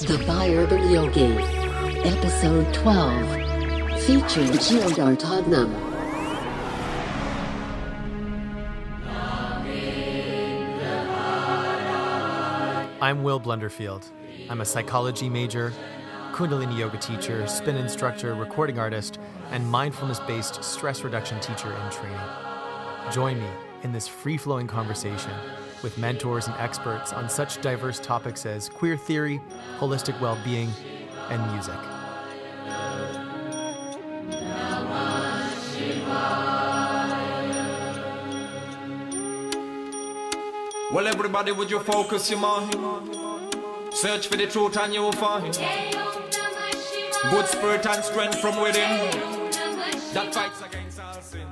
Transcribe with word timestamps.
The 0.00 0.16
Bi-Urban 0.28 0.92
Yogi, 0.92 1.24
Episode 2.08 2.72
12, 2.72 4.02
featuring 4.04 4.46
Jieo 4.52 4.94
d'Artagnam. 4.94 5.74
I'm 13.02 13.24
Will 13.24 13.40
Blunderfield. 13.40 14.04
I'm 14.48 14.60
a 14.60 14.64
psychology 14.64 15.28
major, 15.28 15.72
Kundalini 16.30 16.78
yoga 16.78 16.98
teacher, 16.98 17.44
spin 17.48 17.76
instructor, 17.76 18.36
recording 18.36 18.78
artist, 18.78 19.18
and 19.50 19.68
mindfulness 19.68 20.20
based 20.20 20.62
stress 20.62 21.02
reduction 21.02 21.40
teacher 21.40 21.72
in 21.72 21.90
training. 21.90 22.20
Join 23.10 23.40
me 23.40 23.48
in 23.82 23.90
this 23.90 24.06
free 24.06 24.36
flowing 24.36 24.68
conversation 24.68 25.32
with 25.82 25.96
mentors 25.98 26.46
and 26.46 26.56
experts 26.58 27.12
on 27.12 27.28
such 27.28 27.60
diverse 27.60 27.98
topics 28.00 28.46
as 28.46 28.68
queer 28.68 28.96
theory, 28.96 29.40
holistic 29.78 30.20
well 30.20 30.38
being, 30.44 30.70
and 31.30 31.52
music. 31.52 31.78
Well, 40.90 41.06
everybody, 41.06 41.52
would 41.52 41.70
you 41.70 41.80
focus 41.80 42.30
your 42.30 42.40
mind? 42.40 42.74
Search 43.92 44.28
for 44.28 44.36
the 44.36 44.46
truth 44.46 44.76
and 44.78 44.94
you 44.94 45.02
will 45.02 45.12
find 45.12 45.58
good 47.30 47.46
spirit 47.46 47.84
and 47.86 48.04
strength 48.04 48.40
from 48.40 48.60
within 48.62 49.38
that 50.14 50.32
fights 50.32 50.62
against 50.62 51.00
all 51.00 51.20
sin. 51.20 51.46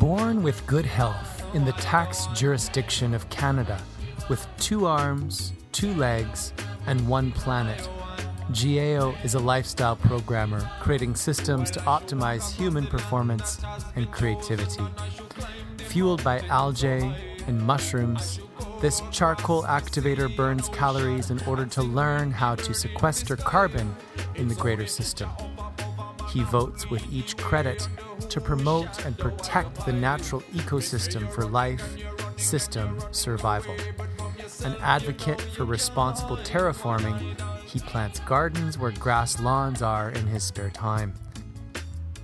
Born 0.00 0.42
with 0.42 0.66
good 0.66 0.86
health 0.86 1.33
in 1.54 1.64
the 1.64 1.72
tax 1.72 2.26
jurisdiction 2.34 3.14
of 3.14 3.30
Canada, 3.30 3.80
with 4.28 4.44
two 4.58 4.86
arms, 4.86 5.52
two 5.70 5.94
legs, 5.94 6.52
and 6.86 7.08
one 7.08 7.30
planet, 7.30 7.88
Jieo 8.50 9.16
is 9.24 9.34
a 9.34 9.38
lifestyle 9.38 9.94
programmer 9.94 10.68
creating 10.80 11.14
systems 11.14 11.70
to 11.70 11.80
optimize 11.80 12.52
human 12.52 12.86
performance 12.88 13.62
and 13.94 14.10
creativity. 14.10 14.82
Fueled 15.78 16.24
by 16.24 16.40
algae 16.48 17.14
and 17.46 17.62
mushrooms, 17.62 18.40
this 18.80 19.00
charcoal 19.12 19.62
activator 19.62 20.34
burns 20.36 20.68
calories 20.70 21.30
in 21.30 21.40
order 21.44 21.64
to 21.66 21.82
learn 21.82 22.32
how 22.32 22.56
to 22.56 22.74
sequester 22.74 23.36
carbon 23.36 23.94
in 24.34 24.48
the 24.48 24.56
greater 24.56 24.86
system. 24.86 25.30
He 26.34 26.42
votes 26.42 26.90
with 26.90 27.06
each 27.12 27.36
credit 27.36 27.88
to 28.28 28.40
promote 28.40 29.06
and 29.06 29.16
protect 29.16 29.86
the 29.86 29.92
natural 29.92 30.40
ecosystem 30.52 31.30
for 31.30 31.44
life, 31.46 31.96
system 32.36 32.98
survival. 33.12 33.76
An 34.64 34.74
advocate 34.80 35.40
for 35.40 35.64
responsible 35.64 36.36
terraforming, 36.38 37.40
he 37.68 37.78
plants 37.78 38.18
gardens 38.18 38.76
where 38.76 38.90
grass 38.90 39.38
lawns 39.38 39.80
are 39.80 40.10
in 40.10 40.26
his 40.26 40.42
spare 40.42 40.70
time. 40.70 41.14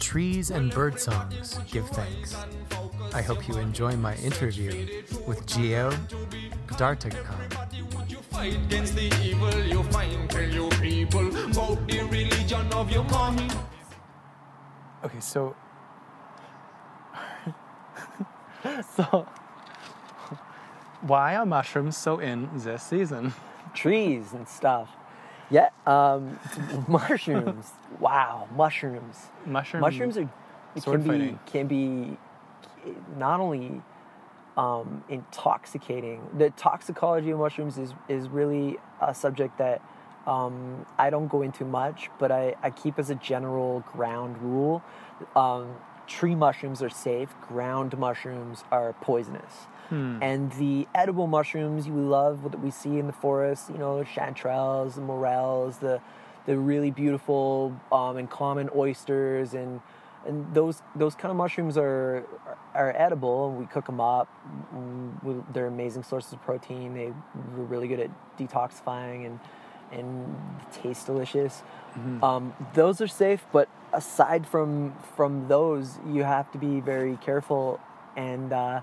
Trees 0.01 0.51
and 0.51 0.73
bird 0.73 0.99
songs 0.99 1.61
give 1.71 1.89
thanks. 1.91 2.35
I 3.15 3.23
hope 3.23 3.47
you 3.47 3.59
enjoy 3.59 3.95
my 3.95 4.17
interview 4.17 5.05
with 5.25 5.47
Jieo 5.47 5.97
d'Artagnam. 6.77 7.39
Okay, 15.05 15.21
so 15.21 15.55
So, 18.97 19.27
why 21.01 21.35
are 21.37 21.47
mushrooms 21.47 21.97
so 21.97 22.19
in 22.19 22.49
this 22.55 22.83
season? 22.83 23.33
trees 23.75 24.33
and 24.33 24.49
stuff. 24.49 24.91
Yeah, 25.51 25.71
um, 25.87 26.39
mushrooms. 26.89 27.73
wow, 27.99 28.49
mushrooms. 28.55 29.17
Mushroom. 29.47 29.81
Mushrooms 29.81 30.17
are 30.19 30.29
it 30.77 30.83
sword 30.83 31.01
can 31.01 31.03
be 31.03 31.09
fighting. 31.09 31.39
can 31.47 31.67
be 31.67 32.19
not 33.17 33.41
only 33.41 33.83
um, 34.57 35.03
intoxicating. 35.09 36.23
The 36.37 36.51
toxicology 36.51 37.31
of 37.31 37.39
mushrooms 37.39 37.79
is 37.79 37.95
is 38.09 38.29
really 38.29 38.79
a 39.01 39.15
subject 39.15 39.59
that 39.59 39.83
um, 40.31 40.87
I 40.97 41.11
don't 41.11 41.29
go 41.29 41.43
into 41.43 41.65
much, 41.65 42.09
but 42.21 42.31
I, 42.31 42.55
I 42.63 42.71
keep 42.71 42.99
as 42.99 43.11
a 43.11 43.17
general 43.17 43.81
ground 43.93 44.39
rule. 44.41 44.83
Um, 45.35 45.75
tree 46.07 46.35
mushrooms 46.35 46.83
are 46.83 46.89
safe. 47.09 47.35
Ground 47.41 47.99
mushrooms 47.99 48.65
are 48.71 48.93
poisonous. 48.95 49.55
And 50.23 50.53
the 50.53 50.87
edible 50.95 51.27
mushrooms 51.27 51.89
we 51.89 52.01
love, 52.01 52.45
what 52.45 52.61
we 52.61 52.71
see 52.71 52.99
in 53.01 53.07
the 53.09 53.13
forest, 53.13 53.71
you 53.71 53.79
know, 53.79 54.05
chanterelles, 54.05 54.95
the 54.95 55.01
morels, 55.01 55.79
the 55.79 56.01
the 56.47 56.57
really 56.57 56.91
beautiful 56.91 57.79
um, 57.93 58.17
and 58.17 58.31
common 58.31 58.71
oysters, 58.75 59.53
and 59.53 59.81
and 60.25 60.55
those 60.55 60.83
those 60.95 61.17
kind 61.17 61.31
of 61.33 61.37
mushrooms 61.37 61.77
are 61.77 62.25
are 62.73 62.95
edible, 62.97 63.49
and 63.49 63.59
we 63.59 63.67
cook 63.67 63.87
them 63.87 64.01
up. 64.01 64.29
Mm, 64.73 65.45
They're 65.53 65.67
amazing 65.67 66.05
sources 66.05 66.33
of 66.35 66.41
protein. 66.43 66.95
They 66.95 67.13
we're 67.57 67.65
really 67.65 67.89
good 67.89 68.01
at 68.01 68.11
detoxifying 68.39 69.27
and 69.27 69.41
and 69.93 70.37
taste 70.73 71.07
delicious. 71.07 71.63
Um, 72.23 72.55
those 72.75 73.01
are 73.01 73.09
safe, 73.09 73.45
but 73.53 73.69
aside 73.93 74.47
from 74.47 74.95
from 75.17 75.49
those, 75.49 75.99
you 76.07 76.23
have 76.23 76.51
to 76.53 76.59
be 76.59 76.81
very 76.81 77.17
careful. 77.17 77.81
And 78.17 78.53
uh, 78.53 78.83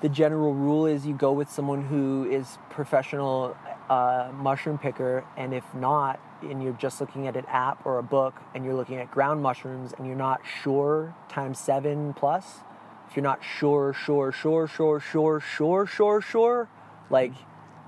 the 0.00 0.08
general 0.08 0.54
rule 0.54 0.86
is 0.86 1.06
you 1.06 1.14
go 1.14 1.32
with 1.32 1.50
someone 1.50 1.82
who 1.82 2.28
is 2.30 2.58
professional 2.70 3.56
uh, 3.90 4.30
mushroom 4.34 4.78
picker, 4.78 5.24
and 5.36 5.52
if 5.52 5.64
not, 5.74 6.20
and 6.42 6.62
you're 6.62 6.72
just 6.74 7.00
looking 7.00 7.26
at 7.26 7.36
an 7.36 7.46
app 7.46 7.84
or 7.84 7.98
a 7.98 8.02
book, 8.02 8.34
and 8.54 8.64
you're 8.64 8.74
looking 8.74 8.98
at 8.98 9.10
ground 9.10 9.42
mushrooms, 9.42 9.92
and 9.96 10.06
you're 10.06 10.16
not 10.16 10.40
sure 10.62 11.14
times 11.28 11.58
seven 11.58 12.14
plus. 12.14 12.60
If 13.08 13.16
you're 13.16 13.22
not 13.22 13.40
sure, 13.44 13.92
sure, 13.92 14.32
sure, 14.32 14.66
sure, 14.66 15.00
sure, 15.00 15.40
sure, 15.40 15.86
sure, 15.86 16.20
sure, 16.20 16.68
like 17.10 17.32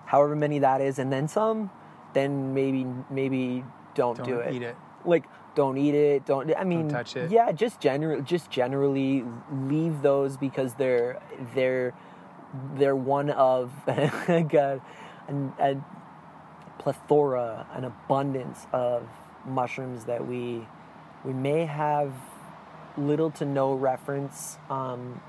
however 0.06 0.36
many 0.36 0.58
that 0.58 0.80
is, 0.80 0.98
and 0.98 1.10
then 1.10 1.28
some, 1.28 1.70
then 2.14 2.54
maybe 2.54 2.86
maybe 3.10 3.64
don't, 3.94 4.22
do 4.22 4.38
it. 4.38 4.44
Don't 4.44 4.54
eat 4.54 4.62
it. 4.62 4.76
Like 5.04 5.24
don't 5.54 5.78
eat 5.78 5.94
it. 5.94 6.26
Don't. 6.26 6.54
I 6.56 6.64
mean, 6.64 6.88
don't 6.88 6.90
touch 6.90 7.16
it. 7.16 7.30
Yeah, 7.30 7.52
just 7.52 7.80
general, 7.80 8.20
just 8.22 8.50
generally 8.50 9.24
leave 9.52 10.02
those 10.02 10.36
because 10.36 10.74
they're 10.74 11.20
they're 11.54 11.94
they're 12.74 12.96
one 12.96 13.30
of 13.30 13.72
like 13.86 14.54
a, 14.54 14.80
a 15.28 15.76
plethora, 16.78 17.66
an 17.72 17.84
abundance 17.84 18.66
of 18.72 19.06
mushrooms 19.46 20.04
that 20.06 20.26
we 20.26 20.66
we 21.24 21.32
may 21.32 21.64
have 21.66 22.12
little 22.96 23.30
to 23.30 23.44
no 23.44 23.74
reference 23.74 24.58
um, 24.70 25.20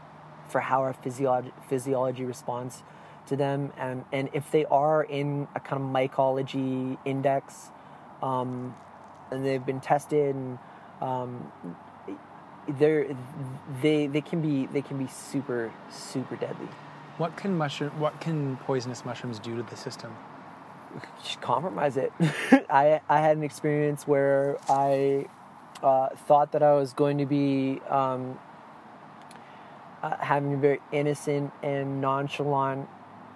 for 0.47 0.61
how 0.61 0.81
our 0.81 0.93
physiology 0.93 1.51
physiology 1.67 2.25
responds 2.25 2.83
to 3.27 3.35
them, 3.35 3.71
and 3.77 4.05
and 4.11 4.29
if 4.33 4.51
they 4.51 4.65
are 4.65 5.03
in 5.03 5.47
a 5.55 5.59
kind 5.59 5.81
of 5.81 5.89
mycology 5.89 6.97
index, 7.05 7.69
um, 8.21 8.75
and 9.31 9.45
they've 9.45 9.65
been 9.65 9.81
tested 9.81 10.35
and 10.35 10.59
um, 11.01 11.51
they're 12.67 13.15
they 13.81 14.07
they 14.07 14.21
can 14.21 14.41
be 14.41 14.65
they 14.67 14.81
can 14.81 14.97
be 14.97 15.07
super 15.07 15.71
super 15.89 16.35
deadly. 16.35 16.67
What 17.17 17.37
can 17.37 17.57
mushroom? 17.57 17.97
What 17.99 18.19
can 18.19 18.57
poisonous 18.57 19.05
mushrooms 19.05 19.39
do 19.39 19.55
to 19.55 19.63
the 19.63 19.77
system? 19.77 20.15
Just 21.23 21.41
compromise 21.41 21.97
it. 21.97 22.11
I 22.69 23.01
I 23.07 23.19
had 23.19 23.37
an 23.37 23.43
experience 23.43 24.07
where 24.07 24.57
I 24.69 25.27
uh, 25.83 26.09
thought 26.27 26.51
that 26.53 26.63
I 26.63 26.73
was 26.73 26.93
going 26.93 27.17
to 27.19 27.25
be 27.25 27.81
um, 27.89 28.39
uh, 30.01 30.17
having 30.17 30.53
a 30.53 30.57
very 30.57 30.79
innocent 30.91 31.51
and 31.63 32.01
nonchalant 32.01 32.87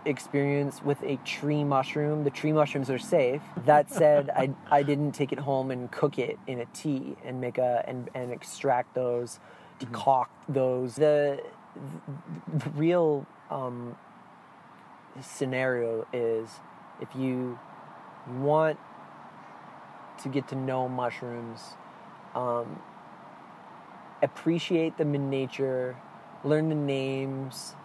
experience 0.06 0.82
with 0.84 1.02
a 1.04 1.18
tree 1.18 1.64
mushroom. 1.64 2.24
The 2.24 2.30
tree 2.30 2.54
mushrooms 2.54 2.90
are 2.90 3.00
safe. 3.00 3.42
That 3.66 3.92
said, 4.02 4.30
I 4.30 4.54
I 4.70 4.84
didn't 4.84 5.12
take 5.14 5.32
it 5.32 5.40
home 5.40 5.72
and 5.72 5.92
cook 5.92 6.18
it 6.20 6.38
in 6.48 6.60
a 6.60 6.66
tea 6.68 7.16
and 7.24 7.42
make 7.42 7.58
a 7.58 7.84
and 7.88 8.10
and 8.14 8.32
extract 8.32 8.96
those, 8.96 9.40
decoct 9.80 10.28
those. 10.48 10.96
The, 10.96 11.44
the 12.54 12.70
real 12.72 13.26
um, 13.50 13.96
scenario 15.22 16.08
is 16.14 16.50
if 17.02 17.10
you 17.16 17.60
want 18.40 18.80
to 20.24 20.30
get 20.30 20.48
to 20.50 20.56
know 20.56 20.88
mushrooms, 20.90 21.62
um, 22.36 22.82
appreciate 24.22 24.98
them 24.98 25.16
in 25.16 25.30
nature, 25.30 25.98
learn 26.44 26.70
the 26.70 26.76
names. 26.76 27.76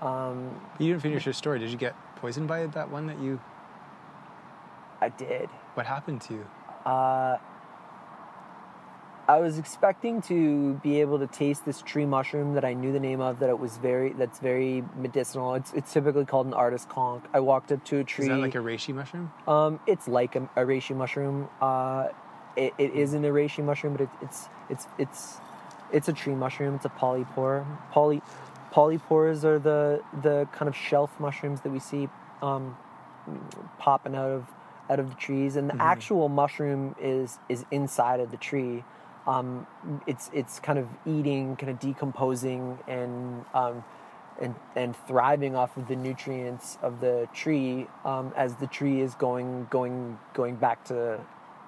Um, 0.00 0.60
You 0.78 0.88
didn't 0.92 1.02
finish 1.02 1.26
your 1.26 1.32
story. 1.32 1.58
Did 1.58 1.70
you 1.70 1.76
get 1.78 1.94
poisoned 2.16 2.48
by 2.48 2.66
that 2.66 2.90
one 2.90 3.06
that 3.06 3.18
you? 3.20 3.40
I 5.00 5.08
did. 5.08 5.48
What 5.74 5.86
happened 5.86 6.20
to 6.22 6.34
you? 6.34 6.46
Uh, 6.84 7.38
I 9.26 9.40
was 9.40 9.58
expecting 9.58 10.20
to 10.22 10.74
be 10.82 11.00
able 11.00 11.18
to 11.18 11.26
taste 11.26 11.64
this 11.64 11.80
tree 11.80 12.04
mushroom 12.04 12.54
that 12.54 12.64
I 12.64 12.74
knew 12.74 12.92
the 12.92 13.00
name 13.00 13.20
of. 13.20 13.38
That 13.38 13.48
it 13.48 13.58
was 13.58 13.78
very 13.78 14.12
that's 14.12 14.38
very 14.38 14.84
medicinal. 14.96 15.54
It's 15.54 15.72
it's 15.72 15.92
typically 15.92 16.26
called 16.26 16.46
an 16.46 16.54
artist 16.54 16.88
conch. 16.90 17.24
I 17.32 17.40
walked 17.40 17.72
up 17.72 17.84
to 17.86 17.98
a 18.00 18.04
tree. 18.04 18.26
Is 18.26 18.30
that 18.30 18.38
like 18.38 18.54
a 18.54 18.58
reishi 18.58 18.94
mushroom? 18.94 19.32
Um, 19.48 19.80
it's 19.86 20.08
like 20.08 20.36
a, 20.36 20.42
a 20.56 20.60
reishi 20.60 20.94
mushroom. 20.94 21.48
Uh, 21.60 22.08
it, 22.56 22.74
it 22.76 22.94
isn't 22.94 23.24
a 23.24 23.28
reishi 23.28 23.64
mushroom, 23.64 23.94
but 23.94 24.02
it, 24.02 24.10
it's 24.20 24.48
it's 24.68 24.86
it's 24.98 25.36
it's 25.90 26.08
a 26.08 26.12
tree 26.12 26.34
mushroom. 26.34 26.74
It's 26.74 26.84
a 26.84 26.90
polypore. 26.90 27.64
Poly 27.92 28.20
polypores 28.74 29.44
are 29.44 29.58
the 29.58 30.02
the 30.22 30.48
kind 30.52 30.68
of 30.68 30.74
shelf 30.74 31.18
mushrooms 31.20 31.60
that 31.60 31.70
we 31.70 31.78
see 31.78 32.08
um, 32.42 32.76
popping 33.78 34.14
out 34.16 34.30
of 34.30 34.46
out 34.90 34.98
of 34.98 35.08
the 35.08 35.16
trees, 35.16 35.56
and 35.56 35.70
the 35.70 35.80
actual 35.80 36.28
mushroom 36.28 36.94
is 37.00 37.38
is 37.48 37.64
inside 37.70 38.20
of 38.20 38.30
the 38.30 38.36
tree. 38.36 38.84
Um, 39.26 39.66
it's 40.06 40.28
it's 40.34 40.58
kind 40.58 40.78
of 40.78 40.88
eating, 41.06 41.56
kind 41.56 41.70
of 41.70 41.78
decomposing, 41.78 42.78
and 42.88 43.44
um, 43.54 43.84
and 44.40 44.54
and 44.74 44.96
thriving 45.06 45.54
off 45.54 45.76
of 45.76 45.86
the 45.88 45.96
nutrients 45.96 46.76
of 46.82 47.00
the 47.00 47.28
tree 47.32 47.86
um, 48.04 48.32
as 48.36 48.56
the 48.56 48.66
tree 48.66 49.00
is 49.00 49.14
going 49.14 49.68
going 49.70 50.18
going 50.34 50.56
back 50.56 50.84
to 50.86 51.20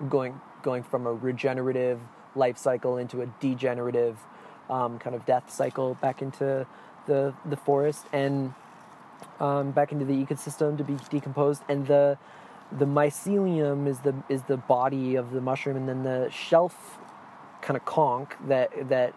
going 0.09 0.41
going 0.63 0.83
from 0.83 1.07
a 1.07 1.13
regenerative 1.13 2.01
life 2.35 2.59
cycle 2.59 2.99
into 2.99 3.23
a 3.23 3.27
degenerative 3.41 4.19
um, 4.69 4.99
kind 4.99 5.15
of 5.15 5.25
death 5.25 5.51
cycle 5.51 5.95
back 5.95 6.21
into 6.21 6.67
the 7.07 7.35
the 7.45 7.57
forest 7.57 8.07
and 8.13 8.55
um, 9.41 9.71
back 9.73 9.93
into 9.93 10.05
the 10.05 10.15
ecosystem 10.15 10.77
to 10.79 10.85
be 10.85 10.97
decomposed. 11.11 11.63
And 11.69 11.87
the 11.87 12.19
the 12.73 12.87
mycelium 12.87 13.87
is 13.87 14.01
the 14.01 14.15
is 14.29 14.43
the 14.45 14.57
body 14.57 15.17
of 15.17 15.33
the 15.33 15.41
mushroom. 15.41 15.77
And 15.77 15.89
then 15.89 16.03
the 16.03 16.31
shelf 16.31 16.99
kind 17.63 17.77
of 17.77 17.85
conch 17.85 18.31
that 18.47 18.89
that 18.89 19.15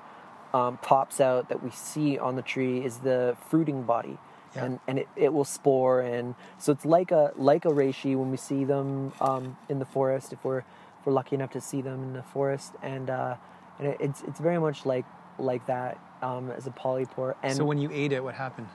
um, 0.53 0.77
pops 0.77 1.19
out 1.21 1.49
that 1.49 1.63
we 1.63 1.69
see 1.71 2.17
on 2.17 2.35
the 2.35 2.41
tree 2.41 2.83
is 2.83 2.99
the 2.99 3.35
fruiting 3.49 3.83
body. 3.83 4.17
Yeah. 4.55 4.65
and 4.65 4.79
and 4.87 4.99
it, 4.99 5.07
it 5.15 5.33
will 5.33 5.45
spore. 5.45 6.01
And 6.01 6.35
so 6.57 6.71
it's 6.71 6.85
like 6.85 7.11
a 7.11 7.31
like 7.35 7.65
a 7.65 7.69
reishi 7.69 8.15
when 8.15 8.31
we 8.31 8.37
see 8.37 8.63
them 8.65 9.13
um, 9.21 9.57
in 9.69 9.79
the 9.79 9.85
forest 9.85 10.33
if 10.33 10.43
we're 10.43 10.59
if 10.59 11.05
we're 11.05 11.13
lucky 11.13 11.35
enough 11.35 11.51
to 11.51 11.61
see 11.61 11.81
them 11.81 12.01
in 12.03 12.13
the 12.13 12.23
forest. 12.23 12.73
And 12.81 13.09
uh, 13.09 13.35
and 13.77 13.89
it, 13.89 13.97
it's 13.99 14.21
it's 14.23 14.39
very 14.39 14.59
much 14.59 14.85
like 14.85 15.05
like 15.37 15.65
that 15.67 15.99
um, 16.21 16.51
as 16.51 16.67
a 16.67 16.71
polypore 16.71 17.35
and 17.43 17.55
so 17.55 17.63
when 17.65 17.77
you 17.77 17.89
ate 17.91 18.11
it, 18.11 18.23
what 18.23 18.35
happened? 18.35 18.67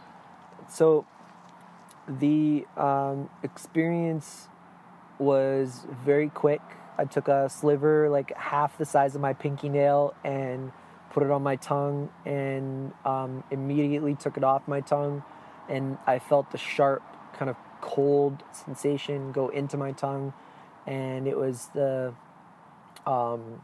so 0.68 1.06
the 2.08 2.66
um, 2.76 3.30
experience 3.42 4.48
was 5.18 5.86
very 6.04 6.28
quick. 6.28 6.60
I 6.98 7.04
took 7.04 7.28
a 7.28 7.48
sliver, 7.48 8.08
like 8.08 8.36
half 8.36 8.78
the 8.78 8.84
size 8.84 9.14
of 9.14 9.20
my 9.20 9.32
pinky 9.32 9.68
nail, 9.68 10.14
and 10.22 10.72
put 11.10 11.22
it 11.22 11.30
on 11.30 11.42
my 11.42 11.56
tongue, 11.56 12.10
and 12.24 12.92
um, 13.04 13.44
immediately 13.50 14.14
took 14.14 14.36
it 14.36 14.44
off 14.44 14.66
my 14.68 14.80
tongue, 14.80 15.22
and 15.68 15.98
I 16.06 16.18
felt 16.18 16.50
the 16.50 16.58
sharp, 16.58 17.02
kind 17.36 17.50
of 17.50 17.56
cold 17.80 18.42
sensation 18.52 19.32
go 19.32 19.48
into 19.48 19.76
my 19.76 19.92
tongue, 19.92 20.32
and 20.86 21.26
it 21.26 21.36
was 21.36 21.68
the 21.74 22.14
um, 23.06 23.62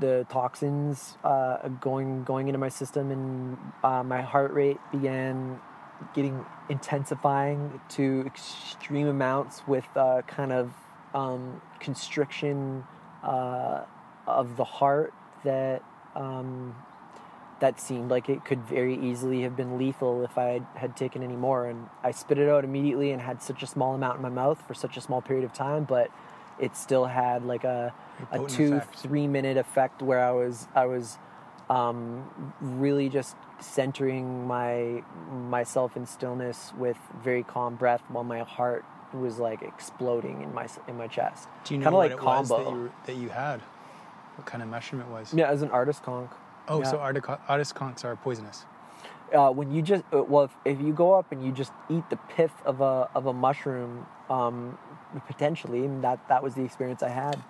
the 0.00 0.26
toxins 0.30 1.16
uh, 1.22 1.68
going 1.68 2.24
going 2.24 2.48
into 2.48 2.58
my 2.58 2.68
system, 2.68 3.10
and 3.10 3.58
uh, 3.84 4.02
my 4.02 4.22
heart 4.22 4.52
rate 4.52 4.78
began 4.90 5.60
getting 6.14 6.44
intensifying 6.68 7.80
to 7.90 8.24
extreme 8.26 9.06
amounts 9.06 9.62
with 9.66 9.84
uh, 9.96 10.22
kind 10.26 10.52
of 10.52 10.72
um, 11.14 11.60
constriction 11.78 12.84
uh, 13.22 13.82
of 14.26 14.56
the 14.56 14.64
heart 14.64 15.12
that 15.44 15.82
um, 16.14 16.74
that 17.60 17.80
seemed 17.80 18.10
like 18.10 18.28
it 18.28 18.44
could 18.44 18.60
very 18.64 18.98
easily 18.98 19.42
have 19.42 19.56
been 19.56 19.78
lethal 19.78 20.24
if 20.24 20.36
I 20.36 20.44
had, 20.44 20.66
had 20.74 20.96
taken 20.96 21.22
any 21.22 21.36
more. 21.36 21.66
And 21.66 21.88
I 22.02 22.10
spit 22.10 22.38
it 22.38 22.48
out 22.48 22.64
immediately 22.64 23.12
and 23.12 23.22
had 23.22 23.40
such 23.40 23.62
a 23.62 23.68
small 23.68 23.94
amount 23.94 24.16
in 24.16 24.22
my 24.22 24.30
mouth 24.30 24.60
for 24.66 24.74
such 24.74 24.96
a 24.96 25.00
small 25.00 25.22
period 25.22 25.44
of 25.44 25.52
time, 25.52 25.84
but 25.84 26.10
it 26.58 26.76
still 26.76 27.06
had 27.06 27.44
like 27.44 27.62
a 27.62 27.94
a 28.30 28.46
two 28.46 28.74
effect. 28.76 28.96
three 28.98 29.26
minute 29.26 29.56
effect 29.56 30.02
where 30.02 30.20
I 30.24 30.30
was 30.32 30.68
I 30.74 30.86
was 30.86 31.18
um, 31.70 32.52
really 32.60 33.08
just 33.08 33.36
centering 33.60 34.46
my 34.46 35.02
myself 35.30 35.96
in 35.96 36.06
stillness 36.06 36.72
with 36.76 36.96
very 37.22 37.42
calm 37.42 37.76
breath 37.76 38.02
while 38.08 38.24
my 38.24 38.40
heart 38.40 38.84
was 39.12 39.38
like 39.38 39.62
exploding 39.62 40.42
in 40.42 40.52
my 40.54 40.66
in 40.88 40.96
my 40.96 41.06
chest. 41.06 41.48
Do 41.64 41.74
you 41.74 41.78
know 41.80 41.84
Kinda 41.86 41.96
what 41.96 42.10
like 42.10 42.18
it 42.18 42.24
was 42.24 42.48
that 42.48 42.58
you, 42.66 42.80
were- 42.82 42.90
that 43.06 43.16
you 43.16 43.28
had? 43.28 43.60
What 44.36 44.46
kind 44.46 44.62
of 44.62 44.68
mushroom 44.70 45.02
it 45.02 45.08
was? 45.08 45.34
Yeah, 45.34 45.50
as 45.50 45.60
an 45.62 45.70
artist 45.70 46.02
conch. 46.02 46.30
Oh, 46.68 46.80
Yeah. 46.80 46.90
so 46.90 46.98
artic- 46.98 47.28
artist 47.48 47.74
conchs 47.74 48.04
are 48.04 48.16
poisonous. 48.16 48.64
uh, 49.34 49.50
when 49.50 49.70
you 49.72 49.82
just 49.82 50.04
uh, 50.12 50.22
well, 50.22 50.44
if, 50.44 50.50
if 50.64 50.80
you 50.80 50.92
go 50.92 51.14
up 51.14 51.30
and 51.32 51.44
you 51.44 51.52
just 51.52 51.72
eat 51.90 52.08
the 52.10 52.16
pith 52.16 52.52
of 52.64 52.80
a 52.80 53.08
of 53.14 53.26
a 53.26 53.32
mushroom, 53.32 54.06
um, 54.30 54.78
potentially 55.26 55.84
and 55.84 56.02
that 56.04 56.18
that 56.28 56.42
was 56.42 56.54
the 56.54 56.62
experience 56.64 57.02
I 57.02 57.08
had. 57.10 57.42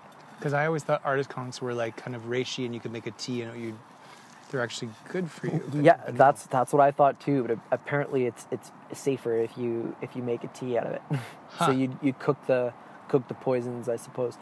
Because 0.43 0.55
I 0.55 0.67
always 0.67 0.83
thought 0.83 1.01
artist 1.05 1.31
conchs 1.31 1.61
were 1.61 1.73
like 1.73 1.97
kind 1.97 2.17
of 2.17 2.23
reishi, 2.23 2.65
and 2.65 2.75
you 2.75 2.81
could 2.81 2.91
make 2.91 3.07
a 3.07 3.13
tea, 3.13 3.43
and 3.43 3.63
you 3.63 3.79
they're 4.51 4.61
actually 4.61 4.91
good 5.09 5.31
for 5.31 5.47
you. 5.47 5.63
yeah, 5.81 5.99
that's 6.09 6.47
that's 6.47 6.73
what 6.73 6.83
I 6.83 6.91
thought 6.91 7.21
too. 7.21 7.45
But 7.45 7.59
apparently, 7.71 8.27
it's 8.27 8.49
it's 8.51 8.73
safer 8.93 9.37
if 9.37 9.57
you 9.57 9.95
if 10.03 10.17
you 10.17 10.23
make 10.25 10.43
a 10.43 10.49
tea 10.49 10.77
out 10.77 10.87
of 10.87 10.93
it. 10.95 11.03
Huh. 11.53 11.67
so 11.67 11.73
you 11.73 11.97
you 12.03 12.15
cook 12.15 12.39
the 12.47 12.73
cook 13.09 13.29
the 13.29 13.35
poisons, 13.35 13.89
I 13.89 13.97
suppose. 13.97 14.37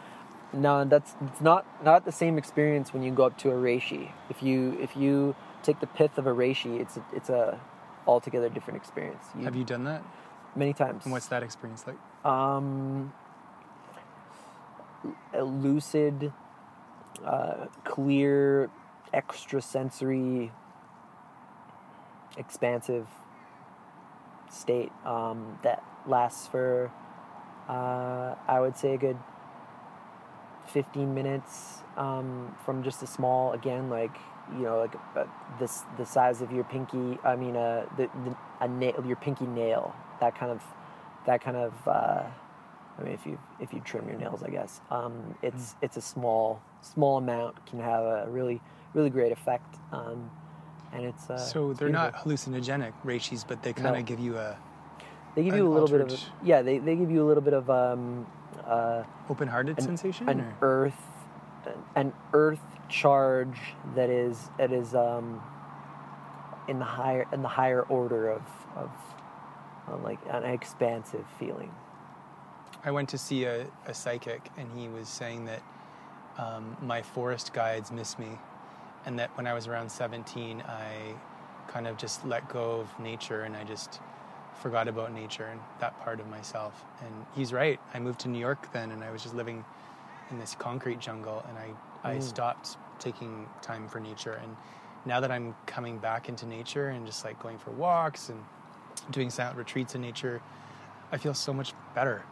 No, 0.55 0.85
that's 0.87 1.17
it's 1.21 1.41
not 1.43 1.67
not 1.85 2.07
the 2.07 2.13
same 2.13 2.39
experience 2.39 2.95
when 2.95 3.03
you 3.03 3.11
go 3.11 3.25
up 3.25 3.37
to 3.39 3.51
a 3.51 3.55
reishi. 3.55 4.13
If 4.31 4.43
you 4.43 4.79
if 4.81 4.97
you 4.97 5.35
take 5.63 5.81
the 5.81 5.87
pith 5.89 6.17
of 6.17 6.27
a 6.27 6.33
reishi, 6.33 6.81
it's 6.81 6.97
a, 6.97 7.05
it's 7.13 7.29
a 7.29 7.61
altogether 8.07 8.49
different 8.49 8.79
experience. 8.79 9.25
You, 9.37 9.45
Have 9.45 9.57
you 9.57 9.65
done 9.65 9.85
that? 9.85 10.03
many 10.57 10.73
times? 10.73 11.05
And 11.05 11.13
what's 11.13 11.27
that 11.27 11.43
experience 11.43 11.85
like? 11.87 11.97
um, 12.25 13.13
lucid, 15.39 16.33
uh, 17.25 17.67
clear, 17.85 18.71
extrasensory, 19.13 20.53
expansive 22.37 23.07
state 24.51 24.93
um, 25.05 25.59
that 25.63 25.83
lasts 26.07 26.47
for, 26.47 26.91
uh, 27.69 28.35
I 28.49 28.61
would 28.61 28.77
say, 28.77 28.95
a 28.95 28.99
good 28.99 29.19
15 30.73 31.15
minutes 31.15 31.79
um, 31.97 32.55
from 32.65 32.83
just 32.83 33.03
a 33.03 33.07
small, 33.07 33.53
again, 33.53 33.91
like, 33.91 34.17
you 34.57 34.65
know, 34.65 34.79
like 34.79 34.95
uh, 35.17 35.25
this 35.59 35.83
the 35.97 36.05
size 36.05 36.41
of 36.43 36.51
your 36.51 36.65
pinky. 36.65 37.19
I 37.23 37.37
mean, 37.37 37.57
uh, 37.57 37.87
the, 37.97 38.09
the 38.25 38.37
a 38.61 38.67
nail, 38.67 39.03
your 39.07 39.17
pinky 39.17 39.47
nail. 39.47 39.95
That 40.21 40.37
kind 40.37 40.51
of, 40.51 40.63
that 41.27 41.41
kind 41.41 41.57
of. 41.57 41.73
I 43.01 43.05
mean, 43.05 43.15
if 43.15 43.25
you 43.27 43.39
if 43.61 43.73
you 43.73 43.81
trim 43.81 44.07
your 44.09 44.19
nails, 44.19 44.43
I 44.43 44.51
guess 44.51 44.81
um, 44.91 45.35
it's 45.43 45.75
it's 45.81 45.97
a 45.97 46.01
small 46.03 46.63
small 46.83 47.17
amount 47.19 47.65
can 47.67 47.81
have 47.81 48.03
a 48.05 48.27
really 48.29 48.61
really 48.95 49.11
great 49.11 49.33
effect, 49.33 49.77
um, 49.93 50.31
and 50.93 51.05
it's 51.05 51.31
uh, 51.31 51.39
so 51.39 51.73
they're 51.73 51.89
not 51.89 52.15
hallucinogenic 52.15 52.93
reishis, 53.05 53.47
but 53.47 53.63
they 53.63 53.73
kind 53.73 53.89
of 53.89 53.95
No. 53.97 54.03
give 54.03 54.21
you 54.21 54.37
a 54.37 54.57
They 55.35 55.45
give 55.45 55.55
you 55.55 55.67
a 55.67 55.73
little 55.73 55.89
bit 55.89 56.01
of 56.03 56.11
altered- 56.11 56.29
yeah. 56.43 56.61
They, 56.63 56.79
they 56.79 56.97
give 56.97 57.11
you 57.11 57.23
a 57.23 57.27
little 57.27 57.43
bit 57.43 57.55
of 57.55 57.71
um, 57.71 58.27
uh, 58.67 59.05
open-hearted 59.31 59.79
an, 59.79 59.85
sensation. 59.85 60.29
an 60.29 60.41
or- 60.41 60.55
earth 60.61 61.03
an 61.95 62.13
earth 62.33 62.61
charge 62.89 63.61
that 63.95 64.11
is 64.11 64.51
that 64.59 64.73
is 64.73 64.95
um, 64.95 65.41
in 66.69 66.79
the 66.79 66.85
higher 66.85 67.27
in 67.33 67.43
the 67.43 67.49
higher 67.49 67.83
order 67.83 68.29
of 68.31 68.43
of 68.77 68.91
uh, 69.89 69.97
like 69.99 70.19
an 70.31 70.45
expansive 70.45 71.25
feeling. 71.39 71.71
I 72.85 72.91
went 72.91 73.09
to 73.11 73.19
see 73.19 73.45
a, 73.45 73.67
a 73.87 73.95
psychic, 73.95 74.49
and 74.57 74.69
he 74.79 74.89
was 74.89 75.09
saying 75.09 75.45
that 75.47 75.63
um, 76.39 76.77
my 76.83 77.03
forest 77.03 77.53
guides 77.53 77.91
miss 77.93 78.19
me, 78.19 78.39
and 79.05 79.19
that 79.19 79.37
when 79.37 79.47
I 79.47 79.55
was 79.55 79.67
around 79.67 79.91
17, 79.91 80.63
I 80.63 81.15
kind 81.69 81.87
of 81.87 81.97
just 81.97 82.25
let 82.27 82.49
go 82.49 82.81
of 82.81 83.01
nature 83.01 83.43
and 83.43 83.57
I 83.57 83.63
just 83.63 84.01
forgot 84.61 84.89
about 84.89 85.13
nature 85.13 85.47
and 85.47 85.61
that 85.79 85.99
part 86.01 86.21
of 86.21 86.27
myself. 86.29 86.85
And 87.01 87.27
he's 87.35 87.53
right. 87.53 87.79
I 87.95 88.01
moved 88.01 88.21
to 88.21 88.29
New 88.29 88.39
York 88.39 88.73
then, 88.73 88.91
and 88.91 89.03
I 89.03 89.11
was 89.11 89.23
just 89.23 89.35
living 89.35 89.65
in 90.31 90.39
this 90.39 90.55
concrete 90.55 91.01
jungle, 91.01 91.45
and 91.49 91.59
I, 91.59 92.09
I 92.09 92.19
stopped 92.19 92.77
taking 92.99 93.47
time 93.63 93.89
for 93.89 94.01
nature. 94.01 94.41
And 94.43 94.57
now 95.07 95.21
that 95.21 95.31
I'm 95.31 95.55
coming 95.67 95.99
back 95.99 96.29
into 96.29 96.47
nature 96.47 96.89
and 96.89 97.07
just 97.07 97.25
like 97.25 97.41
going 97.43 97.59
for 97.59 97.71
walks 97.71 98.29
and 98.29 98.43
doing 99.11 99.31
silent 99.31 99.57
retreats 99.57 99.95
in 99.95 100.03
nature, 100.03 100.43
I 101.11 101.17
feel 101.17 101.35
so 101.35 101.53
much 101.53 101.73
better. 101.95 102.23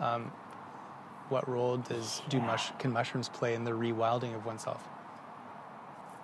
Um, 0.00 0.32
what 1.28 1.48
role 1.48 1.76
does 1.76 2.22
do 2.28 2.40
mush 2.40 2.70
can 2.78 2.92
mushrooms 2.92 3.28
play 3.28 3.54
in 3.54 3.64
the 3.64 3.72
rewilding 3.72 4.34
of 4.34 4.46
oneself? 4.46 4.86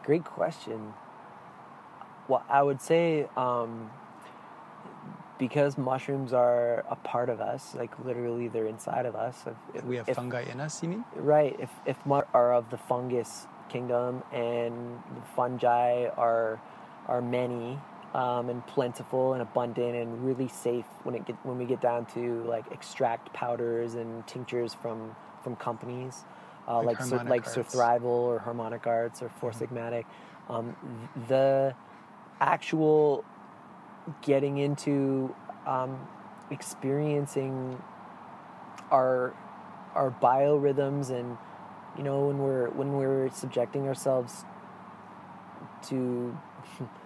Great 0.05 0.25
question. 0.25 0.95
Well, 2.29 2.45
I 2.49 2.63
would 2.63 2.81
say 2.81 3.29
um, 3.37 3.91
because 5.39 5.77
mushrooms 5.77 6.33
are 6.33 6.85
a 6.89 6.97
part 6.97 7.29
of 7.29 7.41
us, 7.41 7.75
like 7.75 7.91
literally 8.05 8.47
they're 8.49 8.67
inside 8.67 9.07
of 9.07 9.17
us. 9.17 9.45
If, 9.75 9.85
We 9.85 9.97
have 9.97 10.09
if- 10.09 10.17
fungi 10.17 10.43
in 10.43 10.61
us, 10.61 10.83
you 10.83 10.89
mean? 10.89 11.05
Right. 11.17 11.57
If 11.59 11.71
if 11.85 11.97
are 12.33 12.55
of 12.55 12.71
the 12.71 12.79
fungus 12.79 13.47
kingdom 13.69 14.23
and 14.33 14.75
the 15.17 15.23
fungi 15.35 16.07
are 16.17 16.61
are 17.09 17.21
many 17.23 17.79
um, 18.15 18.49
and 18.49 18.67
plentiful 18.67 19.33
and 19.33 19.43
abundant 19.43 19.95
and 19.97 20.25
really 20.25 20.49
safe 20.49 20.87
when 21.03 21.15
it 21.15 21.25
get 21.27 21.37
when 21.45 21.59
we 21.59 21.65
get 21.65 21.81
down 21.81 22.07
to 22.07 22.43
like 22.45 22.71
extract 22.71 23.33
powders 23.33 23.95
and 23.95 24.27
tinctures 24.27 24.75
from 24.75 25.17
from 25.43 25.57
companies 25.57 26.25
uh, 26.69 26.83
Like 26.83 27.01
like 27.01 27.09
Sur- 27.09 27.25
like. 27.25 27.45
Mm-hmm. 27.45 27.61
Surthrival 27.61 28.05
or 28.05 28.39
Harmonic 28.39 28.87
Arts 28.87 29.23
or 29.23 29.29
Four 29.29 29.53
Sigmatic. 29.53 30.05
Um, 30.49 30.77
the 31.29 31.75
actual 32.41 33.25
getting 34.23 34.59
into 34.59 35.35
um, 35.67 36.09
experiencing 36.51 37.81
our 38.91 39.35
our 39.95 40.11
biorhythms 40.23 41.11
and 41.11 41.37
you 41.97 42.03
know 42.03 42.27
when 42.27 42.39
we're 42.39 42.71
when 42.71 42.93
we're 42.95 43.31
subjecting 43.31 43.87
ourselves 43.87 44.45
to 45.83 46.37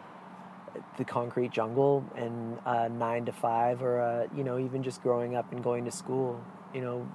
the 0.98 1.04
concrete 1.04 1.50
jungle 1.52 2.04
and 2.16 2.58
nine 2.98 3.24
to 3.26 3.32
five 3.32 3.82
or 3.82 4.28
you 4.36 4.44
know 4.44 4.58
even 4.58 4.82
just 4.82 5.02
growing 5.02 5.36
up 5.36 5.50
and 5.52 5.62
going 5.62 5.84
to 5.84 5.90
school 5.90 6.40
you 6.74 6.80
know. 6.80 7.08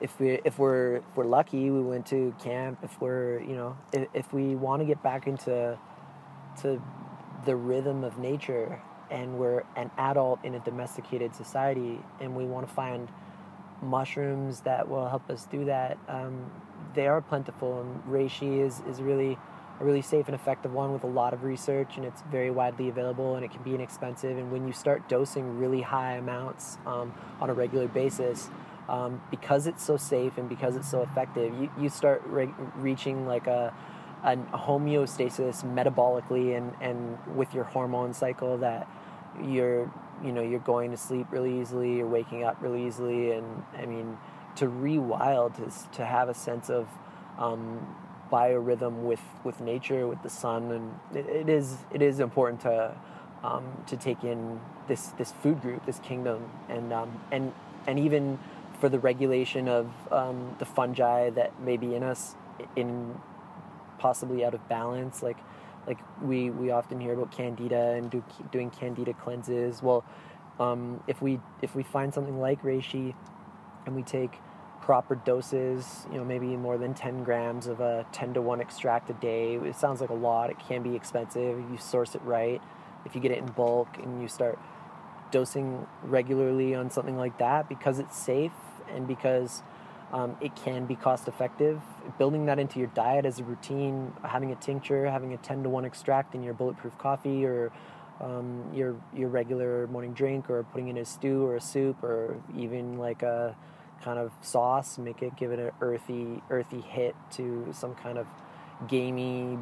If 0.00 0.20
we 0.20 0.40
if 0.44 0.58
we're 0.60 0.96
if 0.96 1.16
we're 1.16 1.24
lucky 1.24 1.70
we 1.70 1.82
went 1.82 2.06
to 2.06 2.32
camp. 2.40 2.78
If 2.82 3.00
we're 3.00 3.40
you 3.40 3.56
know 3.56 3.76
if, 3.92 4.08
if 4.14 4.32
we 4.32 4.54
want 4.54 4.80
to 4.80 4.86
get 4.86 5.02
back 5.02 5.26
into 5.26 5.76
to 6.62 6.82
the 7.44 7.56
rhythm 7.56 8.04
of 8.04 8.18
nature 8.18 8.80
and 9.10 9.38
we're 9.38 9.62
an 9.76 9.90
adult 9.96 10.44
in 10.44 10.54
a 10.54 10.60
domesticated 10.60 11.34
society 11.34 12.00
and 12.20 12.36
we 12.36 12.44
want 12.44 12.68
to 12.68 12.74
find 12.74 13.08
mushrooms 13.82 14.60
that 14.62 14.88
will 14.88 15.08
help 15.08 15.30
us 15.30 15.46
do 15.46 15.64
that 15.64 15.96
um, 16.08 16.50
they 16.94 17.06
are 17.06 17.20
plentiful 17.20 17.80
and 17.80 18.02
reishi 18.04 18.64
is, 18.64 18.82
is 18.88 19.00
really 19.00 19.38
a 19.80 19.84
really 19.84 20.02
safe 20.02 20.26
and 20.26 20.34
effective 20.34 20.72
one 20.72 20.92
with 20.92 21.04
a 21.04 21.08
lot 21.08 21.32
of 21.32 21.44
research 21.44 21.96
and 21.96 22.04
it's 22.04 22.22
very 22.30 22.50
widely 22.50 22.88
available 22.88 23.36
and 23.36 23.44
it 23.44 23.50
can 23.50 23.62
be 23.62 23.74
inexpensive. 23.74 24.36
And 24.36 24.50
when 24.50 24.66
you 24.66 24.72
start 24.72 25.08
dosing 25.08 25.58
really 25.58 25.82
high 25.82 26.14
amounts 26.14 26.78
um, 26.86 27.14
on 27.40 27.50
a 27.50 27.54
regular 27.54 27.86
basis 27.86 28.50
um, 28.88 29.20
because 29.30 29.66
it's 29.66 29.84
so 29.84 29.96
safe 29.96 30.38
and 30.38 30.48
because 30.48 30.74
it's 30.74 30.90
so 30.90 31.02
effective 31.02 31.52
you, 31.60 31.70
you 31.78 31.88
start 31.88 32.22
re- 32.26 32.54
reaching 32.76 33.26
like 33.26 33.46
a, 33.46 33.72
a 34.24 34.36
homeostasis 34.36 35.62
metabolically 35.64 36.56
and, 36.56 36.72
and 36.80 37.18
with 37.36 37.54
your 37.54 37.64
hormone 37.64 38.12
cycle 38.12 38.58
that 38.58 38.88
you're 39.44 39.90
you 40.24 40.32
know 40.32 40.42
you're 40.42 40.58
going 40.58 40.90
to 40.90 40.96
sleep 40.96 41.26
really 41.30 41.60
easily 41.60 41.96
you're 41.96 42.08
waking 42.08 42.42
up 42.42 42.56
really 42.60 42.86
easily. 42.86 43.32
And 43.32 43.62
i 43.76 43.86
mean 43.86 44.16
to 44.56 44.66
rewild 44.66 45.64
is 45.64 45.86
to 45.92 46.04
have 46.04 46.28
a 46.28 46.34
sense 46.34 46.68
of 46.68 46.88
um, 47.38 47.86
biorhythm 48.30 49.02
with 49.02 49.22
with 49.44 49.60
nature 49.60 50.06
with 50.06 50.22
the 50.22 50.30
sun 50.30 50.70
and 50.70 51.18
it, 51.18 51.28
it 51.28 51.48
is 51.48 51.78
it 51.92 52.02
is 52.02 52.20
important 52.20 52.60
to 52.60 52.94
um, 53.42 53.64
to 53.86 53.96
take 53.96 54.24
in 54.24 54.60
this 54.88 55.08
this 55.18 55.32
food 55.42 55.60
group 55.62 55.84
this 55.86 55.98
kingdom 56.00 56.50
and 56.68 56.92
um, 56.92 57.20
and 57.30 57.52
and 57.86 57.98
even 57.98 58.38
for 58.80 58.88
the 58.88 58.98
regulation 58.98 59.68
of 59.68 59.90
um, 60.12 60.54
the 60.58 60.64
fungi 60.64 61.30
that 61.30 61.60
may 61.60 61.76
be 61.76 61.94
in 61.94 62.02
us 62.02 62.34
in 62.76 63.14
possibly 63.98 64.44
out 64.44 64.54
of 64.54 64.68
balance 64.68 65.22
like 65.22 65.38
like 65.86 65.98
we 66.22 66.50
we 66.50 66.70
often 66.70 67.00
hear 67.00 67.14
about 67.14 67.32
candida 67.32 67.92
and 67.92 68.10
do, 68.10 68.22
doing 68.52 68.70
candida 68.70 69.14
cleanses. 69.14 69.82
Well 69.82 70.04
um, 70.60 71.02
if 71.06 71.22
we 71.22 71.40
if 71.62 71.74
we 71.74 71.82
find 71.82 72.12
something 72.12 72.40
like 72.40 72.62
reishi 72.62 73.14
and 73.86 73.94
we 73.94 74.02
take 74.02 74.38
proper 74.88 75.16
doses 75.16 76.06
you 76.10 76.16
know 76.16 76.24
maybe 76.24 76.56
more 76.56 76.78
than 76.78 76.94
10 76.94 77.22
grams 77.22 77.66
of 77.66 77.78
a 77.78 78.06
10 78.12 78.32
to 78.32 78.40
1 78.40 78.58
extract 78.58 79.10
a 79.10 79.12
day. 79.12 79.56
It 79.56 79.76
sounds 79.76 80.00
like 80.00 80.08
a 80.08 80.14
lot. 80.14 80.48
It 80.48 80.58
can 80.58 80.82
be 80.82 80.96
expensive. 80.96 81.58
If 81.58 81.70
you 81.70 81.76
source 81.76 82.14
it 82.14 82.22
right. 82.22 82.62
If 83.04 83.14
you 83.14 83.20
get 83.20 83.30
it 83.30 83.36
in 83.36 83.44
bulk 83.48 83.98
and 84.02 84.22
you 84.22 84.28
start 84.28 84.58
dosing 85.30 85.86
regularly 86.02 86.74
on 86.74 86.88
something 86.88 87.18
like 87.18 87.36
that 87.36 87.68
because 87.68 87.98
it's 87.98 88.16
safe 88.16 88.58
and 88.90 89.06
because 89.06 89.62
um, 90.10 90.38
it 90.40 90.56
can 90.56 90.86
be 90.86 90.96
cost 90.96 91.28
effective. 91.28 91.82
Building 92.16 92.46
that 92.46 92.58
into 92.58 92.78
your 92.78 92.88
diet 92.88 93.26
as 93.26 93.40
a 93.40 93.44
routine, 93.44 94.14
having 94.24 94.52
a 94.52 94.56
tincture, 94.56 95.10
having 95.10 95.34
a 95.34 95.36
10 95.36 95.64
to 95.64 95.68
1 95.68 95.84
extract 95.84 96.34
in 96.34 96.42
your 96.42 96.54
bulletproof 96.54 96.96
coffee 96.96 97.44
or 97.44 97.70
um, 98.22 98.64
your, 98.72 98.96
your 99.14 99.28
regular 99.28 99.86
morning 99.88 100.14
drink, 100.14 100.48
or 100.48 100.62
putting 100.62 100.88
in 100.88 100.96
a 100.96 101.04
stew 101.04 101.44
or 101.44 101.56
a 101.56 101.60
soup, 101.60 102.02
or 102.02 102.42
even 102.56 102.96
like 102.96 103.22
a 103.22 103.54
kind 104.02 104.18
of 104.18 104.32
sauce, 104.40 104.98
make 104.98 105.22
it 105.22 105.36
give 105.36 105.52
it 105.52 105.58
an 105.58 105.70
earthy, 105.80 106.42
earthy 106.50 106.80
hit 106.80 107.14
to 107.32 107.68
some 107.72 107.94
kind 107.94 108.18
of 108.18 108.26
gamey 108.86 109.58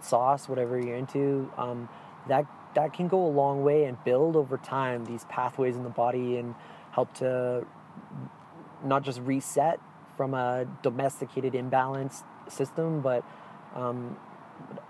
sauce, 0.00 0.48
whatever 0.48 0.80
you're 0.80 0.96
into. 0.96 1.50
Um, 1.56 1.88
that 2.28 2.46
that 2.74 2.92
can 2.92 3.08
go 3.08 3.24
a 3.24 3.28
long 3.28 3.62
way 3.62 3.84
and 3.84 4.02
build 4.04 4.36
over 4.36 4.58
time 4.58 5.04
these 5.04 5.24
pathways 5.24 5.76
in 5.76 5.82
the 5.82 5.88
body 5.88 6.36
and 6.36 6.54
help 6.92 7.12
to 7.14 7.66
not 8.84 9.02
just 9.02 9.20
reset 9.20 9.80
from 10.16 10.34
a 10.34 10.66
domesticated 10.82 11.54
imbalance 11.54 12.22
system, 12.48 13.00
but 13.00 13.24
um, 13.74 14.16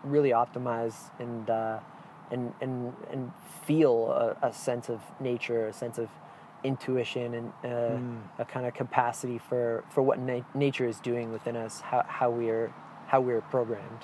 really 0.04 0.30
optimize 0.30 1.10
and 1.18 1.50
uh, 1.50 1.80
and 2.30 2.52
and 2.60 2.92
and 3.10 3.32
feel 3.64 4.10
a, 4.10 4.48
a 4.48 4.52
sense 4.52 4.88
of 4.88 5.00
nature, 5.20 5.66
a 5.66 5.72
sense 5.72 5.98
of 5.98 6.10
intuition, 6.66 7.34
and 7.34 7.52
uh, 8.38 8.42
a 8.42 8.44
kind 8.44 8.66
of 8.66 8.74
capacity 8.74 9.38
for 9.38 9.84
for 9.90 10.02
what 10.02 10.18
na- 10.18 10.40
nature 10.54 10.86
is 10.86 10.98
doing 11.00 11.32
within 11.32 11.56
us, 11.56 11.80
how 11.80 12.04
how 12.08 12.30
we're 12.30 12.72
how 13.06 13.20
we're 13.20 13.40
programmed. 13.42 14.02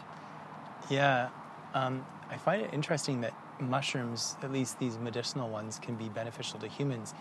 Yeah, 0.89 1.29
um, 1.75 2.05
I 2.31 2.37
find 2.37 2.63
it 2.63 2.71
interesting 2.73 3.21
that 3.23 3.35
mushrooms, 3.61 4.37
at 4.43 4.53
least 4.53 4.79
these 4.79 4.99
medicinal 4.99 5.49
ones, 5.49 5.79
can 5.79 5.95
be 5.97 6.09
beneficial 6.09 6.59
to 6.61 6.69
humans. 6.69 7.15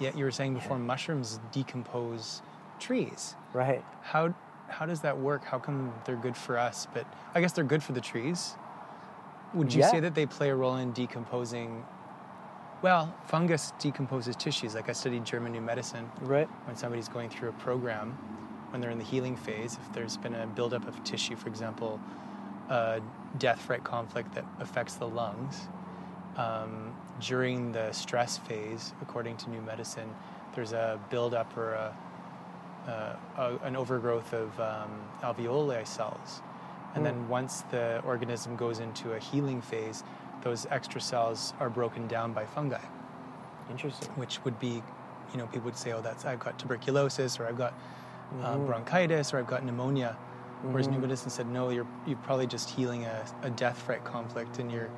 Yet 0.00 0.16
you 0.16 0.24
were 0.24 0.30
saying 0.32 0.54
before, 0.54 0.78
mushrooms 0.78 1.40
decompose 1.52 2.42
trees. 2.80 3.34
Right. 3.52 3.84
How 4.02 4.34
how 4.68 4.86
does 4.86 5.00
that 5.00 5.18
work? 5.18 5.44
How 5.44 5.58
come 5.58 5.92
they're 6.04 6.16
good 6.16 6.36
for 6.36 6.58
us, 6.58 6.86
but 6.92 7.06
I 7.34 7.40
guess 7.40 7.52
they're 7.52 7.64
good 7.64 7.82
for 7.82 7.92
the 7.92 8.00
trees? 8.00 8.54
Would 9.54 9.72
you 9.72 9.80
Yeah. 9.82 9.90
say 9.90 10.00
that 10.00 10.14
they 10.16 10.26
play 10.26 10.50
a 10.50 10.54
role 10.56 10.76
in 10.76 10.90
decomposing? 10.92 11.84
Well, 12.84 13.14
fungus 13.24 13.72
decomposes 13.78 14.36
tissues. 14.36 14.74
Like 14.74 14.90
I 14.90 14.92
studied 14.92 15.24
German 15.24 15.52
new 15.52 15.62
medicine, 15.62 16.12
Right. 16.20 16.46
when 16.66 16.76
somebody's 16.76 17.08
going 17.08 17.30
through 17.30 17.48
a 17.48 17.52
program, 17.52 18.10
when 18.68 18.82
they're 18.82 18.90
in 18.90 18.98
the 18.98 19.04
healing 19.04 19.36
phase, 19.36 19.78
if 19.80 19.92
there's 19.94 20.18
been 20.18 20.34
a 20.34 20.46
buildup 20.46 20.86
of 20.86 21.02
tissue, 21.02 21.34
for 21.34 21.48
example, 21.48 21.98
a 22.68 23.00
death 23.38 23.62
threat 23.64 23.84
conflict 23.84 24.34
that 24.34 24.44
affects 24.60 24.96
the 24.96 25.08
lungs, 25.08 25.66
um, 26.36 26.94
during 27.20 27.72
the 27.72 27.90
stress 27.92 28.36
phase, 28.36 28.92
according 29.00 29.38
to 29.38 29.48
new 29.48 29.62
medicine, 29.62 30.14
there's 30.54 30.74
a 30.74 31.00
buildup 31.08 31.56
or 31.56 31.72
a, 31.72 31.96
uh, 32.86 33.16
a, 33.38 33.66
an 33.66 33.76
overgrowth 33.76 34.34
of 34.34 34.60
um, 34.60 34.90
alveoli 35.22 35.86
cells. 35.86 36.42
And 36.94 37.04
then 37.04 37.28
once 37.28 37.62
the 37.70 38.02
organism 38.04 38.56
goes 38.56 38.78
into 38.78 39.14
a 39.14 39.18
healing 39.18 39.62
phase, 39.62 40.04
those 40.44 40.66
extra 40.70 41.00
cells 41.00 41.54
are 41.58 41.70
broken 41.70 42.06
down 42.06 42.32
by 42.32 42.44
fungi 42.44 42.80
Interesting. 43.70 44.08
which 44.16 44.44
would 44.44 44.58
be, 44.60 44.82
you 45.32 45.38
know, 45.38 45.46
people 45.46 45.62
would 45.62 45.76
say, 45.76 45.92
oh, 45.92 46.00
that's 46.00 46.24
I've 46.24 46.38
got 46.38 46.58
tuberculosis 46.58 47.40
or 47.40 47.46
I've 47.46 47.58
got 47.58 47.74
uh, 48.42 48.58
bronchitis 48.58 49.32
or 49.32 49.38
I've 49.38 49.46
got 49.46 49.64
pneumonia. 49.64 50.16
Whereas 50.62 50.88
New 50.88 50.98
Medicine 50.98 51.28
said, 51.28 51.46
no, 51.46 51.68
you're 51.68 51.86
you're 52.06 52.16
probably 52.18 52.46
just 52.46 52.70
healing 52.70 53.04
a, 53.04 53.24
a 53.42 53.50
death 53.50 53.82
threat 53.84 54.02
conflict, 54.04 54.58
and 54.58 54.72
you're 54.72 54.90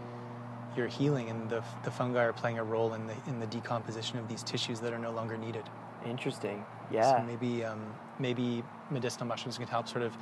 you're 0.77 0.87
healing, 0.87 1.29
and 1.29 1.51
the 1.51 1.65
the 1.83 1.91
fungi 1.91 2.23
are 2.23 2.33
playing 2.33 2.59
a 2.59 2.65
role 2.65 2.95
in 2.95 3.07
the 3.09 3.15
in 3.27 3.41
the 3.41 3.47
decomposition 3.47 4.17
of 4.19 4.29
these 4.29 4.45
tissues 4.45 4.79
that 4.81 4.93
are 4.93 4.99
no 4.99 5.11
longer 5.11 5.37
needed. 5.37 5.65
Interesting. 6.05 6.65
Yeah. 6.91 7.19
So 7.19 7.25
maybe 7.25 7.65
um, 7.65 7.81
maybe 8.21 8.63
medicinal 8.91 9.27
mushrooms 9.27 9.59
can 9.59 9.67
help 9.67 9.89
sort 9.89 10.03
of 10.05 10.17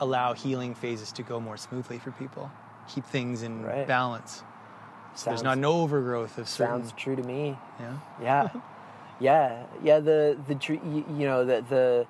allow 0.00 0.32
healing 0.32 0.74
phases 0.74 1.12
to 1.12 1.22
go 1.22 1.38
more 1.38 1.58
smoothly 1.58 1.98
for 1.98 2.10
people, 2.12 2.50
keep 2.88 3.04
things 3.04 3.42
in 3.42 3.64
Right. 3.64 3.86
balance. 3.86 4.42
So 5.14 5.30
there's 5.30 5.42
not 5.42 5.58
an 5.58 5.64
overgrowth 5.64 6.38
of 6.38 6.48
certain. 6.48 6.80
Sounds 6.82 6.92
true 6.92 7.16
to 7.16 7.22
me. 7.22 7.58
yeah. 7.78 7.96
Yeah, 8.20 8.48
yeah, 9.20 9.62
yeah. 9.82 10.00
The 10.00 10.38
the 10.48 10.54
tree, 10.54 10.80
you, 10.84 11.04
you 11.16 11.26
know, 11.26 11.44
the 11.44 11.62
the 11.68 12.06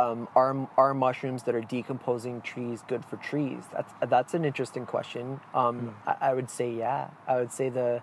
um, 0.00 0.28
are 0.36 0.68
are 0.76 0.94
mushrooms 0.94 1.42
that 1.44 1.54
are 1.54 1.60
decomposing 1.60 2.40
trees 2.40 2.82
good 2.86 3.04
for 3.04 3.16
trees? 3.16 3.64
That's 3.72 3.92
that's 4.08 4.34
an 4.34 4.44
interesting 4.44 4.86
question. 4.86 5.40
Um, 5.54 5.94
I, 6.06 6.16
I 6.20 6.34
would 6.34 6.50
say 6.50 6.70
yeah. 6.72 7.08
I 7.26 7.36
would 7.36 7.52
say 7.52 7.68
the 7.68 8.02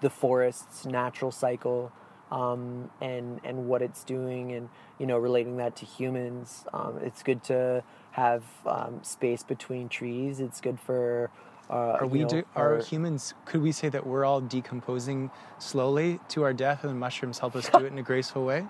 the 0.00 0.10
forest's 0.10 0.86
natural 0.86 1.32
cycle 1.32 1.90
um, 2.30 2.90
and 3.00 3.40
and 3.44 3.66
what 3.66 3.82
it's 3.82 4.04
doing, 4.04 4.52
and 4.52 4.68
you 4.98 5.06
know, 5.06 5.18
relating 5.18 5.56
that 5.56 5.74
to 5.76 5.84
humans. 5.84 6.64
Um, 6.72 6.98
it's 7.02 7.22
good 7.24 7.42
to 7.44 7.82
have 8.14 8.44
um, 8.64 9.00
space 9.02 9.42
between 9.42 9.88
trees. 9.88 10.38
It's 10.40 10.60
good 10.60 10.78
for 10.80 11.30
Uh, 11.68 11.98
Are 12.00 12.06
we 12.06 12.20
know, 12.20 12.28
do, 12.28 12.42
are 12.54 12.74
our- 12.74 12.80
humans? 12.82 13.34
Could 13.46 13.62
we 13.62 13.72
say 13.72 13.88
that 13.88 14.06
we're 14.06 14.24
all 14.24 14.40
decomposing 14.40 15.30
slowly 15.58 16.20
to 16.28 16.42
our 16.44 16.52
death, 16.52 16.84
and 16.84 16.90
the 16.90 16.94
mushrooms 17.06 17.38
help 17.40 17.56
us 17.56 17.68
do 17.70 17.78
it 17.86 17.92
in 17.92 17.98
a 17.98 18.02
graceful 18.12 18.44
way? 18.44 18.66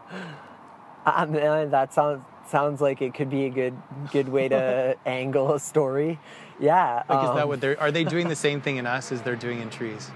Uh, 1.05 1.27
that 1.67 1.93
sounds 1.93 2.23
sounds 2.47 2.81
like 2.81 3.01
it 3.03 3.13
could 3.15 3.29
be 3.31 3.45
a 3.47 3.51
good 3.51 3.75
good 4.13 4.29
way 4.29 4.49
to 4.49 4.97
angle 5.07 5.53
a 5.55 5.61
story. 5.61 6.19
Yeah. 6.61 7.03
Like, 7.09 7.25
is 7.29 7.35
that 7.35 7.43
um, 7.43 7.49
what 7.49 7.61
they're? 7.61 7.79
Are 7.81 7.91
they 7.91 8.05
doing 8.05 8.29
the 8.29 8.37
same 8.47 8.61
thing 8.63 8.77
in 8.79 8.87
us 8.87 9.13
as 9.13 9.21
they're 9.23 9.37
doing 9.37 9.61
in 9.61 9.69
trees? 9.71 10.11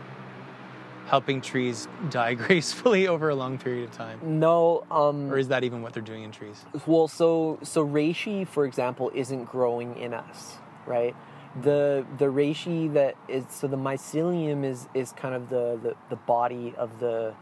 Helping 1.08 1.40
trees 1.40 1.88
die 2.10 2.34
gracefully 2.44 3.08
over 3.08 3.30
a 3.30 3.34
long 3.34 3.58
period 3.58 3.88
of 3.88 3.92
time, 3.96 4.20
No. 4.38 4.84
Um, 4.90 5.32
or 5.32 5.38
is 5.38 5.48
that 5.48 5.64
even 5.64 5.80
what 5.82 5.92
they're 5.94 6.02
doing 6.02 6.22
in 6.22 6.30
trees? 6.30 6.64
Well, 6.86 7.08
so 7.08 7.58
so 7.62 7.86
reishi, 7.86 8.46
for 8.46 8.64
example, 8.66 9.10
isn't 9.14 9.44
growing 9.46 9.96
in 9.96 10.12
us, 10.14 10.56
right? 10.86 11.14
The 11.62 12.04
the 12.18 12.26
reishi 12.26 12.92
that 12.92 13.14
is 13.26 13.44
so 13.48 13.66
the 13.68 13.76
mycelium 13.78 14.64
is 14.64 14.86
is 14.94 15.12
kind 15.12 15.34
of 15.34 15.48
the 15.48 15.78
the, 15.82 15.96
the 16.10 16.16
body 16.16 16.74
of 16.76 17.00
the 17.00 17.34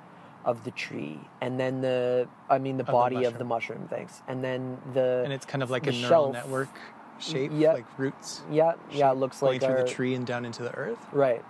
of 0.45 0.63
the 0.63 0.71
tree, 0.71 1.19
and 1.41 1.59
then 1.59 1.81
the 1.81 2.29
I 2.49 2.59
mean 2.59 2.77
the 2.77 2.85
the 2.85 2.93
body 2.93 3.25
of 3.25 3.37
the 3.37 3.45
mushroom. 3.45 3.89
Thanks, 3.91 4.23
and 4.29 4.45
then 4.45 4.79
the 4.95 5.23
And 5.25 5.33
it's 5.33 5.45
kind 5.45 5.63
of 5.65 5.71
like 5.71 5.89
a 5.89 5.91
neural 5.93 6.09
shelf- 6.09 6.33
network 6.35 6.69
shape, 7.19 7.51
Yep. 7.53 7.75
like 7.75 7.99
roots. 7.99 8.43
yeah 8.51 8.75
yeah 8.93 9.11
it 9.11 9.17
looks 9.17 9.41
like 9.43 9.49
going 9.49 9.61
like 9.61 9.69
through 9.71 9.81
our, 9.81 9.85
the 9.89 9.91
tree 9.91 10.15
and 10.15 10.25
down 10.27 10.45
into 10.45 10.63
the 10.63 10.73
earth. 10.77 10.99
right. 11.13 11.43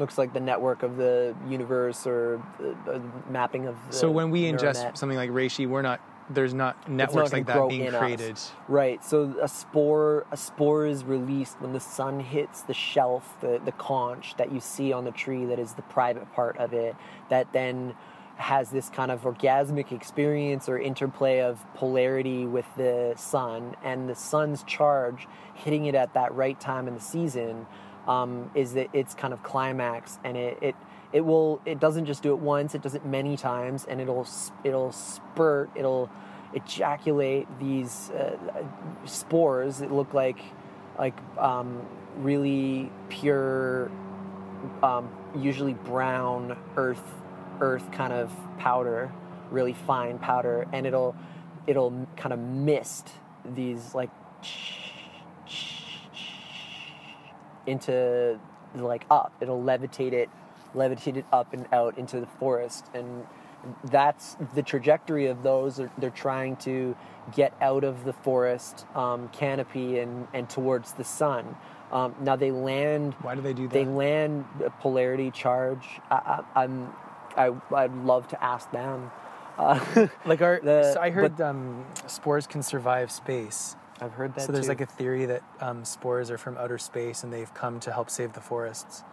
Looks 0.00 0.16
like 0.16 0.32
the 0.32 0.40
network 0.40 0.82
of 0.82 0.96
the 0.96 1.36
universe 1.46 2.06
or 2.06 2.42
the, 2.58 2.74
the 2.86 3.02
mapping 3.28 3.66
of. 3.66 3.76
The 3.90 3.96
So 3.96 4.10
when 4.10 4.30
we 4.30 4.44
ingest 4.44 4.82
net. 4.82 4.96
something 4.96 5.18
like 5.18 5.28
reishi, 5.30 5.68
we're 5.68 5.82
not. 5.82 6.00
There's 6.30 6.54
not 6.54 6.88
networks 6.88 7.30
gonna 7.30 7.40
like 7.42 7.46
that 7.48 7.68
being 7.68 7.84
in 7.84 7.94
us. 7.94 8.00
created. 8.00 8.38
Right. 8.66 9.04
So 9.04 9.34
a 9.42 9.48
spore 9.48 10.26
a 10.32 10.38
spore 10.38 10.86
is 10.86 11.04
released 11.04 11.60
when 11.60 11.74
the 11.74 11.80
sun 11.80 12.20
hits 12.20 12.62
the 12.62 12.72
shelf, 12.72 13.36
the, 13.42 13.60
the 13.62 13.72
conch 13.72 14.36
that 14.38 14.50
you 14.52 14.60
see 14.60 14.90
on 14.92 15.04
the 15.04 15.10
tree 15.10 15.44
that 15.44 15.58
is 15.58 15.74
the 15.74 15.82
private 15.82 16.32
part 16.32 16.56
of 16.56 16.72
it, 16.72 16.96
that 17.28 17.52
then 17.52 17.94
has 18.36 18.70
this 18.70 18.88
kind 18.88 19.10
of 19.10 19.20
orgasmic 19.24 19.92
experience 19.92 20.66
or 20.66 20.78
interplay 20.78 21.40
of 21.40 21.62
polarity 21.74 22.46
with 22.46 22.64
the 22.78 23.12
sun 23.18 23.76
and 23.84 24.08
the 24.08 24.14
sun's 24.14 24.62
charge 24.62 25.28
hitting 25.52 25.84
it 25.84 25.94
at 25.94 26.14
that 26.14 26.34
right 26.34 26.58
time 26.58 26.88
in 26.88 26.94
the 26.94 27.00
season 27.00 27.66
um, 28.10 28.50
is 28.56 28.74
that 28.74 28.88
its 28.92 29.14
kind 29.14 29.32
of 29.32 29.40
climax 29.44 30.18
and 30.24 30.36
it, 30.36 30.58
it 30.60 30.74
it 31.12 31.20
will 31.20 31.60
it 31.64 31.78
doesn't 31.78 32.06
just 32.06 32.22
do 32.24 32.32
it 32.32 32.38
once 32.38 32.74
it 32.74 32.82
does 32.82 32.96
it 32.96 33.06
many 33.06 33.36
times 33.36 33.86
and 33.88 34.00
it'll 34.00 34.26
it'll 34.64 34.90
spurt 34.90 35.70
it'll 35.76 36.10
ejaculate 36.52 37.46
these 37.60 38.10
uh, 38.10 38.36
spores 39.04 39.78
that 39.78 39.92
look 39.92 40.12
like 40.12 40.40
like 40.98 41.16
um, 41.38 41.80
really 42.16 42.90
pure 43.08 43.90
um, 44.82 45.08
usually 45.36 45.74
brown 45.74 46.58
earth 46.76 47.14
earth 47.60 47.92
kind 47.92 48.12
of 48.12 48.32
powder 48.58 49.12
really 49.52 49.72
fine 49.72 50.18
powder 50.18 50.66
and 50.72 50.84
it'll 50.84 51.14
it'll 51.68 52.08
kind 52.16 52.32
of 52.32 52.40
mist 52.40 53.10
these 53.54 53.94
like 53.94 54.10
into 57.70 58.38
like 58.74 59.04
up. 59.10 59.32
It'll 59.40 59.62
levitate 59.62 60.12
it 60.12 60.28
levitate 60.74 61.16
it 61.16 61.24
up 61.32 61.52
and 61.52 61.66
out 61.72 61.98
into 61.98 62.20
the 62.20 62.26
forest. 62.26 62.84
And 62.94 63.26
that's 63.84 64.36
the 64.54 64.62
trajectory 64.62 65.26
of 65.26 65.42
those. 65.42 65.76
They're, 65.76 65.90
they're 65.98 66.10
trying 66.10 66.56
to 66.58 66.96
get 67.34 67.52
out 67.60 67.84
of 67.84 68.04
the 68.04 68.12
forest 68.12 68.86
um, 68.94 69.28
canopy 69.30 69.98
and, 69.98 70.26
and 70.32 70.48
towards 70.48 70.92
the 70.92 71.04
sun. 71.04 71.56
Um, 71.92 72.14
now 72.20 72.36
they 72.36 72.52
land 72.52 73.14
Why 73.22 73.34
do 73.34 73.40
they 73.40 73.52
do 73.52 73.66
that? 73.66 73.74
they 73.74 73.84
land 73.84 74.44
a 74.64 74.70
polarity 74.70 75.30
charge. 75.32 75.84
I, 76.10 76.42
I, 76.54 76.62
i'm 76.62 76.92
I, 77.36 77.50
i'd 77.74 77.94
love 78.04 78.28
to 78.28 78.42
ask 78.42 78.70
them. 78.70 79.10
Uh, 79.58 80.06
like 80.24 80.40
our, 80.40 80.60
the- 80.62 80.92
so 80.94 81.00
I 81.00 81.10
heard 81.10 81.36
but- 81.36 81.44
um, 81.44 81.84
spores 82.06 82.46
can 82.46 82.62
survive 82.62 83.10
space. 83.10 83.74
I've 84.00 84.12
heard 84.12 84.34
that 84.34 84.42
So 84.42 84.52
there's 84.52 84.66
too. 84.66 84.70
like 84.70 84.80
a 84.80 84.86
theory 84.86 85.26
that 85.26 85.42
um, 85.60 85.84
spores 85.84 86.30
are 86.30 86.38
from 86.38 86.56
outer 86.56 86.78
space 86.78 87.22
and 87.24 87.32
they've 87.32 87.52
come 87.54 87.80
to 87.80 87.92
help 87.92 88.10
save 88.10 88.32
the 88.32 88.40
forests. 88.40 89.04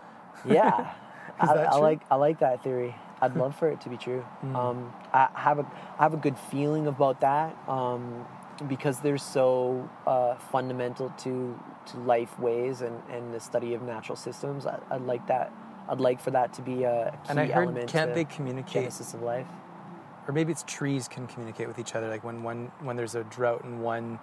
Yeah, 0.48 0.94
I, 1.39 1.48
I 1.48 1.77
like 1.77 2.01
I 2.12 2.15
like 2.15 2.39
that 2.39 2.63
theory. 2.63 2.96
I'd 3.22 3.36
love 3.36 3.56
for 3.58 3.67
it 3.70 3.82
to 3.82 3.89
be 3.89 3.98
true. 3.98 4.24
Um, 4.53 4.94
I 5.13 5.29
have 5.34 5.58
a 5.60 5.65
I 6.00 6.03
have 6.03 6.13
a 6.13 6.17
good 6.17 6.38
feeling 6.38 6.86
about 6.88 7.22
that 7.22 7.58
um, 7.67 8.25
because 8.67 9.00
they're 9.00 9.17
so 9.17 9.90
uh, 10.05 10.35
fundamental 10.51 11.09
to 11.24 11.59
to 11.88 11.98
life 12.00 12.38
ways 12.40 12.81
and, 12.81 13.01
and 13.09 13.33
the 13.33 13.40
study 13.40 13.74
of 13.74 13.81
natural 13.81 14.16
systems. 14.16 14.66
I, 14.68 14.77
I'd 14.92 15.01
like 15.01 15.25
that. 15.27 15.51
I'd 15.90 16.00
like 16.01 16.20
for 16.22 16.31
that 16.31 16.53
to 16.53 16.61
be 16.61 16.83
a 16.83 17.11
key 17.24 17.29
And 17.29 17.40
I 17.40 17.46
heard, 17.46 17.64
element. 17.70 17.90
can't 17.90 18.14
they 18.14 18.25
communicate? 18.25 18.74
Genesis 18.83 19.14
of 19.14 19.22
life. 19.24 19.48
Or 20.27 20.33
maybe 20.33 20.51
it's 20.51 20.64
trees 20.68 21.07
can 21.07 21.25
communicate 21.27 21.68
with 21.68 21.79
each 21.79 21.96
other. 21.96 22.09
Like 22.09 22.24
when 22.24 22.44
one 22.44 22.72
when 22.81 22.96
there's 22.98 23.16
a 23.16 23.24
drought 23.24 23.64
in 23.64 23.79
one 23.79 24.20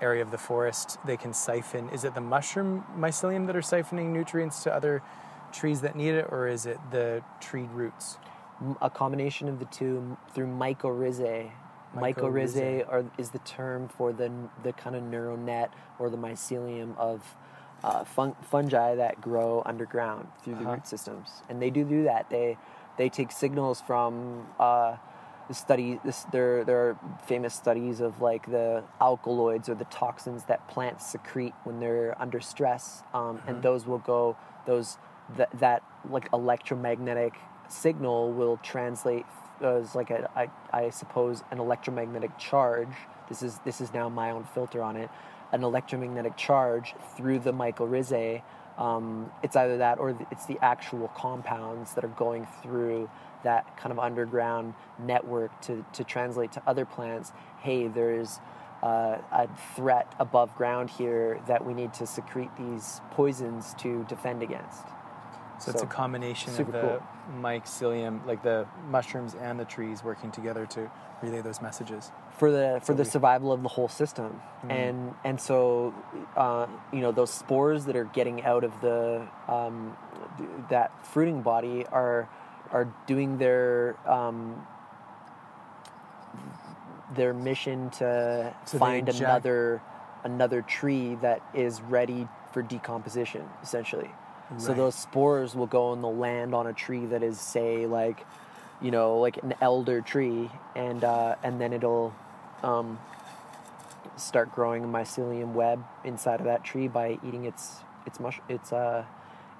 area 0.00 0.22
of 0.22 0.30
the 0.30 0.38
forest, 0.38 0.98
they 1.04 1.16
can 1.16 1.32
siphon. 1.32 1.88
Is 1.90 2.04
it 2.04 2.14
the 2.14 2.20
mushroom 2.20 2.84
mycelium 2.96 3.46
that 3.46 3.56
are 3.56 3.60
siphoning 3.60 4.06
nutrients 4.12 4.62
to 4.64 4.72
other 4.74 5.02
trees 5.52 5.80
that 5.80 5.96
need 5.96 6.14
it, 6.14 6.26
or 6.30 6.46
is 6.46 6.66
it 6.66 6.78
the 6.90 7.22
tree 7.40 7.68
roots? 7.72 8.18
A 8.82 8.90
combination 8.90 9.48
of 9.48 9.58
the 9.58 9.64
two 9.66 10.16
through 10.34 10.46
mycorrhizae. 10.48 11.50
Mycorrhizae 11.96 12.14
Mycorrhizae. 12.84 12.88
are, 12.92 13.04
is 13.16 13.30
the 13.30 13.38
term 13.40 13.88
for 13.88 14.12
the 14.12 14.30
the 14.62 14.72
kind 14.74 14.94
of 14.94 15.02
neural 15.02 15.36
net 15.38 15.72
or 15.98 16.10
the 16.10 16.18
mycelium 16.18 16.96
of 16.98 17.34
uh, 17.82 18.04
fun, 18.04 18.34
fungi 18.42 18.94
that 18.96 19.20
grow 19.20 19.62
underground 19.64 20.28
through 20.42 20.54
the 20.56 20.62
Uh-huh. 20.62 20.72
root 20.72 20.86
systems, 20.86 21.42
and 21.48 21.62
they 21.62 21.70
do 21.70 21.84
do 21.84 22.04
that. 22.04 22.28
They 22.28 22.58
they 22.98 23.08
take 23.08 23.30
signals 23.32 23.80
from 23.80 24.46
uh, 24.60 24.96
the 25.48 25.54
study. 25.54 25.98
This, 26.04 26.24
there 26.32 26.64
there 26.64 26.78
are 26.88 26.98
famous 27.26 27.54
studies 27.54 28.00
of 28.00 28.20
like 28.20 28.50
the 28.50 28.84
alkaloids 29.00 29.68
or 29.68 29.74
the 29.74 29.86
toxins 29.86 30.44
that 30.44 30.68
plants 30.68 31.06
secrete 31.06 31.54
when 31.64 31.80
they're 31.80 32.14
under 32.20 32.40
stress, 32.40 33.02
um, 33.14 33.40
and 33.46 33.62
those 33.62 33.86
will 33.86 33.98
go 33.98 34.36
those 34.66 34.98
that 35.36 35.50
that 35.58 35.82
like 36.08 36.28
electromagnetic 36.32 37.34
signal 37.68 38.32
will 38.32 38.58
translate 38.58 39.26
as 39.62 39.94
like 39.94 40.10
a 40.10 40.30
I, 40.36 40.50
I 40.72 40.90
suppose 40.90 41.42
an 41.50 41.58
electromagnetic 41.58 42.38
charge. 42.38 42.88
This 43.28 43.42
is 43.42 43.58
this 43.64 43.80
is 43.80 43.92
now 43.92 44.08
my 44.08 44.30
own 44.30 44.44
filter 44.54 44.82
on 44.82 44.96
it. 44.96 45.10
An 45.52 45.64
electromagnetic 45.64 46.36
charge 46.36 46.94
through 47.16 47.40
the 47.40 47.52
mycorrhizae. 47.52 48.42
Um, 48.78 49.32
it's 49.42 49.56
either 49.56 49.78
that 49.78 49.98
or 49.98 50.16
it's 50.30 50.46
the 50.46 50.58
actual 50.62 51.08
compounds 51.08 51.94
that 51.94 52.04
are 52.04 52.14
going 52.16 52.46
through 52.62 53.10
that 53.42 53.76
kind 53.76 53.92
of 53.92 53.98
underground 53.98 54.74
network 54.98 55.60
to, 55.62 55.84
to 55.92 56.04
translate 56.04 56.52
to 56.52 56.62
other 56.66 56.84
plants. 56.84 57.32
Hey, 57.60 57.88
there's 57.88 58.38
uh, 58.82 59.18
a 59.32 59.48
threat 59.74 60.14
above 60.20 60.54
ground 60.54 60.90
here 60.90 61.40
that 61.48 61.64
we 61.66 61.74
need 61.74 61.92
to 61.94 62.06
secrete 62.06 62.50
these 62.56 63.00
poisons 63.10 63.74
to 63.78 64.04
defend 64.08 64.42
against. 64.42 64.84
So, 65.58 65.72
it's 65.72 65.82
a 65.82 65.86
combination 65.86 66.50
of 66.50 66.70
the 66.70 66.80
cool. 66.80 67.02
mycelium, 67.40 68.24
like 68.26 68.44
the 68.44 68.68
mushrooms 68.88 69.34
and 69.34 69.58
the 69.58 69.64
trees 69.64 70.04
working 70.04 70.30
together 70.30 70.66
to 70.66 70.88
relay 71.20 71.40
those 71.40 71.60
messages. 71.60 72.12
For 72.38 72.50
the 72.50 72.80
for 72.84 72.94
the 72.94 73.04
survival 73.04 73.52
of 73.52 73.62
the 73.62 73.68
whole 73.68 73.88
system. 73.88 74.40
And 74.68 75.14
and 75.24 75.40
so 75.40 75.94
uh, 76.36 76.66
you 76.92 77.00
know 77.00 77.12
those 77.12 77.32
spores 77.32 77.84
that 77.86 77.96
are 77.96 78.04
getting 78.04 78.44
out 78.44 78.64
of 78.64 78.72
the 78.80 79.26
um, 79.48 79.96
th- 80.38 80.50
that 80.70 81.04
fruiting 81.06 81.42
body 81.42 81.84
are 81.86 82.28
are 82.72 82.92
doing 83.06 83.38
their 83.38 83.96
um, 84.08 84.66
their 87.14 87.32
mission 87.34 87.90
to 87.90 88.54
So 88.64 88.78
find 88.78 89.08
another 89.08 89.80
another 90.24 90.62
tree 90.62 91.16
that 91.16 91.42
is 91.54 91.80
ready 91.82 92.28
for 92.52 92.62
decomposition 92.62 93.44
essentially. 93.62 94.10
So 94.56 94.72
those 94.72 94.94
spores 94.94 95.54
will 95.54 95.66
go 95.66 95.92
and 95.92 96.02
they'll 96.02 96.16
land 96.16 96.54
on 96.54 96.66
a 96.66 96.72
tree 96.72 97.04
that 97.06 97.22
is 97.22 97.38
say 97.38 97.86
like 97.86 98.24
you 98.80 98.90
know 98.90 99.18
like 99.18 99.36
an 99.42 99.54
elder 99.60 100.00
tree 100.00 100.50
and 100.74 101.04
uh, 101.04 101.34
and 101.42 101.60
then 101.60 101.72
it'll 101.74 102.14
um, 102.62 102.98
start 104.16 104.52
growing 104.54 104.84
a 104.84 104.86
mycelium 104.86 105.52
web 105.52 105.82
inside 106.04 106.40
of 106.40 106.46
that 106.46 106.64
tree 106.64 106.88
by 106.88 107.18
eating 107.26 107.44
its 107.44 107.76
its 108.06 108.18
mush 108.18 108.40
its 108.48 108.72
uh 108.72 109.04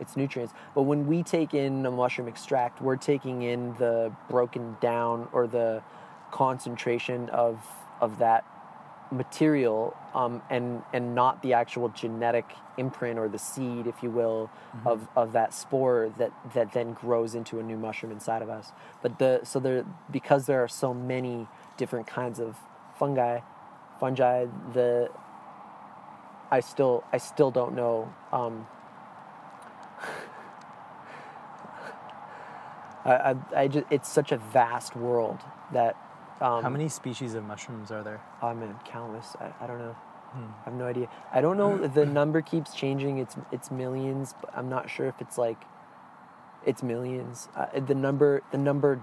its 0.01 0.17
nutrients 0.17 0.55
but 0.75 0.83
when 0.83 1.07
we 1.07 1.23
take 1.23 1.55
in 1.55 1.85
a 1.85 1.91
mushroom 1.91 2.29
extract 2.29 2.81
we're 2.81 2.97
taking 2.97 3.43
in 3.43 3.75
the 3.79 4.13
broken 4.29 4.77
down 4.81 5.29
or 5.33 5.47
the 5.47 5.83
concentration 6.31 7.29
of 7.31 7.61
of 8.01 8.19
that 8.19 8.45
material 9.11 9.97
um, 10.15 10.43
and 10.51 10.83
and 10.93 11.15
not 11.15 11.43
the 11.43 11.53
actual 11.53 11.89
genetic 11.91 12.45
imprint 12.77 13.19
or 13.19 13.29
the 13.29 13.39
seed, 13.39 13.87
if 13.87 14.03
you 14.03 14.11
will, 14.11 14.51
of, 14.87 15.09
of 15.17 15.33
that 15.33 15.53
spore 15.53 16.13
that 16.19 16.33
that 16.55 16.73
then 16.73 16.93
grows 16.93 17.35
into 17.35 17.59
a 17.59 17.63
new 17.63 17.77
mushroom 17.77 18.13
inside 18.13 18.43
of 18.43 18.49
us. 18.49 18.73
But 19.03 19.19
the 19.19 19.41
so 19.45 19.61
there 19.61 19.85
because 20.11 20.47
there 20.47 20.63
are 20.63 20.69
so 20.69 20.93
many 20.95 21.47
different 21.77 22.07
kinds 22.07 22.39
of 22.39 22.57
fungi, 22.99 23.41
fungi. 24.01 24.47
The 24.73 25.11
I 26.51 26.61
still 26.61 27.05
I 27.13 27.19
still 27.19 27.51
don't 27.51 27.75
know. 27.75 28.13
Um, 28.33 28.67
I, 33.05 33.13
I, 33.15 33.37
I 33.57 33.69
just, 33.69 33.87
it's 33.91 34.09
such 34.09 34.33
a 34.33 34.39
vast 34.39 34.97
world 34.97 35.39
that. 35.73 35.97
Um, 36.41 36.63
How 36.63 36.69
many 36.69 36.89
species 36.89 37.35
of 37.35 37.45
mushrooms 37.45 37.91
are 37.91 38.05
there? 38.05 38.21
I 38.41 38.55
mean, 38.55 38.73
countless. 38.85 39.35
I, 39.41 39.53
I 39.61 39.67
don't 39.67 39.79
know. 39.79 39.97
Hmm. 40.31 40.45
I 40.61 40.65
have 40.67 40.75
no 40.75 40.87
idea. 40.87 41.09
I 41.33 41.41
don't 41.41 41.57
know. 41.57 41.87
the 41.95 42.07
number 42.07 42.41
keeps 42.43 42.75
changing. 42.75 43.19
It's 43.19 43.37
it's 43.51 43.71
millions. 43.71 44.35
But 44.41 44.51
I'm 44.57 44.69
not 44.69 44.89
sure 44.89 45.07
if 45.07 45.21
it's 45.21 45.37
like 45.39 45.61
it's 46.67 46.83
millions. 46.83 47.49
Uh, 47.57 47.67
the 47.81 47.95
number 47.95 48.43
the 48.53 48.59
number 48.59 49.01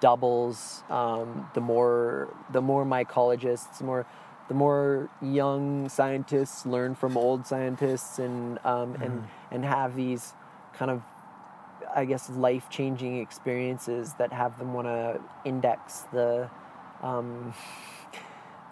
doubles. 0.00 0.82
Um, 0.90 1.48
the 1.54 1.60
more 1.60 2.34
the 2.50 2.60
more 2.60 2.84
mycologists, 2.84 3.78
the 3.78 3.84
more 3.84 4.06
the 4.48 4.54
more 4.54 5.10
young 5.20 5.88
scientists 5.88 6.66
learn 6.66 6.94
from 6.94 7.16
old 7.16 7.46
scientists 7.46 8.18
and 8.18 8.58
um, 8.64 8.94
and 9.02 9.28
and 9.50 9.64
have 9.64 9.96
these 9.96 10.34
kind 10.74 10.90
of 10.90 11.02
I 11.94 12.04
guess 12.04 12.28
life 12.30 12.68
changing 12.70 13.18
experiences 13.18 14.14
that 14.14 14.32
have 14.32 14.58
them 14.58 14.74
want 14.74 14.86
to 14.86 15.20
index 15.44 16.00
the 16.12 16.50
um, 17.02 17.54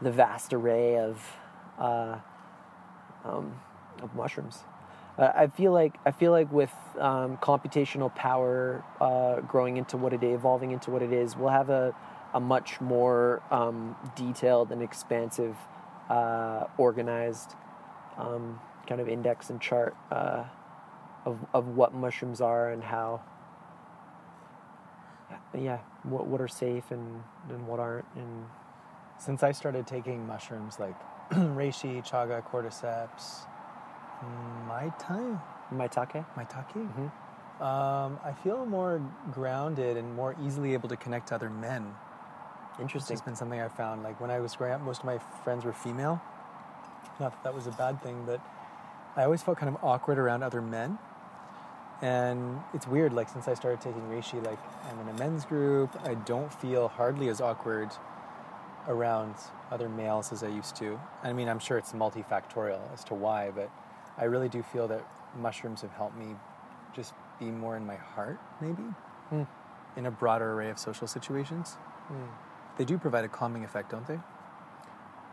the 0.02 0.10
vast 0.10 0.52
array 0.52 0.98
of 0.98 1.37
uh, 1.78 2.18
um, 3.24 3.60
of 4.02 4.14
mushrooms. 4.14 4.58
Uh, 5.18 5.33
I 5.35 5.46
feel 5.48 5.72
like 5.72 5.96
I 6.07 6.12
feel 6.12 6.33
like 6.33 6.53
with 6.53 6.72
um, 7.00 7.38
computational 7.38 8.14
power 8.14 8.85
uh, 9.00 9.40
growing 9.42 9.77
into 9.79 9.96
what 9.96 10.12
it 10.12 10.22
is, 10.24 10.35
evolving 10.35 10.72
into 10.72 10.90
what 10.90 11.03
it 11.03 11.12
is, 11.12 11.37
we'll 11.37 11.50
have 11.50 11.70
a 11.70 11.94
a 12.35 12.40
much 12.40 12.81
more 12.81 13.42
um, 13.50 13.96
detailed 14.16 14.72
and 14.72 14.83
expansive, 14.83 15.57
uh, 16.11 16.64
organized 16.79 17.55
um, 18.18 18.61
kind 18.88 19.00
of 19.00 19.09
index 19.09 19.50
and 19.50 19.61
chart 19.61 19.96
uh, 20.12 20.44
of 21.27 21.44
of 21.55 21.68
what 21.68 21.94
mushrooms 21.94 22.40
are 22.40 22.70
and 22.70 22.85
how. 22.85 23.22
Yeah, 25.59 25.79
what 26.05 26.27
what 26.27 26.40
are 26.40 26.48
safe 26.48 26.90
and 26.90 27.22
and 27.50 27.66
what 27.68 27.81
aren't, 27.81 28.07
and 28.16 28.46
Since 29.18 29.42
I 29.42 29.53
started 29.53 29.87
taking 29.87 30.27
mushrooms 30.27 30.79
like 30.79 30.96
reishi, 31.33 32.07
chaga, 32.07 32.42
cordyceps, 32.44 33.46
maitake, 34.68 35.40
maitake. 35.72 36.24
maitake, 36.37 37.11
um, 37.61 38.18
I 38.24 38.33
feel 38.42 38.66
more 38.66 39.00
grounded 39.31 39.96
and 39.96 40.14
more 40.14 40.35
easily 40.44 40.72
able 40.72 40.88
to 40.88 40.96
connect 40.96 41.29
to 41.29 41.37
other 41.37 41.50
men. 41.50 41.94
Interesting. 42.81 43.14
It's 43.14 43.22
been 43.22 43.37
something 43.37 43.61
I 43.61 43.68
found. 43.68 44.03
Like 44.03 44.20
when 44.20 44.31
I 44.31 44.40
was 44.40 44.57
growing 44.57 44.74
up, 44.74 44.81
most 44.81 45.00
of 45.00 45.05
my 45.05 45.18
friends 45.44 45.64
were 45.64 45.72
female. 45.72 46.20
Not 47.20 47.33
that 47.33 47.44
that 47.44 47.55
was 47.55 47.68
a 47.68 47.70
bad 47.70 48.03
thing, 48.03 48.24
but 48.27 48.40
I 49.16 49.22
always 49.22 49.42
felt 49.42 49.59
kind 49.59 49.74
of 49.74 49.83
awkward 49.85 50.18
around 50.18 50.42
other 50.42 50.61
men. 50.61 50.98
And 52.03 52.61
it's 52.74 52.88
weird, 52.88 53.12
like 53.12 53.29
since 53.29 53.46
I 53.46 53.55
started 53.55 53.81
taking 53.81 54.03
reishi, 54.03 54.44
like 54.44 54.59
I'm 54.90 54.98
in 55.00 55.09
a 55.14 55.18
men's 55.18 55.44
group, 55.44 55.96
I 56.05 56.14
don't 56.14 56.53
feel 56.53 56.88
hardly 56.88 57.29
as 57.29 57.40
awkward 57.40 57.90
around 58.88 59.37
other 59.70 59.88
males 59.88 60.33
as 60.33 60.42
I 60.42 60.48
used 60.48 60.74
to. 60.77 61.00
I 61.22 61.33
mean, 61.33 61.48
I'm 61.48 61.61
sure 61.61 61.79
it's 61.79 61.92
multifactorial 61.92 62.81
as 62.92 63.05
to 63.05 63.14
why, 63.14 63.50
but 63.50 63.70
I 64.18 64.24
really 64.24 64.48
do 64.48 64.62
feel 64.62 64.87
that 64.88 65.05
mushrooms 65.37 65.83
have 65.83 65.92
helped 65.92 66.16
me 66.16 66.37
just 66.94 67.14
be 67.38 67.46
more 67.46 67.77
in 67.77 67.85
my 67.87 67.96
heart, 67.96 68.38
maybe, 68.61 68.85
Hmm. 69.31 69.42
in 69.96 70.07
a 70.07 70.11
broader 70.11 70.53
array 70.53 70.70
of 70.70 70.79
social 70.79 71.07
situations. 71.07 71.77
They 72.77 72.85
do 72.85 72.98
provide 72.98 73.24
a 73.24 73.29
calming 73.29 73.64
effect, 73.64 73.90
don't 73.90 74.07
they? 74.07 74.18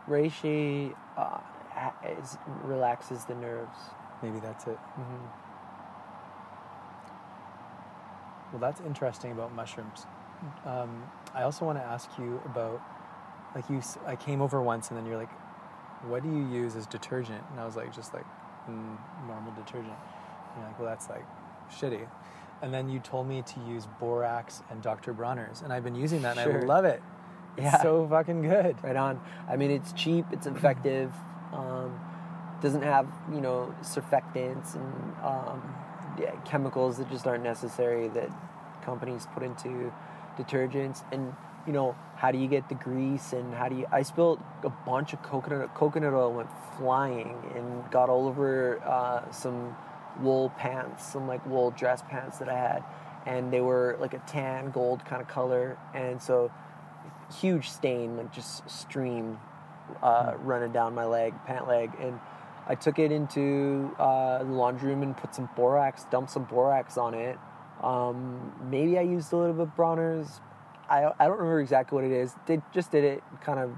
Reishi 0.08 0.94
uh, 1.16 1.38
is, 2.20 2.38
relaxes 2.64 3.24
the 3.24 3.34
nerves. 3.34 3.78
Maybe 4.22 4.38
that's 4.40 4.66
it. 4.66 4.78
Mm-hmm. 4.98 5.26
Well, 8.52 8.60
that's 8.60 8.80
interesting 8.80 9.32
about 9.32 9.54
mushrooms. 9.54 10.06
Um, 10.64 11.04
I 11.34 11.42
also 11.42 11.64
want 11.64 11.78
to 11.78 11.84
ask 11.84 12.10
you 12.18 12.40
about, 12.44 12.80
like 13.54 13.68
you, 13.70 13.80
I 14.06 14.16
came 14.16 14.42
over 14.42 14.60
once 14.60 14.88
and 14.90 14.98
then 14.98 15.06
you're 15.06 15.16
like, 15.16 15.30
what 16.06 16.22
do 16.22 16.28
you 16.28 16.46
use 16.48 16.74
as 16.76 16.86
detergent? 16.86 17.42
And 17.50 17.60
I 17.60 17.64
was 17.64 17.76
like, 17.76 17.94
just 17.94 18.12
like 18.12 18.24
mm, 18.68 18.96
normal 19.26 19.52
detergent. 19.52 19.86
And 19.92 20.58
you're 20.58 20.66
like, 20.66 20.78
well, 20.78 20.88
that's 20.88 21.08
like 21.08 21.24
shitty. 21.70 22.06
And 22.62 22.72
then 22.72 22.88
you 22.88 23.00
told 23.00 23.26
me 23.28 23.42
to 23.42 23.60
use 23.68 23.86
borax 23.98 24.62
and 24.70 24.80
Dr. 24.82 25.12
Bronner's, 25.12 25.62
and 25.62 25.72
I've 25.72 25.82
been 25.84 25.96
using 25.96 26.22
that 26.22 26.38
and 26.38 26.52
I 26.62 26.64
love 26.64 26.84
it. 26.84 27.02
It's 27.56 27.64
Yeah. 27.64 27.82
so 27.82 28.06
fucking 28.08 28.42
good. 28.42 28.76
Right 28.82 28.96
on. 28.96 29.20
I 29.48 29.56
mean, 29.56 29.70
it's 29.70 29.92
cheap. 29.92 30.24
It's 30.30 30.46
effective. 30.46 31.12
Um, 31.52 31.98
doesn't 32.60 32.82
have 32.82 33.06
you 33.34 33.40
know 33.40 33.74
surfactants 33.82 34.76
and 34.76 35.12
um, 35.24 35.74
yeah, 36.20 36.30
chemicals 36.44 36.98
that 36.98 37.10
just 37.10 37.26
aren't 37.26 37.42
necessary 37.42 38.08
that 38.08 38.30
companies 38.84 39.26
put 39.34 39.42
into 39.42 39.92
detergents. 40.38 41.02
And 41.12 41.34
you 41.66 41.72
know, 41.72 41.96
how 42.22 42.30
do 42.30 42.38
you 42.38 42.46
get 42.46 42.68
the 42.68 42.76
grease 42.76 43.32
and 43.32 43.52
how 43.52 43.68
do 43.68 43.74
you? 43.74 43.86
I 43.90 44.02
spilled 44.02 44.38
a 44.62 44.70
bunch 44.70 45.12
of 45.12 45.24
coconut 45.24 45.74
coconut 45.74 46.14
oil 46.14 46.32
went 46.32 46.48
flying 46.78 47.36
and 47.56 47.90
got 47.90 48.08
all 48.08 48.28
over 48.28 48.80
uh, 48.84 49.28
some 49.32 49.74
wool 50.20 50.50
pants, 50.50 51.04
some 51.04 51.26
like 51.26 51.44
wool 51.44 51.72
dress 51.72 52.00
pants 52.08 52.38
that 52.38 52.48
I 52.48 52.56
had, 52.56 52.84
and 53.26 53.52
they 53.52 53.60
were 53.60 53.96
like 53.98 54.14
a 54.14 54.20
tan 54.20 54.70
gold 54.70 55.04
kind 55.04 55.20
of 55.20 55.26
color, 55.26 55.76
and 55.94 56.22
so 56.22 56.52
huge 57.40 57.68
stain, 57.68 58.16
like 58.16 58.32
just 58.32 58.70
stream 58.70 59.40
uh, 60.00 60.34
running 60.38 60.70
down 60.70 60.94
my 60.94 61.06
leg, 61.06 61.34
pant 61.44 61.66
leg, 61.66 61.90
and 61.98 62.20
I 62.68 62.76
took 62.76 63.00
it 63.00 63.10
into 63.10 63.96
uh, 63.98 64.44
the 64.44 64.52
laundry 64.52 64.90
room 64.90 65.02
and 65.02 65.16
put 65.16 65.34
some 65.34 65.48
borax, 65.56 66.06
dumped 66.08 66.30
some 66.30 66.44
borax 66.44 66.96
on 66.96 67.14
it. 67.14 67.36
Um, 67.82 68.52
maybe 68.70 68.96
I 68.96 69.02
used 69.02 69.32
a 69.32 69.36
little 69.36 69.54
bit 69.54 69.62
of 69.62 69.74
Bronner's. 69.74 70.40
I, 70.92 71.10
I 71.18 71.26
don't 71.26 71.38
remember 71.38 71.60
exactly 71.60 71.96
what 71.96 72.04
it 72.04 72.12
is. 72.12 72.34
They 72.46 72.60
just 72.72 72.90
did 72.90 73.02
it 73.04 73.22
kind 73.40 73.58
of 73.58 73.72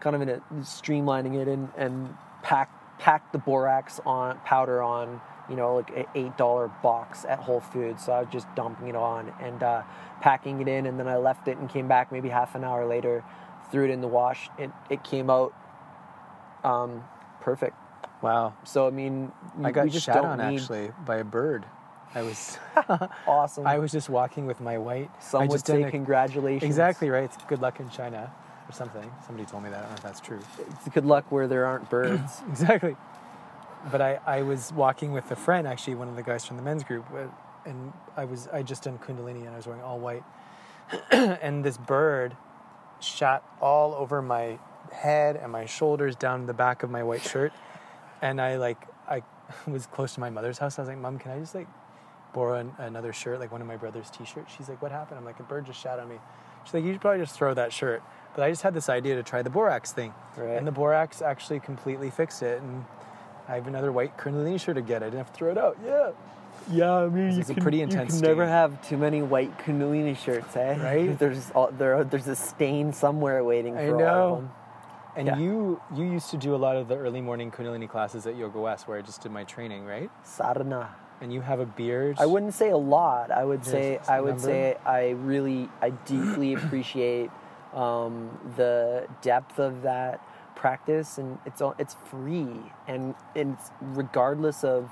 kind 0.00 0.16
of 0.16 0.22
in 0.22 0.30
a 0.30 0.40
streamlining 0.60 1.38
it 1.40 1.46
and 1.46 1.68
and 1.76 2.14
pack 2.42 2.70
packed 2.98 3.32
the 3.32 3.38
borax 3.38 4.00
on 4.06 4.38
powder 4.44 4.82
on 4.82 5.20
you 5.50 5.56
know 5.56 5.76
like 5.76 5.90
an 5.90 6.06
eight 6.14 6.36
dollar 6.38 6.68
box 6.82 7.26
at 7.26 7.38
Whole 7.40 7.60
Foods. 7.60 8.06
So 8.06 8.12
I 8.12 8.20
was 8.20 8.28
just 8.32 8.46
dumping 8.54 8.88
it 8.88 8.96
on 8.96 9.32
and 9.40 9.62
uh, 9.62 9.82
packing 10.22 10.60
it 10.62 10.68
in, 10.68 10.86
and 10.86 10.98
then 10.98 11.08
I 11.08 11.18
left 11.18 11.46
it 11.46 11.58
and 11.58 11.68
came 11.68 11.88
back 11.88 12.10
maybe 12.10 12.30
half 12.30 12.54
an 12.54 12.64
hour 12.64 12.86
later, 12.86 13.22
threw 13.70 13.84
it 13.84 13.90
in 13.90 14.00
the 14.00 14.08
wash. 14.08 14.48
It 14.58 14.70
it 14.88 15.04
came 15.04 15.28
out 15.28 15.52
um, 16.64 17.04
perfect. 17.42 17.76
Wow. 18.22 18.54
So 18.64 18.86
I 18.86 18.90
mean, 18.90 19.32
I 19.62 19.68
you- 19.68 19.72
got 19.74 19.84
we 19.84 19.90
just 19.90 20.06
shat 20.06 20.14
don't 20.16 20.40
on 20.40 20.50
need 20.50 20.60
actually 20.60 20.92
by 21.04 21.16
a 21.16 21.24
bird. 21.24 21.66
I 22.14 22.22
was 22.22 22.58
awesome. 23.26 23.66
I 23.66 23.78
was 23.78 23.92
just 23.92 24.08
walking 24.08 24.46
with 24.46 24.60
my 24.60 24.78
white. 24.78 25.10
Some 25.22 25.42
I 25.42 25.46
would 25.46 25.64
say 25.64 25.82
a- 25.84 25.90
congratulations. 25.90 26.64
Exactly 26.64 27.08
right. 27.10 27.24
It's 27.24 27.36
good 27.48 27.60
luck 27.60 27.80
in 27.80 27.88
China 27.90 28.32
or 28.68 28.72
something. 28.72 29.10
Somebody 29.26 29.48
told 29.48 29.62
me 29.62 29.70
that. 29.70 29.78
I 29.78 29.80
don't 29.82 29.90
know 29.90 29.96
if 29.96 30.02
that's 30.02 30.20
true. 30.20 30.40
It's 30.58 30.88
good 30.88 31.06
luck 31.06 31.30
where 31.30 31.46
there 31.46 31.66
aren't 31.66 31.88
birds. 31.88 32.42
exactly. 32.48 32.96
But 33.90 34.02
I, 34.02 34.20
I 34.26 34.42
was 34.42 34.72
walking 34.72 35.12
with 35.12 35.30
a 35.30 35.36
friend, 35.36 35.66
actually, 35.66 35.94
one 35.94 36.08
of 36.08 36.16
the 36.16 36.22
guys 36.22 36.44
from 36.44 36.56
the 36.56 36.62
men's 36.62 36.84
group, 36.84 37.06
and 37.64 37.92
I 38.16 38.24
was 38.24 38.48
I 38.52 38.62
just 38.62 38.82
done 38.82 38.98
Kundalini 38.98 39.40
and 39.40 39.50
I 39.50 39.56
was 39.56 39.66
wearing 39.66 39.82
all 39.82 39.98
white, 39.98 40.24
and 41.10 41.64
this 41.64 41.78
bird 41.78 42.36
shot 43.00 43.42
all 43.60 43.94
over 43.94 44.20
my 44.20 44.58
head 44.92 45.36
and 45.36 45.52
my 45.52 45.64
shoulders 45.64 46.16
down 46.16 46.46
the 46.46 46.52
back 46.52 46.82
of 46.82 46.90
my 46.90 47.02
white 47.02 47.22
shirt, 47.22 47.52
and 48.20 48.40
I 48.40 48.56
like 48.56 48.82
I 49.08 49.22
was 49.66 49.86
close 49.86 50.14
to 50.14 50.20
my 50.20 50.30
mother's 50.30 50.58
house. 50.58 50.78
I 50.78 50.82
was 50.82 50.88
like, 50.88 50.98
Mom, 50.98 51.18
can 51.18 51.30
I 51.32 51.38
just 51.38 51.54
like 51.54 51.68
borrow 52.32 52.58
an, 52.58 52.72
another 52.78 53.12
shirt, 53.12 53.40
like 53.40 53.52
one 53.52 53.60
of 53.60 53.66
my 53.66 53.76
brother's 53.76 54.10
t-shirts? 54.10 54.52
She's 54.56 54.68
like, 54.68 54.80
What 54.82 54.92
happened? 54.92 55.18
I'm 55.18 55.24
like, 55.24 55.40
a 55.40 55.44
bird 55.44 55.66
just 55.66 55.80
shot 55.80 55.98
on 55.98 56.08
me. 56.08 56.16
She's 56.64 56.74
like, 56.74 56.84
You 56.84 56.92
should 56.92 57.00
probably 57.00 57.20
just 57.20 57.34
throw 57.34 57.54
that 57.54 57.72
shirt. 57.72 58.02
But 58.34 58.44
I 58.44 58.50
just 58.50 58.62
had 58.62 58.74
this 58.74 58.88
idea 58.88 59.16
to 59.16 59.22
try 59.22 59.42
the 59.42 59.50
borax 59.50 59.92
thing, 59.92 60.14
Right. 60.36 60.56
and 60.56 60.66
the 60.66 60.72
borax 60.72 61.20
actually 61.22 61.60
completely 61.60 62.10
fixed 62.10 62.42
it. 62.42 62.60
And 62.62 62.84
I 63.48 63.54
have 63.56 63.66
another 63.66 63.90
white 63.92 64.16
Kundalini 64.16 64.60
shirt 64.60 64.76
to 64.76 64.82
get. 64.82 65.02
I 65.02 65.06
didn't 65.06 65.18
have 65.18 65.32
to 65.32 65.34
throw 65.34 65.50
it 65.50 65.58
out. 65.58 65.76
Yeah. 65.84 66.10
Yeah, 66.70 66.92
I 66.92 67.08
mean, 67.08 67.40
It's 67.40 67.48
a 67.50 67.54
pretty 67.54 67.80
intense 67.80 68.14
You 68.14 68.20
can 68.20 68.28
never 68.28 68.42
stain. 68.44 68.48
have 68.52 68.88
too 68.88 68.96
many 68.98 69.22
white 69.22 69.56
Kundalini 69.58 70.16
shirts, 70.16 70.54
eh? 70.56 70.76
Right? 70.80 71.18
There's 71.18 71.50
all, 71.52 71.70
there. 71.72 72.04
There's 72.04 72.28
a 72.28 72.36
stain 72.36 72.92
somewhere 72.92 73.42
waiting 73.42 73.74
for 73.74 73.80
I 73.80 73.88
all 73.90 73.98
know. 73.98 74.06
of 74.34 74.36
them. 74.42 74.50
And 75.16 75.26
Yeah. 75.26 75.38
you 75.38 75.80
you 75.96 76.04
used 76.04 76.30
to 76.30 76.36
do 76.36 76.54
a 76.54 76.56
lot 76.58 76.76
of 76.76 76.86
the 76.86 76.96
early 76.96 77.20
morning 77.20 77.50
Kundalini 77.50 77.88
classes 77.88 78.26
at 78.28 78.36
Yoga 78.36 78.60
West, 78.60 78.86
where 78.86 78.96
I 78.98 79.02
just 79.02 79.22
did 79.22 79.32
my 79.32 79.42
training, 79.42 79.84
right? 79.84 80.08
Sadhana. 80.22 80.90
And 81.20 81.32
you 81.32 81.42
have 81.42 81.60
a 81.60 81.66
beard. 81.66 82.16
I 82.18 82.26
wouldn't 82.26 82.54
say 82.54 82.70
a 82.70 82.76
lot. 82.76 83.30
I 83.30 83.44
would 83.44 83.64
say 83.64 84.00
I 84.08 84.20
would 84.20 84.36
number? 84.36 84.42
say 84.42 84.76
I 84.86 85.10
really 85.10 85.68
I 85.80 85.90
deeply 85.90 86.54
appreciate 86.54 87.30
um, 87.74 88.38
the 88.56 89.06
depth 89.20 89.58
of 89.58 89.82
that 89.82 90.26
practice, 90.56 91.18
and 91.18 91.38
it's 91.44 91.60
all 91.60 91.74
it's 91.78 91.96
free, 92.06 92.48
and 92.88 93.14
it's 93.34 93.70
regardless 93.80 94.64
of. 94.64 94.90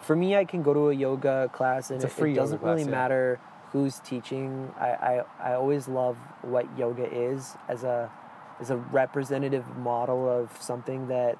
For 0.00 0.16
me, 0.16 0.34
I 0.34 0.46
can 0.46 0.62
go 0.62 0.72
to 0.72 0.88
a 0.88 0.94
yoga 0.94 1.50
class, 1.52 1.90
and 1.90 2.02
it, 2.02 2.08
free 2.08 2.32
it 2.32 2.36
doesn't 2.36 2.60
class, 2.60 2.70
really 2.70 2.84
yeah. 2.84 2.90
matter 2.90 3.40
who's 3.72 4.00
teaching. 4.00 4.72
I, 4.78 4.88
I 4.88 5.24
I 5.50 5.52
always 5.54 5.88
love 5.88 6.16
what 6.42 6.66
yoga 6.78 7.04
is 7.04 7.54
as 7.68 7.84
a 7.84 8.10
as 8.60 8.70
a 8.70 8.76
representative 8.76 9.64
model 9.76 10.28
of 10.28 10.50
something 10.60 11.08
that 11.08 11.38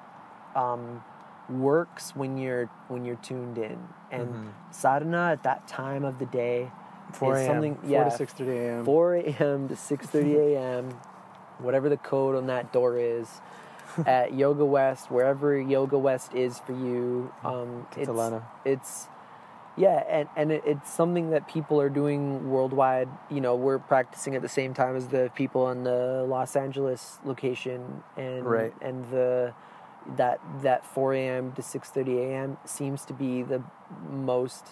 um, 0.55 1.03
works 1.51 2.15
when 2.15 2.37
you're 2.37 2.65
when 2.87 3.05
you're 3.05 3.17
tuned 3.17 3.57
in 3.57 3.79
and 4.11 4.29
Mm-hmm. 4.35 4.49
sadhana 4.71 5.31
at 5.31 5.43
that 5.43 5.67
time 5.67 6.03
of 6.05 6.19
the 6.19 6.25
day 6.25 6.71
4 7.13 7.33
is 7.33 7.39
a.m. 7.39 7.47
something 7.47 7.75
4 7.77 7.89
yeah 7.89 8.09
to 8.09 8.25
6:30 8.25 8.47
a.m. 8.57 8.85
4 8.85 9.15
a.m. 9.15 9.67
to 9.69 9.75
6:30 9.75 10.35
a.m. 10.55 10.89
whatever 11.59 11.89
the 11.89 11.97
code 11.97 12.35
on 12.35 12.47
that 12.47 12.71
door 12.73 12.97
is 12.97 13.27
at 14.05 14.33
Yoga 14.43 14.63
West, 14.65 15.11
wherever 15.11 15.59
Yoga 15.59 15.97
West 15.97 16.33
is 16.33 16.59
for 16.59 16.71
you. 16.71 17.33
Um, 17.43 17.85
it's 17.97 18.07
Atlanta. 18.09 18.43
it's 18.63 19.07
yeah, 19.77 20.03
and 20.07 20.29
and 20.37 20.51
it, 20.51 20.63
it's 20.65 20.91
something 20.91 21.31
that 21.31 21.47
people 21.49 21.79
are 21.81 21.89
doing 21.89 22.49
worldwide. 22.49 23.09
You 23.29 23.41
know, 23.41 23.55
we're 23.55 23.79
practicing 23.79 24.35
at 24.35 24.41
the 24.41 24.49
same 24.49 24.73
time 24.73 24.95
as 24.95 25.07
the 25.09 25.29
people 25.35 25.69
in 25.71 25.83
the 25.83 26.25
Los 26.27 26.55
Angeles 26.55 27.19
location, 27.25 28.03
and 28.17 28.45
Right. 28.45 28.73
and 28.81 29.03
the 29.11 29.53
that 30.17 30.39
that 30.61 30.85
4 30.85 31.13
a.m. 31.13 31.51
to 31.53 31.61
6:30 31.61 32.17
a.m. 32.17 32.57
seems 32.65 33.05
to 33.05 33.13
be 33.13 33.43
the 33.43 33.61
most 34.09 34.67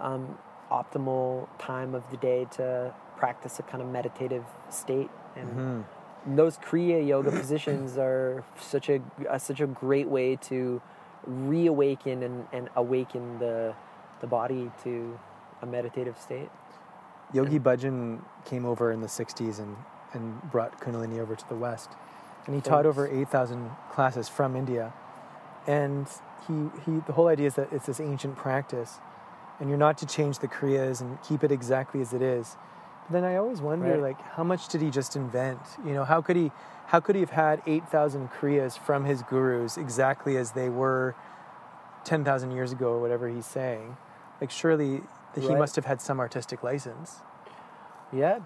um, 0.00 0.38
optimal 0.70 1.48
time 1.58 1.94
of 1.94 2.08
the 2.10 2.16
day 2.16 2.46
to 2.52 2.94
practice 3.16 3.58
a 3.58 3.62
kind 3.62 3.82
of 3.82 3.88
meditative 3.88 4.44
state 4.70 5.10
and 5.36 5.48
Mm-hmm. 5.48 6.36
those 6.36 6.56
kriya 6.58 7.06
yoga 7.06 7.30
positions 7.30 7.96
are 7.98 8.44
such 8.58 8.88
a, 8.88 9.00
a 9.28 9.38
such 9.38 9.60
a 9.60 9.66
great 9.66 10.08
way 10.08 10.36
to 10.36 10.80
reawaken 11.26 12.22
and, 12.22 12.46
and 12.52 12.68
awaken 12.76 13.38
the 13.38 13.74
the 14.20 14.26
body 14.26 14.70
to 14.84 15.18
a 15.62 15.66
meditative 15.66 16.18
state 16.18 16.48
Yogi 17.32 17.60
Bhajan 17.60 18.20
came 18.44 18.64
over 18.66 18.90
in 18.90 19.00
the 19.02 19.06
60s 19.06 19.60
and, 19.60 19.76
and 20.12 20.42
brought 20.50 20.80
Kundalini 20.80 21.20
over 21.20 21.36
to 21.36 21.48
the 21.48 21.54
West. 21.54 21.90
And 22.50 22.56
he 22.56 22.68
taught 22.68 22.84
over 22.84 23.06
8,000 23.06 23.70
classes 23.92 24.28
from 24.28 24.56
India. 24.56 24.92
And 25.68 26.08
he, 26.48 26.68
he, 26.84 26.98
the 27.06 27.12
whole 27.12 27.28
idea 27.28 27.46
is 27.46 27.54
that 27.54 27.72
it's 27.72 27.86
this 27.86 28.00
ancient 28.00 28.34
practice. 28.36 28.98
And 29.60 29.68
you're 29.68 29.78
not 29.78 29.96
to 29.98 30.06
change 30.06 30.40
the 30.40 30.48
Kriyas 30.48 31.00
and 31.00 31.16
keep 31.22 31.44
it 31.44 31.52
exactly 31.52 32.00
as 32.00 32.12
it 32.12 32.22
is. 32.22 32.56
But 33.06 33.12
then 33.12 33.22
I 33.24 33.36
always 33.36 33.60
wonder, 33.60 33.92
Right. 33.92 34.00
like, 34.02 34.20
how 34.32 34.42
much 34.42 34.66
did 34.66 34.80
he 34.80 34.90
just 34.90 35.14
invent? 35.14 35.60
You 35.86 35.92
know, 35.94 36.04
how 36.04 36.20
could 36.20 36.34
he, 36.34 36.50
how 36.86 36.98
could 36.98 37.14
he 37.14 37.20
have 37.20 37.30
had 37.30 37.62
8,000 37.68 38.30
Kriyas 38.32 38.76
from 38.76 39.04
his 39.04 39.22
gurus 39.22 39.76
exactly 39.78 40.36
as 40.36 40.50
they 40.50 40.68
were 40.68 41.14
10,000 42.02 42.50
years 42.50 42.72
ago 42.72 42.88
or 42.94 43.00
whatever 43.00 43.28
he's 43.28 43.46
saying? 43.46 43.96
Like, 44.40 44.50
surely 44.50 45.02
he 45.40 45.54
must 45.54 45.76
have 45.76 45.84
had 45.84 46.00
some 46.00 46.18
artistic 46.18 46.64
license. 46.64 47.20
yeah 48.12 48.40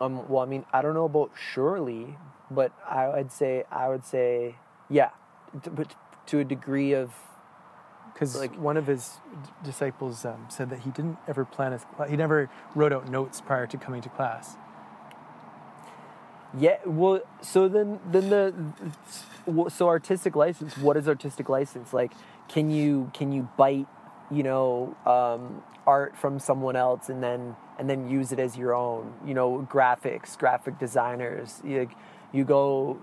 um 0.00 0.28
well 0.28 0.42
i 0.42 0.46
mean 0.46 0.64
i 0.72 0.82
don't 0.82 0.94
know 0.94 1.04
about 1.04 1.30
surely 1.36 2.16
but 2.50 2.72
i 2.88 3.08
would 3.08 3.32
say 3.32 3.64
i 3.70 3.88
would 3.88 4.04
say 4.04 4.56
yeah 4.88 5.10
but 5.70 5.94
to 6.26 6.38
a 6.38 6.44
degree 6.44 6.92
of 6.92 7.12
because 8.12 8.36
Like- 8.36 8.56
one 8.58 8.76
of 8.76 8.86
his 8.86 9.18
d- 9.44 9.50
disciples 9.64 10.24
um, 10.24 10.46
said 10.48 10.70
that 10.70 10.80
he 10.80 10.90
didn't 10.90 11.18
ever 11.28 11.44
plan 11.44 11.72
his 11.72 11.84
he 12.08 12.16
never 12.16 12.48
wrote 12.74 12.92
out 12.92 13.08
notes 13.10 13.40
prior 13.40 13.66
to 13.66 13.76
coming 13.76 14.02
to 14.02 14.08
class 14.08 14.56
Yeah, 16.56 16.78
well, 16.86 17.20
so 17.42 17.68
then 17.68 18.00
then 18.10 18.30
the 18.30 18.54
so 19.70 19.88
artistic 19.88 20.34
license. 20.36 20.76
What 20.78 20.96
is 20.96 21.06
artistic 21.08 21.48
license? 21.48 21.92
Like, 21.92 22.12
can 22.48 22.70
you 22.70 23.10
can 23.12 23.32
you 23.32 23.48
bite, 23.58 23.86
you 24.30 24.42
know, 24.42 24.96
um, 25.04 25.62
art 25.86 26.16
from 26.16 26.38
someone 26.38 26.76
else 26.76 27.08
and 27.08 27.22
then 27.22 27.56
and 27.78 27.88
then 27.90 28.08
use 28.10 28.32
it 28.32 28.38
as 28.38 28.56
your 28.56 28.74
own? 28.74 29.14
You 29.26 29.34
know, 29.34 29.68
graphics, 29.70 30.36
graphic 30.38 30.78
designers. 30.78 31.60
You, 31.64 31.88
you 32.32 32.44
go. 32.44 32.98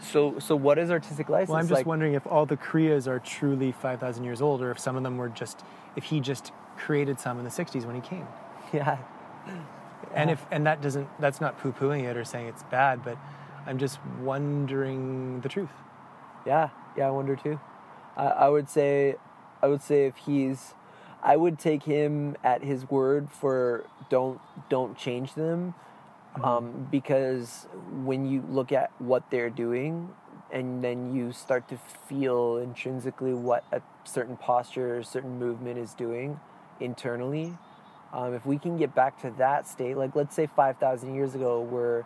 So 0.00 0.38
so 0.38 0.54
what 0.56 0.78
is 0.78 0.90
artistic 0.90 1.28
license? 1.30 1.48
well 1.48 1.58
i'm 1.58 1.64
just 1.68 1.78
like, 1.80 1.86
wondering 1.86 2.14
if 2.14 2.26
all 2.26 2.44
the 2.44 2.58
kriyas 2.58 3.06
are 3.08 3.18
truly 3.18 3.72
5000 3.72 4.22
years 4.24 4.42
old 4.42 4.60
or 4.62 4.70
if 4.70 4.78
some 4.78 4.96
of 4.96 5.02
them 5.02 5.16
were 5.16 5.30
just 5.30 5.64
if 5.96 6.04
he 6.04 6.20
just 6.20 6.52
created 6.76 7.18
some 7.18 7.38
in 7.38 7.44
the 7.44 7.50
60s 7.50 7.86
when 7.86 7.94
he 7.94 8.02
came 8.02 8.26
Yeah, 8.74 8.98
and 10.14 10.30
if 10.30 10.44
and 10.50 10.66
that 10.66 10.82
doesn't 10.82 11.08
that's 11.20 11.40
not 11.40 11.58
poo-pooing 11.58 12.04
it 12.04 12.16
or 12.18 12.24
saying 12.24 12.48
it's 12.48 12.62
bad 12.64 13.02
but 13.02 13.16
i'm 13.66 13.78
just 13.78 13.98
wondering 14.20 15.40
the 15.40 15.48
truth 15.48 15.70
Yeah, 16.46 16.68
yeah, 16.96 17.06
I 17.06 17.10
wonder 17.10 17.36
too. 17.36 17.58
I, 18.16 18.26
I 18.26 18.48
would 18.50 18.68
say, 18.68 19.16
I 19.62 19.68
would 19.68 19.80
say 19.82 20.06
if 20.06 20.16
he's, 20.16 20.74
I 21.22 21.36
would 21.36 21.58
take 21.58 21.84
him 21.84 22.36
at 22.42 22.62
his 22.64 22.90
word 22.90 23.30
for 23.30 23.84
don't 24.10 24.40
don't 24.68 24.96
change 24.96 25.34
them, 25.34 25.74
um, 26.42 26.88
because 26.90 27.66
when 28.04 28.26
you 28.26 28.44
look 28.48 28.72
at 28.72 28.90
what 28.98 29.30
they're 29.30 29.50
doing, 29.50 30.10
and 30.52 30.84
then 30.84 31.14
you 31.14 31.32
start 31.32 31.66
to 31.68 31.78
feel 32.08 32.58
intrinsically 32.58 33.32
what 33.32 33.64
a 33.72 33.80
certain 34.04 34.36
posture 34.36 34.98
or 34.98 35.02
certain 35.02 35.38
movement 35.38 35.78
is 35.78 35.94
doing 35.94 36.38
internally. 36.78 37.56
Um, 38.12 38.34
if 38.34 38.44
we 38.44 38.58
can 38.58 38.76
get 38.76 38.94
back 38.94 39.20
to 39.22 39.30
that 39.38 39.66
state, 39.66 39.96
like 39.96 40.14
let's 40.14 40.36
say 40.36 40.46
5,000 40.46 41.14
years 41.14 41.34
ago, 41.34 41.62
we're 41.62 42.04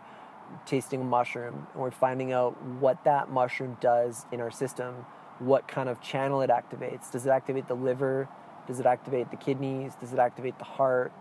tasting 0.65 1.01
a 1.01 1.03
mushroom 1.03 1.67
and 1.73 1.81
we're 1.81 1.91
finding 1.91 2.31
out 2.31 2.61
what 2.63 3.03
that 3.03 3.29
mushroom 3.29 3.77
does 3.81 4.25
in 4.31 4.39
our 4.39 4.51
system, 4.51 5.05
what 5.39 5.67
kind 5.67 5.89
of 5.89 5.99
channel 5.99 6.41
it 6.41 6.49
activates. 6.49 7.11
Does 7.11 7.25
it 7.25 7.29
activate 7.29 7.67
the 7.67 7.75
liver? 7.75 8.29
Does 8.67 8.79
it 8.79 8.85
activate 8.85 9.31
the 9.31 9.37
kidneys? 9.37 9.93
Does 9.95 10.13
it 10.13 10.19
activate 10.19 10.57
the 10.57 10.65
heart? 10.65 11.11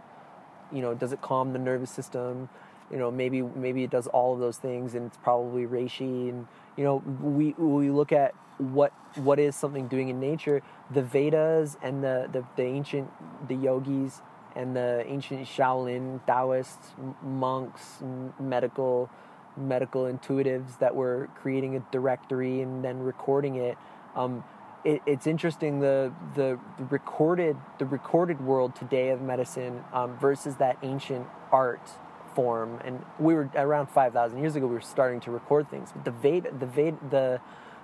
You 0.73 0.83
know, 0.83 0.95
does 0.95 1.13
it 1.13 1.23
calm 1.23 1.53
the 1.53 1.59
nervous 1.59 1.91
system? 1.91 2.49
You 2.91 2.99
know, 2.99 3.11
maybe 3.11 3.43
maybe 3.43 3.85
it 3.85 3.91
does 3.91 4.07
all 4.09 4.35
of 4.35 4.41
those 4.41 4.59
things, 4.59 4.95
and 4.95 5.07
it's 5.07 5.17
probably 5.19 5.67
reishi. 5.67 6.29
And 6.29 6.47
you 6.77 6.85
know, 6.85 6.97
we 7.23 7.53
we 7.53 7.91
look 7.91 8.13
at 8.13 8.35
what 8.59 8.93
what 9.17 9.39
is 9.39 9.57
something 9.57 9.89
doing 9.89 10.09
in 10.09 10.21
nature. 10.21 10.63
The 10.91 11.03
Vedas 11.03 11.77
and 11.83 12.03
the 12.03 12.29
the, 12.31 12.45
the 12.57 12.63
ancient 12.63 13.11
the 13.49 13.55
yogis 13.55 14.23
and 14.55 14.75
the 14.75 15.05
ancient 15.07 15.47
Shaolin 15.47 16.25
Taoists, 16.27 16.95
monks, 17.23 18.03
medical 18.41 19.11
medical 19.57 20.05
intuitives 20.05 20.79
that 20.79 20.95
were 20.95 21.29
creating 21.41 21.77
a 21.77 21.81
directory 21.91 22.61
and 22.61 22.85
then 22.85 22.99
recording 23.01 23.57
it. 23.57 23.77
Um, 24.15 24.45
it 24.85 25.03
it's 25.07 25.27
interesting 25.27 25.81
the, 25.81 26.13
the 26.35 26.59
the 26.79 26.85
recorded 26.85 27.57
the 27.79 27.87
recorded 27.87 28.41
world 28.41 28.75
today 28.75 29.11
of 29.11 29.21
medicine 29.21 29.83
um, 29.93 30.17
versus 30.19 30.57
that 30.57 30.79
ancient 30.83 31.27
art 31.53 31.91
form. 32.35 32.81
And 32.85 33.05
we 33.19 33.35
were 33.35 33.49
around 33.55 33.89
five 33.89 34.13
thousand 34.13 34.39
years 34.41 34.57
ago. 34.57 34.67
We 34.67 34.75
were 34.75 34.81
starting 34.81 35.21
to 35.21 35.31
record 35.31 35.71
things, 35.71 35.91
but 35.93 36.05
the 36.05 36.11
Veda 36.11 36.53
the 36.59 36.67
Veda 36.67 36.97
the 37.11 37.41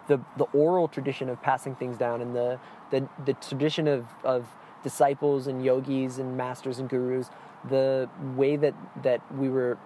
the, 0.09 0.21
the 0.37 0.45
oral 0.53 0.89
tradition 0.89 1.29
of 1.29 1.41
passing 1.43 1.75
things 1.75 1.97
down 1.97 2.21
and 2.21 2.35
the, 2.35 2.59
the, 2.91 3.09
the 3.25 3.35
tradition 3.35 3.87
of, 3.87 4.05
of 4.25 4.47
disciples 4.83 5.47
and 5.47 5.65
yogis 5.65 6.19
and 6.19 6.37
masters 6.37 6.79
and 6.79 6.89
gurus, 6.89 7.31
the 7.69 8.09
way 8.35 8.57
that, 8.57 8.75
that 9.03 9.21
we 9.37 9.49
were 9.49 9.79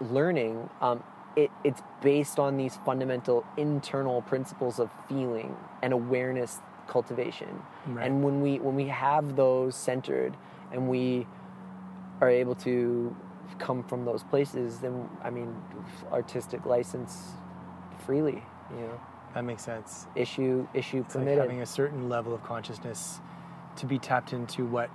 learning, 0.00 0.68
um, 0.80 1.02
it, 1.36 1.50
it's 1.64 1.82
based 2.02 2.38
on 2.38 2.56
these 2.56 2.78
fundamental 2.84 3.44
internal 3.56 4.22
principles 4.22 4.78
of 4.78 4.90
feeling 5.08 5.56
and 5.82 5.92
awareness 5.92 6.58
cultivation. 6.88 7.62
Right. 7.86 8.06
And 8.06 8.22
when 8.22 8.40
we 8.40 8.58
when 8.58 8.74
we 8.74 8.88
have 8.88 9.36
those 9.36 9.74
centered 9.74 10.36
and 10.72 10.88
we 10.88 11.26
are 12.20 12.30
able 12.30 12.54
to 12.56 13.14
come 13.58 13.82
from 13.82 14.04
those 14.04 14.22
places, 14.24 14.78
then 14.80 15.08
I 15.22 15.30
mean, 15.30 15.54
artistic 16.10 16.66
license 16.66 17.32
freely, 18.04 18.42
you 18.70 18.80
know 18.80 19.00
that 19.34 19.44
makes 19.44 19.64
sense 19.64 20.06
issue 20.14 20.66
issue 20.74 20.98
it's 20.98 21.14
like 21.14 21.26
having 21.26 21.62
a 21.62 21.66
certain 21.66 22.08
level 22.08 22.34
of 22.34 22.42
consciousness 22.42 23.20
to 23.76 23.86
be 23.86 23.98
tapped 23.98 24.32
into 24.32 24.66
what 24.66 24.90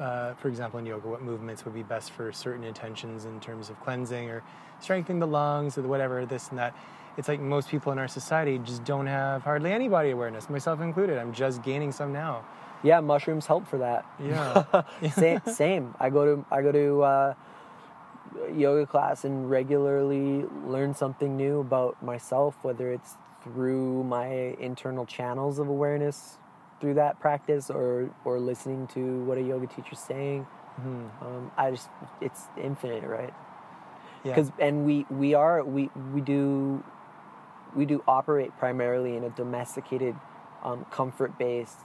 uh, 0.00 0.34
for 0.34 0.48
example 0.48 0.78
in 0.78 0.86
yoga 0.86 1.06
what 1.08 1.22
movements 1.22 1.64
would 1.64 1.74
be 1.74 1.82
best 1.82 2.10
for 2.10 2.32
certain 2.32 2.64
intentions 2.64 3.24
in 3.24 3.38
terms 3.40 3.70
of 3.70 3.78
cleansing 3.80 4.28
or 4.30 4.42
strengthening 4.80 5.20
the 5.20 5.26
lungs 5.26 5.78
or 5.78 5.82
whatever 5.82 6.26
this 6.26 6.48
and 6.48 6.58
that 6.58 6.74
it's 7.16 7.28
like 7.28 7.40
most 7.40 7.68
people 7.68 7.92
in 7.92 7.98
our 7.98 8.08
society 8.08 8.58
just 8.58 8.82
don't 8.84 9.06
have 9.06 9.42
hardly 9.42 9.70
any 9.70 9.88
body 9.88 10.10
awareness 10.10 10.50
myself 10.50 10.80
included 10.80 11.18
i'm 11.18 11.32
just 11.32 11.62
gaining 11.62 11.92
some 11.92 12.12
now 12.12 12.44
yeah, 12.82 13.00
mushrooms 13.00 13.46
help 13.46 13.66
for 13.66 13.78
that. 13.78 14.06
yeah 14.22 14.82
same, 15.12 15.40
same. 15.46 15.94
I 16.00 16.10
go 16.10 16.36
to 16.36 16.44
I 16.50 16.62
go 16.62 16.72
to 16.72 17.02
uh, 17.02 17.34
yoga 18.54 18.86
class 18.86 19.24
and 19.24 19.50
regularly 19.50 20.46
learn 20.66 20.94
something 20.94 21.36
new 21.36 21.60
about 21.60 22.02
myself, 22.02 22.56
whether 22.62 22.90
it's 22.92 23.16
through 23.44 24.04
my 24.04 24.26
internal 24.60 25.04
channels 25.06 25.58
of 25.58 25.68
awareness 25.68 26.36
through 26.80 26.94
that 26.94 27.20
practice 27.20 27.70
or 27.70 28.10
or 28.24 28.38
listening 28.40 28.86
to 28.88 29.24
what 29.24 29.38
a 29.38 29.42
yoga 29.42 29.66
teacher's 29.66 29.98
saying. 30.00 30.46
Um, 31.22 31.50
I 31.56 31.70
just 31.72 31.88
it's 32.20 32.44
infinite, 32.62 33.04
right? 33.04 33.34
yeah 34.24 34.34
because 34.34 34.50
and 34.58 34.84
we 34.84 35.06
we 35.10 35.34
are 35.34 35.64
we 35.64 35.90
we 36.12 36.20
do 36.20 36.82
we 37.74 37.84
do 37.86 38.02
operate 38.06 38.56
primarily 38.58 39.16
in 39.16 39.24
a 39.24 39.30
domesticated 39.30 40.14
um, 40.64 40.84
comfort 40.90 41.38
based 41.38 41.78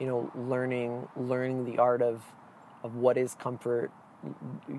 you 0.00 0.06
know 0.06 0.30
learning 0.36 1.08
learning 1.16 1.64
the 1.64 1.78
art 1.78 2.02
of 2.02 2.22
of 2.82 2.96
what 2.96 3.16
is 3.16 3.34
comfort 3.34 3.90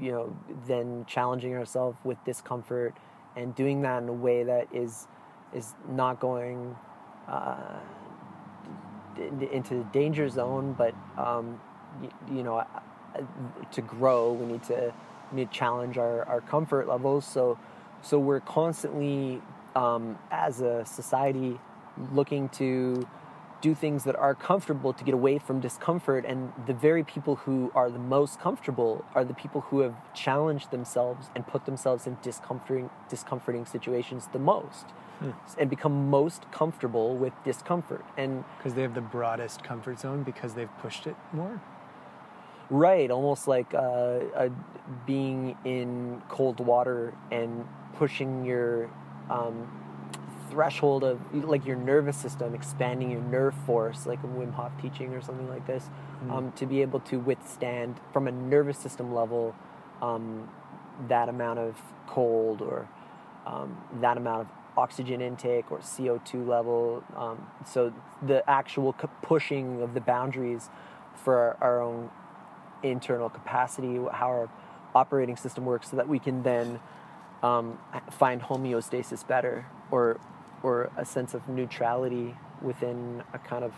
you 0.02 0.12
know 0.12 0.36
then 0.68 1.06
challenging 1.08 1.56
ourselves 1.56 1.98
with 2.04 2.18
discomfort 2.26 2.96
and 3.36 3.56
doing 3.56 3.82
that 3.82 4.02
in 4.04 4.10
a 4.10 4.14
way 4.14 4.44
that 4.44 4.68
is 4.74 5.08
is 5.54 5.74
not 5.90 6.20
going 6.20 6.76
uh, 7.28 7.80
into 9.18 9.76
the 9.76 9.84
danger 9.92 10.30
zone 10.30 10.74
but 10.78 10.94
um, 11.18 11.60
you, 12.02 12.38
you 12.38 12.44
know 12.44 12.64
to 13.72 13.82
grow. 13.82 14.34
We 14.34 14.46
need 14.46 14.64
to 14.64 14.94
we 15.32 15.38
need 15.38 15.52
to 15.52 15.58
challenge 15.58 15.98
our, 15.98 16.26
our 16.26 16.42
comfort 16.42 16.88
levels. 16.88 17.26
So 17.26 17.58
so 18.02 18.20
we're 18.20 18.42
constantly 18.42 19.42
um, 19.76 20.18
as 20.32 20.62
a 20.62 20.86
society 20.86 21.60
looking 22.12 22.50
to 22.50 23.08
do 23.62 23.74
things 23.74 24.04
that 24.04 24.16
are 24.18 24.36
comfortable 24.36 24.92
to 24.92 25.06
get 25.06 25.14
away 25.14 25.38
from 25.38 25.62
discomfort 25.62 26.26
and 26.28 26.52
the 26.68 26.74
very 26.74 27.02
people 27.02 27.38
who 27.38 27.72
are 27.74 27.90
the 27.90 27.98
most 27.98 28.38
comfortable 28.42 29.06
are 29.16 29.24
the 29.24 29.34
people 29.34 29.62
who 29.62 29.80
have 29.80 29.96
challenged 30.14 30.70
themselves 30.70 31.28
and 31.34 31.48
put 31.48 31.66
themselves 31.66 32.06
in 32.06 32.18
discomforting 32.22 32.90
discomforting 33.08 33.66
situations 33.66 34.28
the 34.34 34.40
most 34.40 34.88
and 35.58 35.70
become 35.70 36.10
most 36.10 36.52
comfortable 36.52 37.16
with 37.16 37.34
discomfort. 37.44 38.04
And 38.18 38.44
Because 38.58 38.74
they 38.74 38.82
have 38.82 38.94
the 38.94 39.02
broadest 39.02 39.64
comfort 39.64 40.00
zone 40.00 40.24
because 40.24 40.54
they've 40.54 40.78
pushed 40.80 41.08
it 41.08 41.16
more. 41.32 41.62
Right, 42.70 43.12
almost 43.12 43.48
like 43.48 43.74
uh, 43.74 43.78
uh, 43.78 44.50
being 45.06 45.58
in 45.66 46.22
cold 46.30 46.60
water 46.60 47.14
and 47.32 47.68
pushing 47.98 48.46
your 48.46 48.90
um, 49.30 49.70
threshold 50.50 51.04
of 51.04 51.20
like 51.46 51.66
your 51.66 51.76
nervous 51.76 52.18
system, 52.18 52.56
expanding 52.56 53.12
your 53.12 53.22
nerve 53.22 53.54
force, 53.66 54.06
like 54.06 54.20
a 54.24 54.28
Wim 54.28 54.54
Hof 54.54 54.72
teaching 54.82 55.14
or 55.14 55.22
something 55.22 55.50
like 55.50 55.68
this, 55.68 55.90
um, 56.30 56.52
to 56.54 56.66
be 56.66 56.82
able 56.82 57.00
to 57.02 57.18
withstand 57.18 58.00
from 58.12 58.28
a 58.28 58.32
nervous 58.32 58.78
system 58.78 59.14
level 59.14 59.56
um, 60.02 60.50
that 61.08 61.28
amount 61.30 61.60
of 61.60 61.76
cold 62.08 62.62
or 62.62 62.88
um, 63.46 63.78
that 64.00 64.18
amount 64.18 64.42
of 64.42 64.48
oxygen 64.78 65.22
intake 65.22 65.72
or 65.72 65.80
CO2 65.80 66.48
level. 66.48 67.04
Um, 67.16 67.48
so 67.66 67.94
the 68.22 68.48
actual 68.50 68.96
c- 69.00 69.08
pushing 69.22 69.82
of 69.82 69.94
the 69.94 70.02
boundaries 70.02 70.70
for 71.16 71.38
our, 71.38 71.58
our 71.62 71.82
own 71.82 72.10
internal 72.82 73.30
capacity, 73.30 73.96
how 74.12 74.28
our 74.28 74.50
operating 74.96 75.36
system 75.36 75.66
works, 75.66 75.90
so 75.90 75.98
that 75.98 76.08
we 76.08 76.20
can 76.20 76.44
then 76.44 76.80
um, 77.42 77.78
find 78.12 78.42
homeostasis 78.42 79.26
better 79.28 79.66
or 79.92 80.20
or 80.64 80.90
a 80.96 81.04
sense 81.04 81.34
of 81.34 81.48
neutrality 81.50 82.36
within 82.62 83.22
a 83.34 83.40
kind 83.40 83.66
of 83.66 83.74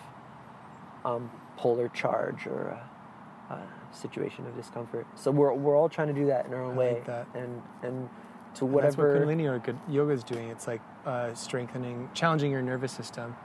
um, 1.03 1.31
polar 1.57 1.89
charge 1.89 2.45
or 2.45 2.79
a, 3.49 3.53
a 3.53 3.67
situation 3.91 4.45
of 4.45 4.55
discomfort. 4.55 5.07
So 5.15 5.31
we're 5.31 5.53
we're 5.53 5.75
all 5.75 5.89
trying 5.89 6.07
to 6.07 6.13
do 6.13 6.27
that 6.27 6.45
in 6.45 6.53
our 6.53 6.63
own 6.63 6.75
I 6.75 6.77
way, 6.77 7.03
like 7.07 7.25
and 7.33 7.61
and 7.83 8.09
to 8.55 8.65
And 8.65 8.75
That's 8.77 8.97
what. 8.97 9.07
Kundalini 9.07 9.43
yoga, 9.43 10.11
is 10.11 10.23
doing. 10.23 10.49
It's 10.49 10.67
like 10.67 10.81
uh, 11.05 11.33
strengthening, 11.33 12.09
challenging 12.13 12.51
your 12.51 12.61
nervous 12.61 12.91
system 12.91 13.35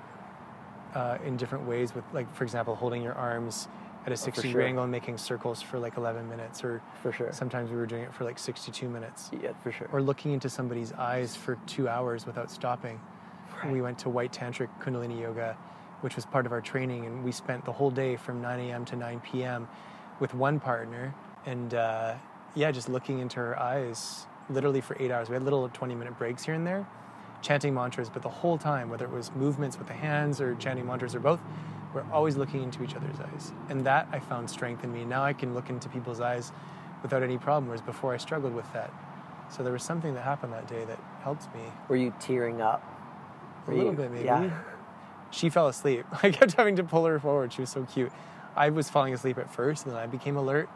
uh, 0.94 1.18
in 1.25 1.37
different 1.37 1.66
ways. 1.66 1.94
With 1.94 2.05
like, 2.12 2.33
for 2.35 2.44
example, 2.44 2.75
holding 2.75 3.03
your 3.03 3.14
arms 3.14 3.68
at 4.07 4.12
a 4.12 4.16
60 4.16 4.49
degree 4.49 4.51
Oh, 4.51 4.53
sure. 4.62 4.68
angle 4.68 4.83
and 4.85 4.92
making 4.92 5.18
circles 5.18 5.61
for 5.61 5.79
like 5.79 5.96
11 5.96 6.29
minutes, 6.29 6.64
or 6.64 6.81
For 7.03 7.12
sure. 7.12 7.33
sometimes 7.33 7.70
we 7.70 7.77
were 7.77 7.87
doing 7.87 8.03
it 8.03 8.14
for 8.14 8.25
like 8.25 8.38
62 8.38 8.88
minutes, 8.88 9.31
yeah, 9.42 9.53
for 9.62 9.70
sure. 9.73 9.88
or 9.92 10.01
looking 10.01 10.33
into 10.33 10.49
somebody's 10.49 10.92
eyes 10.94 11.37
for 11.37 11.57
two 11.66 11.88
hours 11.88 12.27
without 12.27 12.51
stopping. 12.51 13.01
We 13.70 13.83
went 13.83 13.99
to 13.99 14.09
White 14.09 14.33
Tantric 14.33 14.68
Kundalini 14.81 15.20
Yoga, 15.20 15.55
which 16.01 16.16
was 16.16 16.25
part 16.25 16.46
of 16.46 16.53
our 16.53 16.62
training, 16.62 17.05
and 17.05 17.23
we 17.23 17.31
spent 17.31 17.66
the 17.66 17.73
whole 17.73 17.90
day 17.90 18.16
from 18.16 18.40
9 18.40 18.59
a.m. 18.59 18.87
to 18.87 18.96
9 18.96 19.20
p.m. 19.20 19.68
with 20.18 20.33
one 20.33 20.61
partner, 20.61 21.14
and 21.44 21.75
uh, 21.75 22.14
yeah, 22.55 22.70
just 22.70 22.88
looking 22.88 23.18
into 23.18 23.37
her 23.37 23.59
eyes 23.59 24.27
literally 24.50 24.80
for 24.80 24.96
eight 25.00 25.10
hours. 25.10 25.28
We 25.28 25.34
had 25.34 25.42
little 25.42 25.68
20 25.68 25.94
minute 25.94 26.18
breaks 26.18 26.44
here 26.44 26.54
and 26.54 26.66
there, 26.66 26.86
chanting 27.42 27.74
mantras, 27.74 28.10
but 28.10 28.22
the 28.22 28.28
whole 28.28 28.58
time, 28.58 28.88
whether 28.90 29.04
it 29.04 29.10
was 29.10 29.30
movements 29.34 29.78
with 29.78 29.86
the 29.86 29.94
hands 29.94 30.40
or 30.40 30.54
chanting 30.56 30.86
mantras 30.86 31.14
or 31.14 31.20
both, 31.20 31.40
we're 31.94 32.04
always 32.12 32.36
looking 32.36 32.62
into 32.62 32.82
each 32.84 32.94
other's 32.94 33.18
eyes. 33.20 33.52
And 33.68 33.84
that 33.86 34.08
I 34.12 34.20
found 34.20 34.48
strength 34.50 34.84
in 34.84 34.92
me. 34.92 35.04
Now 35.04 35.24
I 35.24 35.32
can 35.32 35.54
look 35.54 35.70
into 35.70 35.88
people's 35.88 36.20
eyes 36.20 36.52
without 37.02 37.22
any 37.22 37.38
problem, 37.38 37.66
whereas 37.66 37.82
before 37.82 38.12
I 38.14 38.16
struggled 38.18 38.54
with 38.54 38.70
that. 38.72 38.92
So 39.50 39.62
there 39.64 39.72
was 39.72 39.82
something 39.82 40.14
that 40.14 40.22
happened 40.22 40.52
that 40.52 40.68
day 40.68 40.84
that 40.84 41.00
helped 41.22 41.52
me. 41.54 41.62
Were 41.88 41.96
you 41.96 42.14
tearing 42.20 42.60
up? 42.60 42.82
A 43.66 43.70
little 43.70 43.86
you- 43.86 43.96
bit, 43.96 44.10
maybe. 44.12 44.24
Yeah. 44.26 44.50
She 45.32 45.48
fell 45.48 45.68
asleep. 45.68 46.06
I 46.24 46.32
kept 46.32 46.54
having 46.54 46.74
to 46.74 46.82
pull 46.82 47.04
her 47.06 47.20
forward. 47.20 47.52
She 47.52 47.60
was 47.60 47.70
so 47.70 47.84
cute. 47.84 48.10
I 48.56 48.70
was 48.70 48.90
falling 48.90 49.14
asleep 49.14 49.38
at 49.38 49.48
first, 49.48 49.86
and 49.86 49.94
then 49.94 50.02
I 50.02 50.06
became 50.08 50.36
alert, 50.36 50.68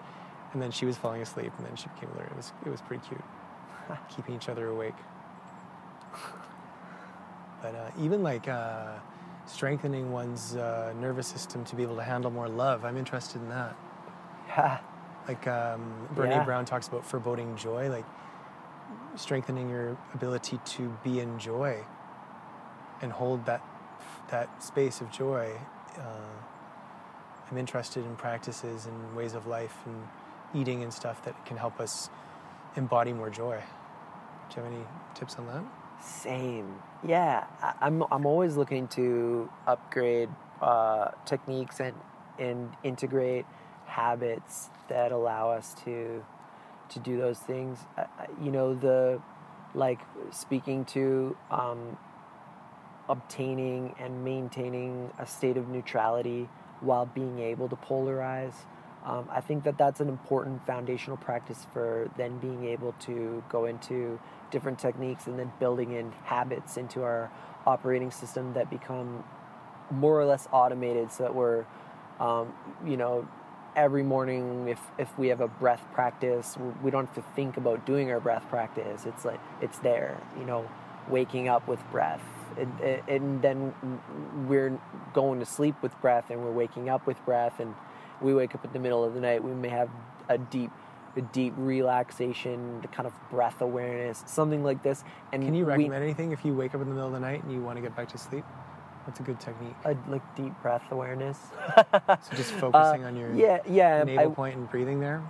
and 0.52 0.62
then 0.62 0.70
she 0.70 0.86
was 0.86 0.96
falling 0.96 1.20
asleep, 1.22 1.50
and 1.58 1.66
then 1.66 1.74
she 1.74 1.88
became 1.88 2.08
alert. 2.14 2.28
It 2.30 2.36
was 2.36 2.52
it 2.64 2.68
was 2.68 2.80
pretty 2.80 3.02
cute, 3.04 3.20
keeping 4.14 4.34
each 4.34 4.48
other 4.48 4.68
awake. 4.68 4.94
But 7.62 7.74
uh, 7.74 7.90
even 7.98 8.22
like 8.22 8.46
uh, 8.46 8.92
strengthening 9.46 10.12
one's 10.12 10.54
uh, 10.54 10.92
nervous 11.00 11.26
system 11.26 11.64
to 11.64 11.76
be 11.76 11.82
able 11.82 11.96
to 11.96 12.02
handle 12.02 12.30
more 12.30 12.46
love, 12.48 12.84
I'm 12.84 12.98
interested 12.98 13.40
in 13.40 13.48
that. 13.48 13.74
Yeah. 14.48 14.78
Like 15.26 15.46
um, 15.46 16.08
Brene 16.14 16.30
Yeah. 16.30 16.44
Brown 16.44 16.66
talks 16.66 16.88
about 16.88 17.06
foreboding 17.06 17.56
joy, 17.56 17.88
like 17.88 18.04
strengthening 19.16 19.70
your 19.70 19.96
ability 20.12 20.60
to 20.76 20.94
be 21.02 21.20
in 21.20 21.38
joy 21.38 21.84
and 23.00 23.12
hold 23.12 23.46
that 23.46 23.62
that 24.30 24.62
space 24.62 25.00
of 25.00 25.10
joy. 25.10 25.52
Uh, 25.98 26.34
I'm 27.50 27.56
interested 27.56 28.04
in 28.04 28.16
practices 28.16 28.86
and 28.86 29.16
ways 29.16 29.34
of 29.34 29.46
life 29.46 29.76
and 29.86 30.06
eating 30.54 30.82
and 30.82 30.92
stuff 30.92 31.24
that 31.24 31.46
can 31.46 31.56
help 31.56 31.80
us 31.80 32.10
embody 32.76 33.12
more 33.12 33.30
joy. 33.30 33.60
Do 34.50 34.56
you 34.56 34.62
have 34.64 34.72
any 34.72 34.84
tips 35.14 35.36
on 35.36 35.46
that? 35.46 35.64
Same. 36.02 36.74
Yeah, 37.06 37.44
I, 37.62 37.74
I'm. 37.80 38.02
I'm 38.10 38.26
always 38.26 38.56
looking 38.56 38.88
to 38.88 39.50
upgrade 39.66 40.28
uh, 40.60 41.10
techniques 41.24 41.80
and 41.80 41.94
and 42.38 42.72
integrate 42.82 43.46
habits 43.86 44.70
that 44.88 45.12
allow 45.12 45.50
us 45.50 45.74
to 45.84 46.24
to 46.90 46.98
do 46.98 47.16
those 47.16 47.38
things. 47.38 47.78
I- 47.96 48.06
you 48.42 48.50
know, 48.50 48.74
the 48.74 49.20
like 49.74 50.00
speaking 50.30 50.84
to 50.86 51.36
um, 51.50 51.96
obtaining 53.08 53.94
and 53.98 54.24
maintaining 54.24 55.10
a 55.18 55.26
state 55.26 55.56
of 55.56 55.68
neutrality 55.68 56.48
while 56.80 57.06
being 57.06 57.38
able 57.38 57.68
to 57.68 57.76
polarize. 57.76 58.54
Um, 59.04 59.28
I 59.30 59.40
think 59.40 59.64
that 59.64 59.76
that's 59.76 60.00
an 60.00 60.08
important 60.08 60.64
foundational 60.66 61.18
practice 61.18 61.66
for 61.72 62.10
then 62.16 62.38
being 62.38 62.64
able 62.64 62.92
to 63.00 63.44
go 63.50 63.66
into 63.66 64.18
different 64.50 64.78
techniques 64.78 65.26
and 65.26 65.38
then 65.38 65.52
building 65.60 65.92
in 65.92 66.12
habits 66.24 66.76
into 66.76 67.02
our 67.02 67.30
operating 67.66 68.10
system 68.10 68.54
that 68.54 68.70
become 68.70 69.24
more 69.90 70.18
or 70.18 70.24
less 70.24 70.48
automated 70.52 71.12
so 71.12 71.24
that 71.24 71.34
we're, 71.34 71.66
um, 72.18 72.52
you 72.86 72.96
know, 72.96 73.28
every 73.76 74.02
morning 74.02 74.68
if, 74.68 74.80
if 74.98 75.18
we 75.18 75.28
have 75.28 75.40
a 75.40 75.48
breath 75.48 75.84
practice, 75.92 76.56
we 76.82 76.90
don't 76.90 77.06
have 77.06 77.14
to 77.14 77.24
think 77.34 77.56
about 77.58 77.84
doing 77.84 78.10
our 78.10 78.20
breath 78.20 78.48
practice. 78.48 79.04
It's 79.04 79.24
like, 79.24 79.40
it's 79.60 79.78
there, 79.80 80.18
you 80.38 80.44
know, 80.46 80.68
waking 81.08 81.48
up 81.48 81.68
with 81.68 81.80
breath. 81.90 82.22
And, 82.56 82.80
and 83.08 83.42
then 83.42 83.74
we're 84.48 84.78
going 85.12 85.40
to 85.40 85.46
sleep 85.46 85.74
with 85.82 86.00
breath 86.00 86.30
and 86.30 86.40
we're 86.40 86.52
waking 86.52 86.88
up 86.88 87.06
with 87.06 87.22
breath 87.24 87.58
and 87.58 87.74
we 88.20 88.34
wake 88.34 88.54
up 88.54 88.64
in 88.64 88.72
the 88.72 88.78
middle 88.78 89.02
of 89.04 89.14
the 89.14 89.20
night 89.20 89.42
we 89.42 89.52
may 89.52 89.68
have 89.68 89.88
a 90.28 90.38
deep 90.38 90.70
a 91.16 91.20
deep 91.20 91.52
relaxation 91.56 92.80
the 92.82 92.88
kind 92.88 93.06
of 93.06 93.12
breath 93.30 93.60
awareness 93.60 94.22
something 94.26 94.62
like 94.64 94.82
this 94.82 95.04
and 95.32 95.42
Can 95.44 95.54
you 95.54 95.64
we- 95.64 95.70
recommend 95.72 96.02
anything 96.02 96.32
if 96.32 96.44
you 96.44 96.54
wake 96.54 96.74
up 96.74 96.80
in 96.80 96.88
the 96.88 96.94
middle 96.94 97.08
of 97.08 97.12
the 97.14 97.20
night 97.20 97.42
and 97.44 97.52
you 97.52 97.60
want 97.60 97.76
to 97.76 97.82
get 97.82 97.94
back 97.96 98.08
to 98.10 98.18
sleep? 98.18 98.44
That's 99.06 99.20
a 99.20 99.22
good 99.22 99.38
technique? 99.38 99.76
a, 99.84 99.94
like 100.08 100.22
deep 100.34 100.52
breath 100.62 100.90
awareness 100.90 101.38
So 101.76 102.36
just 102.36 102.52
focusing 102.64 103.04
on 103.04 103.16
your 103.16 103.30
Uh, 103.32 103.36
yeah 103.36 103.58
yeah 103.68 104.02
navel 104.04 104.32
I- 104.32 104.34
point 104.34 104.56
and 104.56 104.68
breathing 104.70 105.00
there 105.00 105.22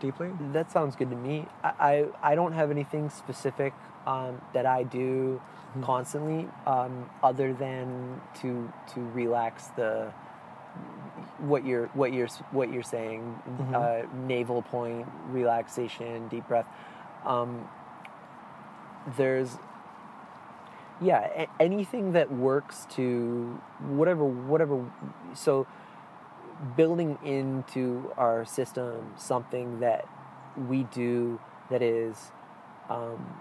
deeply. 0.00 0.30
That 0.52 0.72
sounds 0.72 0.96
good 0.96 1.10
to 1.10 1.16
me. 1.16 1.46
I, 1.62 1.72
I, 2.22 2.32
I 2.32 2.34
don't 2.34 2.52
have 2.54 2.72
anything 2.72 3.08
specific 3.08 3.72
um, 4.06 4.40
that 4.52 4.66
I 4.66 4.82
do 4.82 5.40
Mm-hmm. 5.72 5.84
constantly 5.84 6.48
um, 6.66 7.08
other 7.22 7.54
than 7.54 8.20
to 8.42 8.70
to 8.92 9.00
relax 9.14 9.68
the 9.68 10.12
what 11.38 11.64
you're 11.66 11.86
what 11.94 12.12
you're 12.12 12.28
what 12.52 12.72
you're 12.72 12.82
saying 12.82 13.22
Mm-hmm. 13.48 13.74
uh, 13.74 14.26
navel 14.26 14.62
point 14.62 15.06
relaxation 15.30 16.28
deep 16.28 16.46
breath 16.48 16.68
um, 17.26 17.68
there's 19.16 19.56
yeah 21.00 21.28
a- 21.44 21.62
anything 21.62 22.12
that 22.12 22.32
works 22.32 22.86
to 22.92 23.60
whatever 23.80 24.24
whatever 24.24 24.84
so 25.34 25.66
building 26.76 27.18
into 27.24 28.12
our 28.16 28.44
system 28.44 29.12
something 29.16 29.80
that 29.80 30.06
we 30.68 30.84
do 30.84 31.40
that 31.70 31.82
is 31.82 32.32
um, 32.90 33.36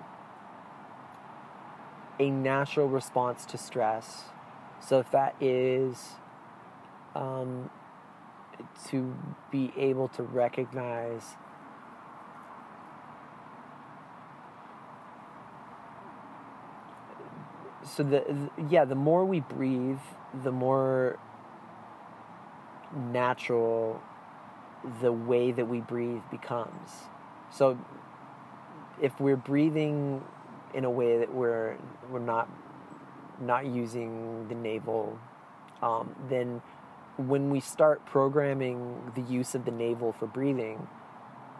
a 2.19 2.29
natural 2.29 2.87
response 2.87 3.45
to 3.45 3.57
stress. 3.57 4.25
So 4.81 4.99
if 4.99 5.11
that 5.11 5.35
is 5.41 6.13
um, 7.15 7.69
to 8.89 9.15
be 9.51 9.71
able 9.77 10.07
to 10.09 10.23
recognize 10.23 11.23
so 17.83 18.03
the, 18.03 18.49
yeah 18.69 18.85
the 18.85 18.95
more 18.95 19.25
we 19.25 19.39
breathe 19.39 19.99
the 20.43 20.51
more 20.51 21.17
natural 22.95 24.01
the 25.01 25.11
way 25.11 25.51
that 25.51 25.65
we 25.65 25.79
breathe 25.79 26.21
becomes. 26.29 26.89
So 27.51 27.77
if 29.01 29.19
we're 29.19 29.37
breathing 29.37 30.23
in 30.73 30.85
a 30.85 30.89
way 30.89 31.19
that 31.19 31.33
we're 31.33 31.77
we're 32.09 32.19
not 32.19 32.49
not 33.39 33.65
using 33.65 34.47
the 34.47 34.55
navel, 34.55 35.19
um, 35.81 36.15
then 36.29 36.61
when 37.29 37.49
we 37.49 37.59
start 37.59 38.05
programming 38.05 39.11
the 39.15 39.21
use 39.21 39.55
of 39.55 39.65
the 39.65 39.71
navel 39.71 40.13
for 40.13 40.27
breathing, 40.27 40.87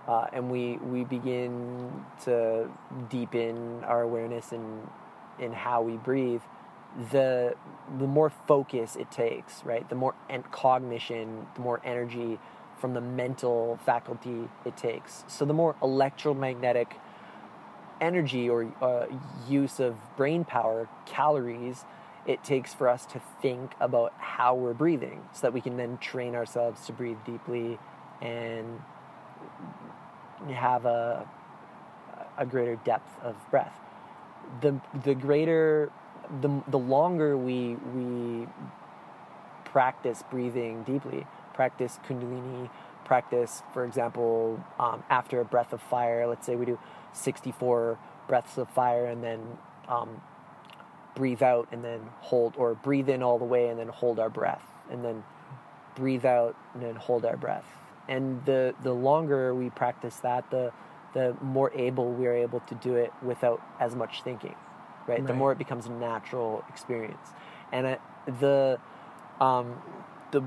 uh, 0.08 0.28
and 0.34 0.52
we 0.52 0.78
we 0.78 1.04
begin 1.04 2.06
to 2.26 2.70
deepen 3.10 3.84
our 3.86 4.02
awareness 4.02 4.52
in 4.52 4.88
in 5.40 5.54
how 5.54 5.82
we 5.82 5.98
breathe, 5.98 6.42
the 7.12 7.56
the 8.00 8.08
more 8.08 8.30
focus 8.30 8.96
it 8.96 9.12
takes, 9.12 9.64
right? 9.66 9.88
The 9.90 9.96
more 9.96 10.16
en- 10.30 10.44
cognition, 10.52 11.48
the 11.56 11.62
more 11.62 11.82
energy 11.86 12.40
from 12.80 12.94
the 12.94 13.02
mental 13.02 13.80
faculty 13.86 14.50
it 14.66 14.78
takes. 14.78 15.24
So 15.28 15.46
the 15.46 15.54
more 15.54 15.76
electromagnetic 15.84 16.98
energy 18.02 18.50
or 18.50 18.74
uh, 18.82 19.06
use 19.50 19.80
of 19.80 19.96
brain 20.18 20.44
power, 20.44 20.90
calories, 21.06 21.86
it 22.28 22.44
takes 22.44 22.74
for 22.74 22.88
us 22.88 23.06
to 23.08 23.22
think 23.42 23.74
about 23.80 24.14
how 24.18 24.54
we're 24.54 24.74
breathing 24.74 25.24
so 25.34 25.42
that 25.42 25.54
we 25.54 25.62
can 25.62 25.78
then 25.78 25.98
train 25.98 26.36
ourselves 26.36 26.86
to 26.86 26.94
breathe 26.94 27.18
deeply 27.26 27.80
and 28.22 28.82
have 30.50 30.86
a, 30.86 31.28
a 32.38 32.46
greater 32.46 32.76
depth 32.78 33.12
of 33.24 33.36
breath. 33.50 33.80
The, 34.62 34.80
the 35.04 35.16
greater, 35.16 35.92
the, 36.42 36.62
the 36.68 36.78
longer 36.78 37.38
we, 37.38 37.76
we 37.96 38.48
practice 39.66 40.24
breathing 40.30 40.84
deeply, 40.84 41.26
practice 41.54 42.00
Kundalini, 42.08 42.70
practice, 43.06 43.64
for 43.74 43.84
example, 43.86 44.64
um, 44.80 45.04
after 45.10 45.40
a 45.42 45.46
breath 45.46 45.74
of 45.74 45.82
fire, 45.82 46.28
let's 46.28 46.46
say 46.46 46.56
we 46.56 46.66
do 46.66 46.80
64 47.14 47.98
breaths 48.28 48.58
of 48.58 48.70
fire 48.70 49.06
and 49.06 49.24
then 49.24 49.40
um, 49.88 50.22
breathe 51.16 51.44
out 51.44 51.68
and 51.72 51.84
then 51.84 52.02
hold, 52.20 52.56
or 52.58 52.76
breathe 52.76 53.10
in 53.10 53.22
all 53.22 53.38
the 53.38 53.46
way 53.46 53.68
and 53.68 53.80
then 53.80 53.90
hold 53.90 54.20
our 54.20 54.30
breath, 54.30 54.66
and 54.90 55.04
then 55.04 55.24
breathe 55.96 56.26
out 56.26 56.56
and 56.74 56.84
then 56.84 56.96
hold 56.96 57.26
our 57.26 57.38
breath. 57.38 57.66
And 58.08 58.44
the, 58.46 58.74
the 58.84 58.94
longer 58.94 59.54
we 59.54 59.70
practice 59.70 60.18
that, 60.18 60.50
the, 60.52 60.72
the 61.14 61.36
more 61.42 61.72
able 61.74 62.12
we 62.12 62.28
are 62.28 62.34
able 62.34 62.62
to 62.62 62.76
do 62.76 62.96
it 62.96 63.12
without 63.22 63.62
as 63.80 63.96
much 63.96 64.24
thinking, 64.24 64.56
right? 65.08 65.26
The 65.26 65.34
more 65.34 65.52
it 65.52 65.58
becomes 65.58 65.86
a 65.86 65.92
natural 65.92 66.64
experience. 66.70 67.30
And 67.72 67.98
the, 68.40 68.80
um, 69.40 69.82
the, 70.32 70.42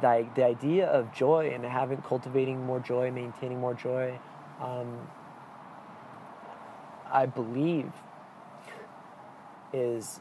the, 0.00 0.26
the 0.34 0.44
idea 0.44 0.86
of 0.86 1.12
joy 1.12 1.50
and 1.54 1.64
having 1.64 1.98
cultivating 2.02 2.64
more 2.64 2.80
joy, 2.80 3.10
maintaining 3.10 3.58
more 3.60 3.74
joy, 3.74 4.18
um, 4.60 5.08
I 7.12 7.26
believe 7.26 7.92
is 9.72 10.20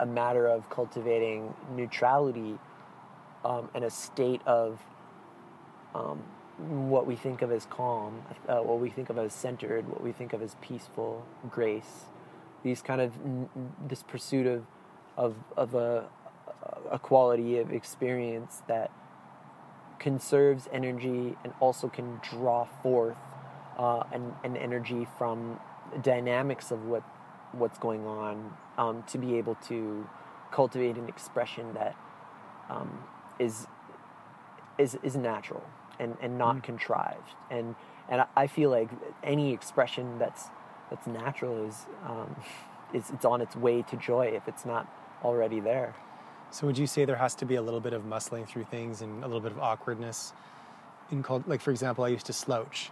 a 0.00 0.06
matter 0.06 0.46
of 0.46 0.68
cultivating 0.70 1.54
neutrality 1.74 2.58
um, 3.44 3.68
and 3.74 3.84
a 3.84 3.90
state 3.90 4.40
of 4.46 4.80
um, 5.94 6.22
what 6.88 7.06
we 7.06 7.16
think 7.16 7.42
of 7.42 7.50
as 7.50 7.66
calm, 7.66 8.22
uh, 8.48 8.58
what 8.58 8.80
we 8.80 8.90
think 8.90 9.10
of 9.10 9.18
as 9.18 9.32
centered, 9.32 9.88
what 9.88 10.02
we 10.02 10.12
think 10.12 10.32
of 10.32 10.42
as 10.42 10.56
peaceful, 10.60 11.26
grace. 11.50 12.06
These 12.62 12.80
kind 12.80 13.00
of 13.00 13.12
this 13.86 14.02
pursuit 14.02 14.46
of 14.46 14.64
of 15.16 15.36
of 15.56 15.74
a 15.74 16.08
a 16.90 16.98
quality 16.98 17.58
of 17.58 17.72
experience 17.72 18.62
that 18.68 18.90
conserves 19.98 20.68
energy 20.72 21.36
and 21.44 21.52
also 21.60 21.88
can 21.88 22.20
draw 22.22 22.64
forth 22.64 23.16
uh, 23.78 24.04
an, 24.12 24.34
an 24.44 24.56
energy 24.56 25.06
from 25.18 25.58
dynamics 26.02 26.70
of 26.70 26.84
what 26.84 27.02
what's 27.58 27.78
going 27.78 28.06
on 28.06 28.54
um, 28.78 29.02
to 29.08 29.18
be 29.18 29.36
able 29.36 29.54
to 29.66 30.06
cultivate 30.50 30.96
an 30.96 31.08
expression 31.08 31.74
that 31.74 31.96
um, 32.70 33.02
is 33.38 33.66
is 34.78 34.96
is 35.02 35.16
natural 35.16 35.62
and, 35.98 36.16
and 36.20 36.38
not 36.38 36.62
contrived 36.62 37.34
and 37.50 37.74
and 38.08 38.24
I- 38.36 38.46
feel 38.46 38.70
like 38.70 38.90
any 39.22 39.52
expression 39.52 40.18
that's 40.18 40.44
that's 40.90 41.06
natural 41.06 41.66
is 41.66 41.86
um, 42.06 42.36
is 42.94 43.10
it's 43.10 43.24
on 43.24 43.40
its 43.40 43.56
way 43.56 43.82
to 43.82 43.96
joy 43.96 44.26
if 44.34 44.46
it's 44.46 44.64
not 44.64 44.86
already 45.24 45.60
there. 45.60 45.94
So 46.50 46.66
would 46.66 46.78
you 46.78 46.86
say 46.86 47.04
there 47.04 47.16
has 47.16 47.34
to 47.36 47.46
be 47.46 47.56
a 47.56 47.62
little 47.62 47.80
bit 47.80 47.92
of 47.92 48.02
muscling 48.02 48.46
through 48.46 48.64
things 48.64 49.02
and 49.02 49.24
a 49.24 49.26
little 49.26 49.40
bit 49.40 49.50
of 49.50 49.58
awkwardness 49.58 50.32
in 51.10 51.22
called 51.22 51.48
like 51.48 51.60
for 51.60 51.70
example 51.70 52.04
I 52.04 52.08
used 52.08 52.26
to 52.26 52.32
slouch. 52.32 52.90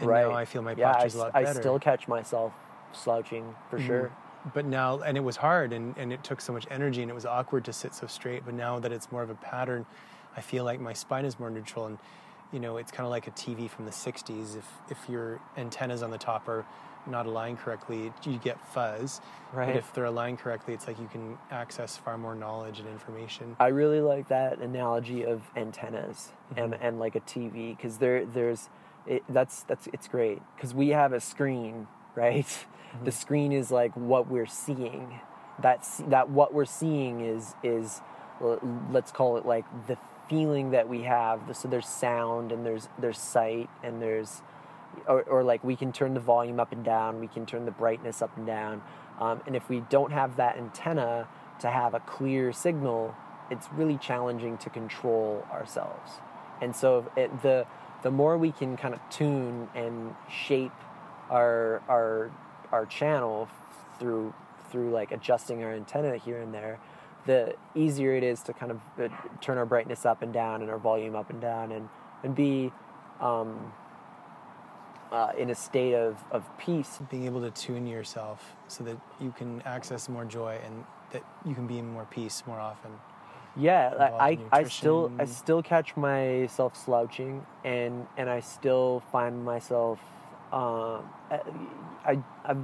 And 0.00 0.08
now 0.08 0.32
I 0.32 0.44
feel 0.44 0.62
my 0.62 0.74
yeah, 0.76 0.90
I, 0.90 0.92
posture's 0.92 1.14
a 1.16 1.18
lot 1.18 1.30
I 1.34 1.52
still 1.52 1.78
catch 1.78 2.06
myself 2.06 2.52
slouching 2.92 3.54
for 3.70 3.78
sure. 3.80 4.10
but 4.54 4.64
now 4.64 5.00
and 5.00 5.16
it 5.16 5.20
was 5.24 5.36
hard 5.36 5.72
and, 5.72 5.96
and 5.98 6.12
it 6.12 6.22
took 6.24 6.40
so 6.40 6.52
much 6.52 6.66
energy 6.70 7.02
and 7.02 7.10
it 7.10 7.14
was 7.14 7.26
awkward 7.26 7.64
to 7.64 7.72
sit 7.72 7.94
so 7.94 8.06
straight 8.06 8.44
but 8.44 8.54
now 8.54 8.78
that 8.78 8.92
it's 8.92 9.10
more 9.12 9.22
of 9.22 9.30
a 9.30 9.34
pattern 9.36 9.84
i 10.36 10.40
feel 10.40 10.64
like 10.64 10.80
my 10.80 10.92
spine 10.92 11.24
is 11.24 11.38
more 11.38 11.50
neutral 11.50 11.86
and 11.86 11.98
you 12.52 12.60
know 12.60 12.76
it's 12.76 12.90
kind 12.92 13.04
of 13.04 13.10
like 13.10 13.26
a 13.26 13.30
tv 13.32 13.68
from 13.68 13.84
the 13.84 13.90
60s 13.90 14.56
if 14.56 14.66
if 14.90 15.08
your 15.08 15.40
antennas 15.56 16.02
on 16.02 16.10
the 16.10 16.18
top 16.18 16.48
are 16.48 16.64
not 17.06 17.26
aligned 17.26 17.58
correctly 17.58 18.12
you 18.24 18.38
get 18.38 18.58
fuzz 18.72 19.20
Right. 19.52 19.66
but 19.68 19.76
if 19.76 19.92
they're 19.94 20.04
aligned 20.04 20.38
correctly 20.38 20.72
it's 20.74 20.86
like 20.86 20.98
you 21.00 21.08
can 21.10 21.38
access 21.50 21.96
far 21.96 22.16
more 22.18 22.34
knowledge 22.34 22.80
and 22.80 22.88
information 22.88 23.56
I 23.58 23.68
really 23.68 24.00
like 24.00 24.28
that 24.28 24.58
analogy 24.58 25.24
of 25.24 25.42
antennas 25.56 26.32
and, 26.56 26.72
Mm-hmm. 26.74 26.82
and 26.86 26.98
like 26.98 27.16
a 27.16 27.20
TV 27.20 27.76
because 27.76 27.98
there 27.98 28.24
there's 28.26 28.68
it, 29.06 29.22
that's 29.30 29.62
that's 29.64 29.86
it's 29.92 30.06
great 30.06 30.40
because 30.56 30.74
we 30.74 30.88
have 30.90 31.12
a 31.14 31.20
screen 31.20 31.86
right? 32.14 32.46
Mm-hmm. 32.46 33.04
the 33.04 33.12
screen 33.12 33.52
is 33.52 33.70
like 33.70 33.92
what 33.94 34.28
we're 34.28 34.46
seeing. 34.46 35.20
That's 35.60 35.98
that 36.08 36.30
what 36.30 36.54
we're 36.54 36.64
seeing 36.64 37.20
is 37.20 37.54
is 37.62 38.00
let's 38.90 39.10
call 39.10 39.36
it 39.36 39.44
like 39.44 39.64
the 39.86 39.98
feeling 40.28 40.70
that 40.70 40.88
we 40.88 41.02
have. 41.02 41.40
So 41.56 41.68
there's 41.68 41.88
sound 41.88 42.52
and 42.52 42.64
there's 42.64 42.88
there's 42.98 43.18
sight 43.18 43.68
and 43.82 44.00
there's 44.00 44.42
or, 45.06 45.22
or 45.22 45.42
like 45.42 45.62
we 45.62 45.76
can 45.76 45.92
turn 45.92 46.14
the 46.14 46.20
volume 46.20 46.60
up 46.60 46.72
and 46.72 46.84
down. 46.84 47.20
We 47.20 47.28
can 47.28 47.44
turn 47.44 47.64
the 47.64 47.70
brightness 47.70 48.22
up 48.22 48.36
and 48.36 48.46
down. 48.46 48.82
Um, 49.20 49.42
and 49.46 49.56
if 49.56 49.68
we 49.68 49.80
don't 49.80 50.12
have 50.12 50.36
that 50.36 50.56
antenna 50.56 51.28
to 51.60 51.70
have 51.70 51.92
a 51.92 52.00
clear 52.00 52.52
signal 52.52 53.14
it's 53.50 53.68
really 53.72 53.96
challenging 53.96 54.58
to 54.58 54.70
control 54.70 55.46
ourselves. 55.50 56.12
And 56.60 56.74
so 56.74 57.10
it, 57.16 57.42
the 57.42 57.66
the 58.02 58.10
more 58.10 58.38
we 58.38 58.52
can 58.52 58.76
kind 58.76 58.94
of 58.94 59.00
tune 59.10 59.68
and 59.74 60.14
shape 60.30 60.72
our 61.30 61.82
our 61.88 62.30
our 62.72 62.86
channel 62.86 63.48
through 63.98 64.34
through 64.70 64.90
like 64.90 65.12
adjusting 65.12 65.64
our 65.64 65.72
antenna 65.72 66.16
here 66.16 66.40
and 66.40 66.52
there 66.54 66.78
the 67.26 67.54
easier 67.74 68.14
it 68.14 68.22
is 68.22 68.42
to 68.42 68.52
kind 68.52 68.72
of 68.72 68.80
uh, 69.00 69.08
turn 69.40 69.58
our 69.58 69.66
brightness 69.66 70.06
up 70.06 70.22
and 70.22 70.32
down 70.32 70.62
and 70.62 70.70
our 70.70 70.78
volume 70.78 71.14
up 71.16 71.30
and 71.30 71.40
down 71.40 71.72
and 71.72 71.88
and 72.22 72.34
be 72.34 72.72
um, 73.20 73.72
uh, 75.12 75.32
in 75.38 75.50
a 75.50 75.54
state 75.54 75.94
of, 75.94 76.16
of 76.30 76.44
peace 76.58 76.98
being 77.10 77.24
able 77.24 77.40
to 77.40 77.50
tune 77.50 77.86
yourself 77.86 78.54
so 78.68 78.84
that 78.84 78.96
you 79.20 79.32
can 79.36 79.62
access 79.62 80.08
more 80.08 80.24
joy 80.24 80.58
and 80.64 80.84
that 81.12 81.24
you 81.46 81.54
can 81.54 81.66
be 81.66 81.78
in 81.78 81.90
more 81.90 82.06
peace 82.10 82.42
more 82.46 82.60
often 82.60 82.90
Yeah, 83.56 83.94
I, 83.98 84.04
I, 84.30 84.38
I 84.60 84.64
still 84.64 85.10
I 85.18 85.24
still 85.24 85.62
catch 85.62 85.96
myself 85.96 86.76
slouching, 86.76 87.44
and 87.64 88.06
and 88.16 88.30
I 88.30 88.40
still 88.40 89.02
find 89.10 89.44
myself. 89.44 89.98
Um, 90.52 91.08
I 92.04 92.18
I've 92.44 92.62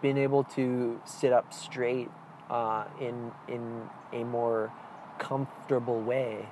been 0.00 0.18
able 0.18 0.44
to 0.44 1.00
sit 1.04 1.32
up 1.32 1.52
straight 1.52 2.10
uh, 2.50 2.84
in 3.00 3.32
in 3.48 3.88
a 4.12 4.24
more 4.24 4.72
comfortable 5.18 6.00
way 6.00 6.48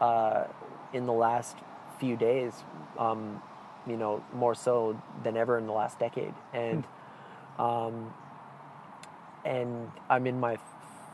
uh, 0.00 0.44
in 0.92 1.06
the 1.06 1.12
last 1.12 1.56
few 1.98 2.16
days. 2.16 2.64
Um, 2.98 3.42
you 3.86 3.96
know, 3.96 4.24
more 4.32 4.54
so 4.54 5.00
than 5.24 5.36
ever 5.36 5.58
in 5.58 5.66
the 5.66 5.72
last 5.72 5.98
decade, 5.98 6.34
and 6.52 6.84
um, 7.58 8.14
and 9.44 9.90
I'm 10.08 10.26
in 10.26 10.38
my 10.38 10.58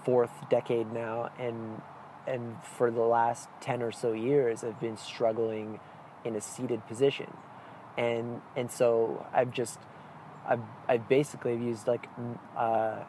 fourth 0.04 0.30
decade 0.50 0.92
now, 0.92 1.30
and 1.38 1.80
and 2.26 2.56
for 2.76 2.90
the 2.90 3.02
last 3.02 3.48
ten 3.60 3.82
or 3.82 3.90
so 3.90 4.12
years, 4.12 4.62
I've 4.62 4.80
been 4.80 4.98
struggling 4.98 5.80
in 6.24 6.36
a 6.36 6.40
seated 6.40 6.86
position, 6.86 7.32
and 7.98 8.40
and 8.56 8.70
so 8.70 9.26
I've 9.34 9.52
just 9.52 9.78
I've 10.46 10.62
I've 10.88 11.08
basically 11.08 11.56
used 11.56 11.86
like 11.86 12.08
uh, 12.56 13.00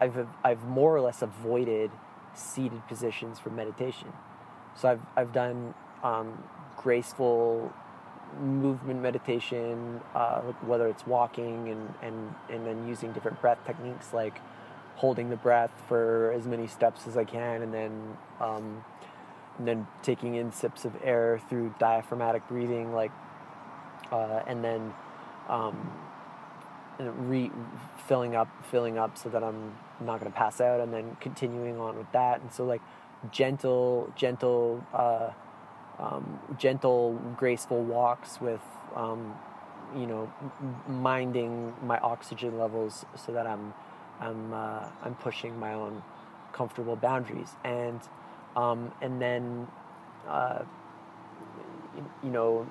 I've 0.00 0.26
I've 0.44 0.64
more 0.64 0.94
or 0.94 1.00
less 1.00 1.22
avoided 1.22 1.90
seated 2.34 2.86
positions 2.86 3.40
for 3.40 3.50
meditation, 3.50 4.12
so 4.76 4.88
I've 4.90 5.00
I've 5.16 5.32
done 5.32 5.74
um, 6.04 6.44
graceful 6.76 7.72
movement 8.40 9.00
meditation, 9.00 10.00
uh, 10.14 10.40
whether 10.66 10.86
it's 10.88 11.06
walking 11.06 11.68
and, 11.68 11.94
and, 12.02 12.34
and 12.50 12.66
then 12.66 12.86
using 12.86 13.12
different 13.12 13.40
breath 13.40 13.58
techniques 13.64 14.12
like 14.12 14.40
holding 14.96 15.30
the 15.30 15.36
breath 15.36 15.70
for 15.88 16.32
as 16.32 16.46
many 16.46 16.66
steps 16.66 17.06
as 17.06 17.16
I 17.16 17.24
can 17.24 17.62
and 17.62 17.72
then 17.72 18.16
um, 18.40 18.84
and 19.58 19.66
then 19.66 19.86
taking 20.02 20.34
in 20.34 20.52
sips 20.52 20.84
of 20.84 20.94
air 21.02 21.40
through 21.48 21.74
diaphragmatic 21.78 22.46
breathing, 22.48 22.92
like, 22.92 23.12
uh, 24.12 24.42
and 24.46 24.64
then 24.64 24.94
um, 25.48 25.90
re 26.98 27.50
filling 28.06 28.36
up, 28.36 28.48
filling 28.70 28.98
up, 28.98 29.18
so 29.18 29.28
that 29.28 29.42
I'm 29.42 29.74
not 30.00 30.20
going 30.20 30.30
to 30.30 30.36
pass 30.36 30.60
out, 30.60 30.80
and 30.80 30.92
then 30.92 31.16
continuing 31.20 31.80
on 31.80 31.96
with 31.96 32.10
that, 32.12 32.40
and 32.40 32.52
so 32.52 32.64
like 32.64 32.82
gentle, 33.32 34.12
gentle, 34.16 34.84
uh, 34.92 35.30
um, 35.98 36.38
gentle, 36.58 37.20
graceful 37.36 37.82
walks 37.82 38.40
with, 38.40 38.60
um, 38.94 39.34
you 39.96 40.06
know, 40.06 40.32
minding 40.88 41.72
my 41.82 41.98
oxygen 41.98 42.58
levels, 42.58 43.04
so 43.14 43.32
that 43.32 43.46
I'm, 43.46 43.74
I'm, 44.20 44.52
uh, 44.52 44.88
I'm 45.02 45.14
pushing 45.16 45.58
my 45.58 45.72
own 45.72 46.02
comfortable 46.52 46.96
boundaries, 46.96 47.50
and, 47.64 48.00
um, 48.54 48.92
and 49.00 49.20
then, 49.20 49.66
uh, 50.28 50.60
you, 51.96 52.10
you 52.24 52.30
know, 52.30 52.66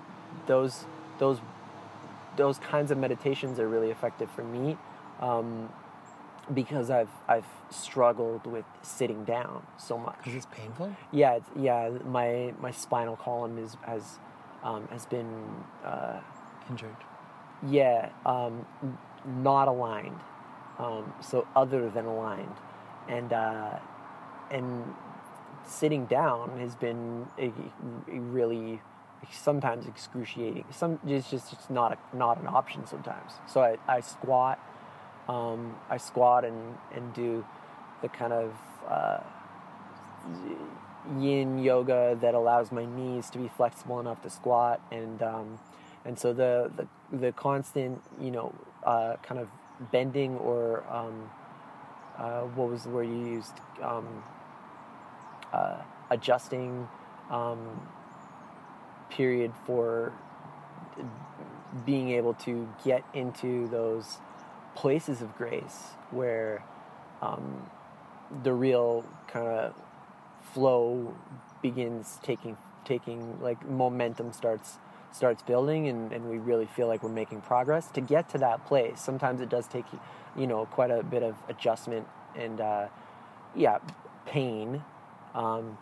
those, 0.48 0.86
those, 1.20 1.40
those 2.38 2.60
kinds 2.60 2.92
of 2.92 2.98
meditations 2.98 3.60
are 3.60 3.68
really 3.68 3.92
effective 3.92 4.30
for 4.32 4.44
me. 4.44 4.78
Um, 5.20 5.70
because 6.54 6.90
I've 6.92 7.10
I've 7.28 7.48
struggled 7.72 8.46
with 8.46 8.66
sitting 8.84 9.24
down 9.24 9.66
so 9.78 9.98
much. 9.98 10.28
Is 10.28 10.34
this 10.34 10.46
painful? 10.52 10.96
Yeah, 11.12 11.36
it's, 11.38 11.50
yeah. 11.56 11.90
My 12.06 12.54
my 12.60 12.72
spinal 12.72 13.16
column 13.16 13.58
is 13.58 13.78
has 13.86 14.20
um, 14.64 14.88
has 14.92 15.06
been 15.06 15.34
uh, 15.84 16.20
Injured. 16.70 16.96
yeah 17.68 18.10
um, 18.26 18.66
not 19.26 19.68
aligned. 19.68 20.20
Um, 20.78 21.14
so 21.22 21.48
other 21.56 21.90
than 21.90 22.06
aligned, 22.06 22.56
and 23.08 23.34
uh, 23.34 23.80
and 24.52 24.94
sitting 25.66 26.06
down 26.06 26.60
has 26.60 26.76
been 26.76 27.28
a, 27.40 27.52
a 28.08 28.20
really 28.20 28.82
sometimes 29.32 29.88
excruciating. 29.88 30.66
Some 30.72 31.00
it's 31.06 31.30
just 31.30 31.54
it's 31.54 31.70
not 31.70 31.94
a, 31.94 32.18
not 32.18 32.40
an 32.40 32.48
option 32.48 32.86
sometimes. 32.88 33.34
So 33.48 33.62
I, 33.62 33.78
I 33.88 34.02
squat. 34.02 34.60
Um, 35.28 35.76
I 35.90 35.98
squat 35.98 36.46
and, 36.46 36.78
and 36.94 37.14
do 37.14 37.44
the 38.02 38.10
kind 38.10 38.32
of 38.32 38.54
uh, 38.88 39.20
yin 41.20 41.60
yoga 41.60 42.18
that 42.22 42.34
allows 42.36 42.72
my 42.72 42.86
knees 42.86 43.30
to 43.32 43.38
be 43.38 43.48
flexible 43.48 44.00
enough 44.00 44.22
to 44.24 44.30
squat 44.30 44.82
and 44.92 45.22
um, 45.22 45.60
and 46.04 46.18
so 46.18 46.34
the, 46.34 46.72
the 46.76 47.18
the 47.18 47.32
constant 47.32 48.02
you 48.20 48.32
know 48.32 48.54
uh, 48.84 49.16
kind 49.24 49.40
of 49.40 49.50
bending 49.92 50.38
or 50.38 50.84
um, 50.90 51.30
uh, 52.18 52.42
what 52.42 52.70
was 52.70 52.84
the 52.84 52.90
word 52.90 53.08
you 53.08 53.26
used 53.26 53.54
um, 53.82 54.24
uh, 55.54 55.78
adjusting 56.10 56.88
um, 57.30 57.60
period 59.10 59.52
for 59.66 60.14
being 61.86 62.10
able 62.10 62.34
to 62.34 62.70
get 62.84 63.04
into 63.14 63.68
those 63.68 64.18
places 64.76 65.22
of 65.22 65.36
grace 65.38 65.92
where 66.12 66.64
um, 67.22 67.70
the 68.44 68.54
real 68.54 69.06
kind 69.28 69.48
of 69.48 69.74
flow 70.54 71.16
begins 71.62 72.20
taking 72.24 72.58
taking 72.86 73.42
like 73.42 73.68
momentum 73.68 74.32
starts 74.32 74.78
starts 75.12 75.42
building 75.44 75.88
and, 75.88 76.12
and 76.12 76.30
we 76.30 76.38
really 76.38 76.66
feel 76.66 76.88
like 76.88 77.02
we're 77.02 77.10
making 77.10 77.42
progress 77.42 77.88
to 77.88 78.02
get 78.02 78.30
to 78.30 78.38
that 78.38 78.66
place. 78.68 79.02
Sometimes 79.02 79.42
it 79.42 79.50
does 79.50 79.68
take 79.68 79.86
you 80.38 80.48
know 80.48 80.66
quite 80.68 80.92
a 80.92 81.04
bit 81.04 81.24
of 81.24 81.36
adjustment 81.50 82.08
and 82.36 82.62
uh, 82.62 82.88
yeah 83.56 83.80
pain 84.26 84.84
um, 85.34 85.78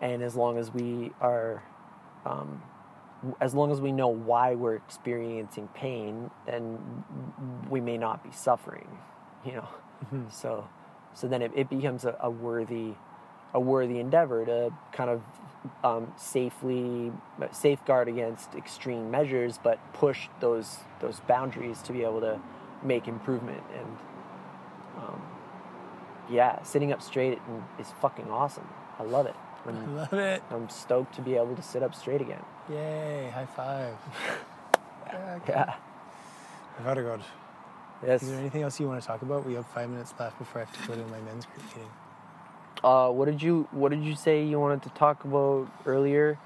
and 0.00 0.22
as 0.22 0.34
long 0.34 0.58
as 0.58 0.72
we 0.72 1.12
are 1.20 1.62
um, 2.26 2.62
as 3.40 3.54
long 3.54 3.70
as 3.70 3.80
we 3.80 3.92
know 3.92 4.08
why 4.08 4.54
we're 4.54 4.76
experiencing 4.76 5.68
pain, 5.74 6.30
then 6.46 6.78
we 7.68 7.80
may 7.80 7.98
not 7.98 8.24
be 8.24 8.30
suffering, 8.32 8.88
you 9.44 9.52
know. 9.52 9.68
So, 10.32 10.66
so 11.12 11.28
then 11.28 11.42
it, 11.42 11.52
it 11.54 11.68
becomes 11.68 12.04
a, 12.06 12.16
a 12.20 12.30
worthy, 12.30 12.94
a 13.52 13.60
worthy 13.60 13.98
endeavor 13.98 14.46
to 14.46 14.72
kind 14.92 15.10
of 15.10 15.22
um, 15.84 16.12
safely 16.16 17.12
safeguard 17.52 18.08
against 18.08 18.54
extreme 18.54 19.10
measures, 19.10 19.58
but 19.62 19.78
push 19.92 20.28
those 20.40 20.78
those 21.00 21.20
boundaries 21.20 21.82
to 21.82 21.92
be 21.92 22.02
able 22.02 22.20
to 22.20 22.40
make 22.82 23.08
improvement. 23.08 23.62
And 23.76 23.96
um, 24.96 25.22
yeah, 26.30 26.62
sitting 26.62 26.92
up 26.92 27.02
straight 27.02 27.38
is 27.78 27.92
fucking 28.00 28.30
awesome. 28.30 28.68
I 28.98 29.02
love 29.02 29.26
it. 29.26 29.36
I 29.66 29.70
I'm, 29.70 29.96
love 29.96 30.12
it. 30.12 30.42
I'm 30.50 30.68
stoked 30.68 31.14
to 31.16 31.22
be 31.22 31.34
able 31.34 31.54
to 31.56 31.62
sit 31.62 31.82
up 31.82 31.94
straight 31.94 32.20
again. 32.20 32.42
Yay! 32.70 33.30
High 33.34 33.46
five. 33.46 33.94
yeah. 35.06 35.38
Yeah. 35.48 35.74
Very 36.80 37.02
good. 37.02 37.20
Yes. 38.06 38.22
Is 38.22 38.30
there 38.30 38.38
anything 38.38 38.62
else 38.62 38.80
you 38.80 38.88
want 38.88 39.00
to 39.00 39.06
talk 39.06 39.22
about? 39.22 39.46
We 39.46 39.54
have 39.54 39.66
five 39.66 39.90
minutes 39.90 40.14
left 40.18 40.38
before 40.38 40.62
I 40.62 40.64
have 40.64 40.80
to 40.80 40.88
go 40.88 40.94
to 40.94 41.10
my 41.10 41.20
men's 41.20 41.44
group 41.44 41.66
meeting. 41.68 41.90
Uh, 42.82 43.10
what 43.10 43.26
did 43.26 43.42
you 43.42 43.68
What 43.72 43.90
did 43.90 44.02
you 44.02 44.14
say 44.14 44.42
you 44.42 44.58
wanted 44.58 44.82
to 44.84 44.88
talk 44.90 45.24
about 45.24 45.68
earlier? 45.84 46.38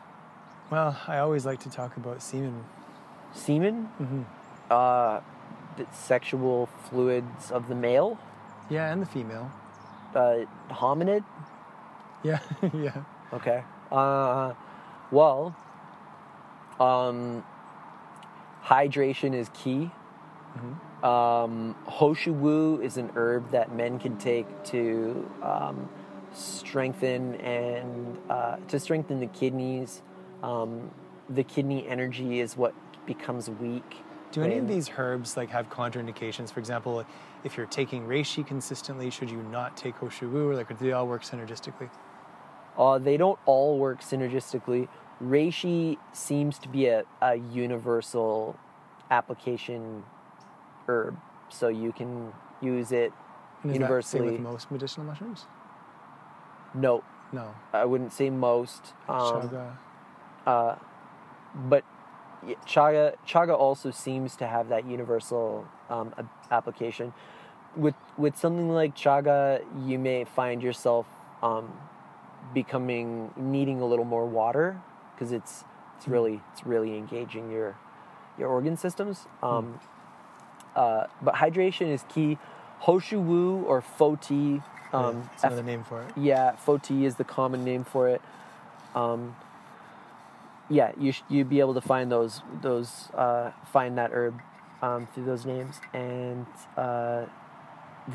Well, 0.70 0.96
I 1.06 1.18
always 1.18 1.46
like 1.46 1.60
to 1.60 1.70
talk 1.70 1.96
about 1.96 2.22
semen. 2.22 2.64
Semen. 3.32 3.88
Mm-hmm. 4.00 4.22
Uh, 4.70 5.20
the 5.76 5.86
sexual 5.92 6.66
fluids 6.88 7.50
of 7.50 7.68
the 7.68 7.74
male. 7.74 8.18
Yeah, 8.70 8.92
and 8.92 9.00
the 9.00 9.06
female. 9.06 9.52
Uh, 10.14 10.46
hominid. 10.70 11.24
Yeah, 12.24 12.40
yeah. 12.72 13.04
Okay. 13.32 13.62
Uh, 13.92 14.54
well, 15.12 15.54
um, 16.80 17.44
hydration 18.64 19.34
is 19.34 19.50
key. 19.54 19.90
Um, 21.04 21.76
Hoshu 21.86 22.82
is 22.82 22.96
an 22.96 23.10
herb 23.14 23.50
that 23.50 23.74
men 23.74 23.98
can 23.98 24.16
take 24.16 24.46
to 24.64 25.30
um, 25.42 25.88
strengthen 26.32 27.34
and 27.36 28.18
uh, 28.30 28.56
to 28.68 28.80
strengthen 28.80 29.20
the 29.20 29.26
kidneys. 29.26 30.00
Um, 30.42 30.90
the 31.28 31.44
kidney 31.44 31.86
energy 31.86 32.40
is 32.40 32.56
what 32.56 32.74
becomes 33.06 33.50
weak. 33.50 33.98
Do 34.32 34.42
any 34.42 34.56
of 34.56 34.66
these 34.66 34.90
herbs 34.96 35.36
like 35.36 35.50
have 35.50 35.68
contraindications? 35.68 36.50
For 36.50 36.58
example, 36.58 37.04
if 37.44 37.56
you're 37.56 37.66
taking 37.66 38.06
reishi 38.06 38.44
consistently, 38.46 39.10
should 39.10 39.30
you 39.30 39.42
not 39.52 39.76
take 39.76 39.96
hoshu 39.96 40.32
or 40.34 40.54
like 40.54 40.68
do 40.68 40.86
they 40.86 40.92
all 40.92 41.06
work 41.06 41.22
synergistically? 41.22 41.90
Uh, 42.78 42.98
they 42.98 43.16
don't 43.16 43.38
all 43.46 43.78
work 43.78 44.00
synergistically. 44.00 44.88
Reishi 45.22 45.96
seems 46.12 46.58
to 46.58 46.68
be 46.68 46.86
a, 46.86 47.04
a 47.22 47.36
universal 47.36 48.58
application 49.10 50.02
herb, 50.88 51.16
so 51.48 51.68
you 51.68 51.92
can 51.92 52.32
use 52.60 52.92
it 52.92 53.12
universally. 53.64 54.32
with 54.32 54.40
most 54.40 54.70
medicinal 54.70 55.06
mushrooms? 55.06 55.46
no, 56.74 57.02
No. 57.32 57.54
I 57.72 57.84
wouldn't 57.84 58.12
say 58.12 58.30
most. 58.30 58.94
Um, 59.08 59.48
Chaga. 59.48 59.76
uh, 60.46 60.74
but 61.54 61.84
chaga 62.66 63.14
chaga 63.26 63.56
also 63.56 63.90
seems 63.90 64.36
to 64.36 64.46
have 64.46 64.68
that 64.68 64.86
universal 64.86 65.66
um, 65.88 66.12
application. 66.50 67.14
With 67.76 67.94
with 68.18 68.36
something 68.36 68.68
like 68.70 68.94
chaga, 68.96 69.62
you 69.86 69.98
may 69.98 70.24
find 70.24 70.62
yourself 70.62 71.06
um, 71.42 71.72
becoming 72.52 73.32
needing 73.36 73.80
a 73.80 73.86
little 73.86 74.04
more 74.04 74.26
water 74.26 74.80
because 75.14 75.32
it's 75.32 75.64
it's 75.96 76.08
really 76.08 76.40
it's 76.52 76.66
really 76.66 76.96
engaging 76.96 77.50
your 77.50 77.76
your 78.38 78.48
organ 78.48 78.76
systems. 78.76 79.26
Um, 79.42 79.80
uh, 80.76 81.06
but 81.22 81.34
hydration 81.34 81.88
is 81.92 82.04
key. 82.08 82.38
Ho 82.80 82.98
Shou 82.98 83.20
Wu 83.20 83.62
or 83.62 83.82
Foti. 83.82 84.62
Um, 84.92 85.28
yeah, 85.42 85.46
another 85.46 85.62
name 85.62 85.84
for 85.84 86.02
it. 86.02 86.12
yeah, 86.16 86.56
Foti 86.66 87.04
is 87.04 87.16
the 87.16 87.24
common 87.24 87.64
name 87.64 87.84
for 87.84 88.08
it. 88.08 88.20
Um, 88.94 89.36
yeah, 90.68 90.92
you 90.98 91.12
sh- 91.12 91.22
you'd 91.28 91.48
be 91.48 91.60
able 91.60 91.74
to 91.74 91.80
find 91.80 92.10
those 92.10 92.42
those 92.62 93.08
uh, 93.14 93.50
find 93.72 93.98
that 93.98 94.10
herb 94.12 94.40
um, 94.82 95.06
through 95.14 95.24
those 95.24 95.44
names, 95.46 95.76
and 95.92 96.46
uh, 96.76 97.24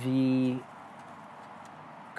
the 0.05 0.57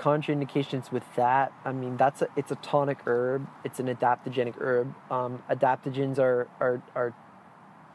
contraindications 0.01 0.91
with 0.91 1.05
that. 1.15 1.53
I 1.65 1.73
mean, 1.73 1.97
that's 1.99 2.23
a 2.23 2.29
it's 2.37 2.51
a 2.51 2.57
tonic 2.57 2.99
herb. 3.07 3.47
It's 3.65 3.79
an 3.79 3.87
adaptogenic 3.87 4.55
herb. 4.59 4.95
Um, 5.11 5.43
adaptogens 5.51 6.19
are 6.19 6.49
are 6.59 6.83
are 6.95 7.15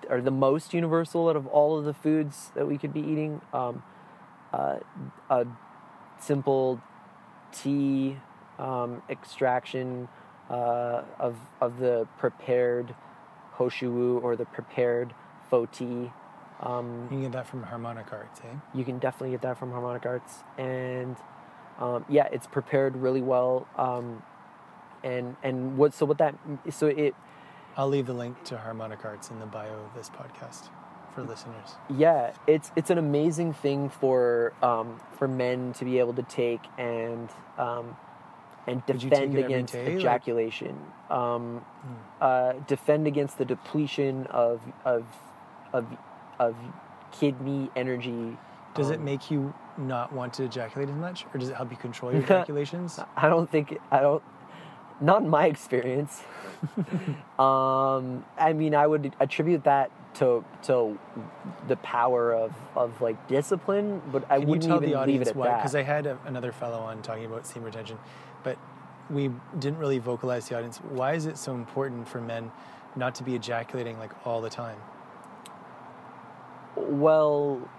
are 0.10 0.22
the 0.22 0.32
most 0.32 0.74
universal 0.74 1.30
out 1.30 1.36
of 1.36 1.48
all 1.48 1.78
of 1.78 1.86
the 1.86 1.94
foods 1.94 2.52
that 2.56 2.68
we 2.68 2.78
could 2.78 2.94
be 2.94 3.02
eating. 3.02 3.42
Um, 3.54 3.84
uh, 4.54 4.78
a 5.30 5.46
simple 6.20 6.80
tea 7.52 8.18
um, 8.60 9.02
extraction 9.10 10.08
uh, 10.50 11.02
of 11.20 11.36
of 11.60 11.80
the 11.80 12.08
prepared 12.20 12.96
hoshu 13.58 14.22
or 14.24 14.36
the 14.36 14.46
prepared 14.46 15.14
Foti. 15.52 16.12
Um, 16.62 17.04
You 17.04 17.18
can 17.18 17.22
get 17.24 17.32
that 17.34 17.48
from 17.48 17.64
Harmonic 17.64 18.14
Arts, 18.14 18.40
eh? 18.42 18.56
you 18.74 18.86
can 18.86 18.98
definitely 18.98 19.32
get 19.32 19.42
that 19.42 19.58
from 19.58 19.72
Harmonic 19.72 20.06
Arts, 20.06 20.44
and 20.58 21.18
um, 21.80 22.06
yeah, 22.10 22.28
it's 22.32 22.48
prepared 22.48 22.96
really 22.96 23.22
well. 23.22 23.68
Um, 23.78 24.24
and 25.04 25.36
and 25.44 25.78
what 25.78 25.94
so 25.94 26.06
what 26.06 26.18
that 26.18 26.36
so 26.72 26.88
it 26.88 27.14
I'll 27.78 27.90
leave 27.90 28.06
the 28.08 28.14
link 28.14 28.44
to 28.46 28.58
Harmonic 28.58 29.04
Arts 29.06 29.30
in 29.30 29.40
the 29.40 29.46
bio 29.46 29.72
of 29.74 29.94
this 29.94 30.10
podcast 30.10 30.70
for 31.14 31.22
listeners. 31.24 31.76
yeah 31.96 32.34
it's 32.48 32.72
it's 32.76 32.90
an 32.90 32.98
amazing 32.98 33.54
thing 33.54 33.90
for 33.90 34.54
um, 34.64 35.00
for 35.18 35.28
men 35.28 35.74
to 35.74 35.86
be 35.86 36.00
able 36.00 36.14
to 36.14 36.24
take 36.24 36.62
and 36.78 37.30
um, 37.58 37.96
and 38.68 38.82
Would 38.88 39.04
you 39.04 39.10
take 39.12 39.32
defend 39.32 39.38
against 39.38 39.74
day, 39.74 39.86
like- 39.86 39.96
ejaculation 39.98 40.76
um, 41.12 41.64
uh, 42.20 42.54
defend 42.68 43.06
against 43.06 43.38
the 43.38 43.46
depletion 43.46 44.26
of 44.28 44.62
of 44.86 45.06
of 45.72 45.86
of 46.40 46.56
kidney 47.12 47.70
energy 47.76 48.38
Does 48.76 48.90
it 48.90 49.00
um, 49.00 49.06
make 49.06 49.32
you 49.32 49.54
not 49.78 50.12
want 50.14 50.34
to 50.36 50.44
ejaculate 50.44 50.90
as 50.90 50.96
much, 50.96 51.26
or 51.34 51.40
does 51.40 51.50
it 51.50 51.56
help 51.56 51.72
you 51.72 51.78
control 51.78 52.12
your 52.12 52.22
ejaculations? 52.24 53.00
I 53.16 53.30
don't 53.30 53.50
think 53.50 53.80
I 53.92 54.02
don't. 54.02 54.24
Not 55.02 55.24
in 55.24 55.30
my 55.30 55.48
experience. 55.48 56.22
um, 57.40 58.24
I 58.38 58.54
mean, 58.54 58.74
I 58.74 58.88
would 58.88 59.14
attribute 59.20 59.64
that 59.66 59.92
to 60.16 60.44
to 60.64 60.98
the 61.68 61.76
power 61.78 62.34
of, 62.34 62.54
of 62.76 63.02
like 63.02 63.28
discipline, 63.28 64.02
but 64.12 64.24
I 64.26 64.36
Can 64.36 64.42
you 64.42 64.48
wouldn't 64.48 64.68
tell 64.68 64.78
even 64.78 64.90
the 64.90 64.96
leave 64.96 65.02
audience 65.02 65.28
it 65.28 65.32
at 65.32 65.36
why? 65.36 65.56
Because 65.58 65.76
I 65.76 65.84
had 65.84 66.06
a, 66.06 66.18
another 66.26 66.52
fellow 66.52 66.80
on 66.80 67.02
talking 67.02 67.26
about 67.26 67.46
semen 67.46 67.66
retention, 67.66 67.98
but 68.44 68.58
we 69.10 69.30
didn't 69.60 69.80
really 69.80 70.00
vocalize 70.00 70.48
the 70.48 70.56
audience. 70.58 70.78
Why 70.78 71.14
is 71.14 71.26
it 71.26 71.38
so 71.38 71.54
important 71.54 72.08
for 72.08 72.22
men 72.22 72.52
not 72.96 73.16
to 73.16 73.24
be 73.24 73.36
ejaculating 73.36 74.00
like 74.00 74.12
all 74.26 74.42
the 74.42 74.50
time? 74.50 74.78
Well, 76.76 77.70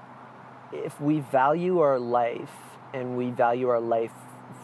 if 0.73 1.01
we 1.01 1.21
value 1.21 1.79
our 1.81 1.99
life 1.99 2.55
and 2.93 3.17
we 3.17 3.31
value 3.31 3.69
our 3.69 3.81
life 3.81 4.13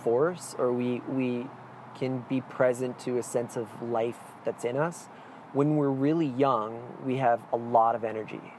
force, 0.03 0.55
or 0.59 0.72
we 0.72 1.00
we 1.09 1.46
can 1.94 2.24
be 2.28 2.40
present 2.40 2.98
to 3.00 3.18
a 3.18 3.22
sense 3.22 3.57
of 3.57 3.82
life 3.82 4.18
that's 4.44 4.64
in 4.64 4.76
us, 4.76 5.09
when 5.53 5.76
we're 5.76 5.88
really 5.88 6.26
young, 6.26 6.80
we 7.05 7.16
have 7.16 7.40
a 7.53 7.57
lot 7.57 7.94
of 7.94 8.05
energy. 8.05 8.55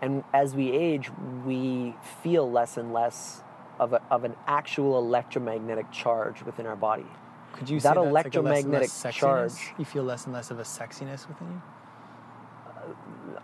And 0.00 0.24
as 0.32 0.54
we 0.54 0.70
age, 0.72 1.10
we 1.44 1.94
feel 2.22 2.50
less 2.50 2.76
and 2.76 2.92
less 2.92 3.42
of, 3.80 3.92
a, 3.92 4.02
of 4.10 4.24
an 4.24 4.34
actual 4.46 4.98
electromagnetic 4.98 5.90
charge 5.90 6.42
within 6.42 6.66
our 6.66 6.76
body. 6.76 7.06
Could 7.52 7.68
you 7.68 7.80
That 7.80 7.94
say 7.94 8.02
that's 8.02 8.12
like 8.12 8.24
less 8.26 8.34
electromagnetic 8.34 8.90
less 9.04 9.14
charge. 9.14 9.52
You 9.78 9.84
feel 9.84 10.04
less 10.04 10.24
and 10.24 10.34
less 10.34 10.50
of 10.50 10.58
a 10.58 10.62
sexiness 10.62 11.26
within 11.28 11.48
you. 11.48 11.62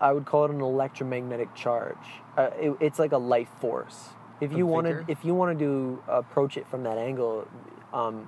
I 0.01 0.11
would 0.13 0.25
call 0.25 0.45
it 0.45 0.51
an 0.51 0.61
electromagnetic 0.61 1.53
charge. 1.55 1.97
Uh, 2.37 2.49
it, 2.59 2.77
it's 2.79 2.99
like 2.99 3.11
a 3.11 3.17
life 3.17 3.49
force. 3.59 4.09
If 4.41 4.51
you 4.51 4.65
wanted, 4.67 5.05
if 5.07 5.23
you 5.23 5.33
wanted 5.33 5.59
to 5.59 6.03
approach 6.07 6.57
it 6.57 6.67
from 6.67 6.83
that 6.83 6.97
angle, 6.97 7.47
um, 7.93 8.27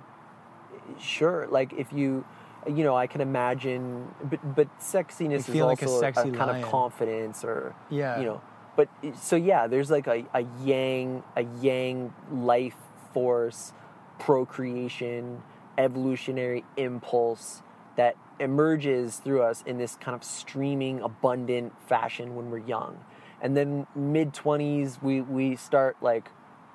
sure. 0.99 1.47
Like 1.49 1.73
if 1.73 1.91
you, 1.91 2.23
you 2.65 2.83
know, 2.83 2.95
I 2.95 3.07
can 3.07 3.21
imagine, 3.21 4.07
but 4.23 4.55
but 4.55 4.79
sexiness 4.79 5.49
is 5.49 5.55
like 5.55 5.81
a 5.81 5.85
also 5.85 5.99
sexy 5.99 6.31
kind 6.31 6.51
lion. 6.51 6.63
of 6.63 6.69
confidence, 6.69 7.43
or 7.43 7.75
Yeah. 7.89 8.19
you 8.19 8.25
know. 8.25 8.41
But 8.75 8.89
so 9.19 9.35
yeah, 9.35 9.67
there's 9.67 9.89
like 9.91 10.07
a, 10.07 10.23
a 10.33 10.45
yang, 10.63 11.23
a 11.35 11.43
yang 11.61 12.13
life 12.31 12.75
force, 13.13 13.73
procreation, 14.19 15.41
evolutionary 15.77 16.63
impulse 16.77 17.63
that 17.97 18.15
emerges 18.39 19.17
through 19.17 19.41
us 19.41 19.63
in 19.65 19.77
this 19.77 19.95
kind 19.95 20.15
of 20.15 20.23
streaming, 20.23 21.01
abundant 21.01 21.73
fashion 21.87 22.35
when 22.35 22.49
we're 22.49 22.59
young. 22.59 23.03
And 23.41 23.57
then 23.57 23.87
mid 23.95 24.33
20s, 24.33 25.01
we, 25.01 25.21
we 25.21 25.55
start 25.55 25.97
like 26.01 26.29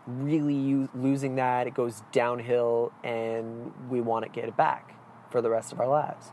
really 0.07 0.89
losing 0.95 1.37
that. 1.37 1.67
It 1.67 1.75
goes 1.75 2.03
downhill 2.13 2.93
and 3.03 3.73
we 3.89 4.01
want 4.01 4.25
to 4.25 4.31
get 4.31 4.49
it 4.49 4.57
back 4.57 4.95
for 5.31 5.41
the 5.41 5.49
rest 5.49 5.73
of 5.73 5.81
our 5.81 5.89
lives. 5.89 6.33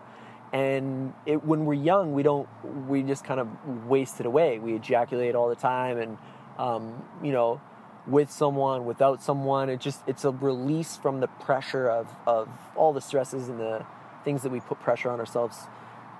And 0.51 1.13
it, 1.27 1.45
when 1.45 1.65
we're 1.65 1.75
young, 1.75 2.13
we 2.13 2.23
don't, 2.23 2.49
we 2.87 3.03
just 3.03 3.23
kind 3.23 3.39
of 3.39 3.47
waste 3.87 4.19
it 4.19 4.25
away. 4.25 4.57
We 4.57 4.75
ejaculate 4.75 5.35
all 5.35 5.47
the 5.47 5.55
time 5.55 5.99
and, 5.99 6.17
um, 6.57 7.03
you 7.23 7.31
know, 7.31 7.61
with 8.07 8.31
someone, 8.31 8.85
without 8.85 9.21
someone. 9.21 9.69
It 9.69 9.79
just 9.79 10.01
it's 10.07 10.25
a 10.25 10.31
release 10.31 10.97
from 10.97 11.19
the 11.19 11.27
pressure 11.27 11.87
of 11.87 12.07
of 12.25 12.49
all 12.75 12.93
the 12.93 13.01
stresses 13.01 13.49
and 13.49 13.59
the 13.59 13.85
things 14.23 14.43
that 14.43 14.51
we 14.51 14.59
put 14.59 14.79
pressure 14.79 15.09
on 15.09 15.19
ourselves 15.19 15.67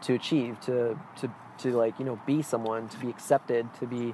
to 0.02 0.14
achieve, 0.14 0.60
to 0.62 0.97
to 1.18 1.32
to 1.60 1.72
like 1.76 1.97
you 2.00 2.06
know 2.06 2.20
be 2.26 2.41
someone, 2.41 2.88
to 2.89 2.97
be 2.97 3.10
accepted, 3.10 3.74
to 3.80 3.88
be 3.88 4.14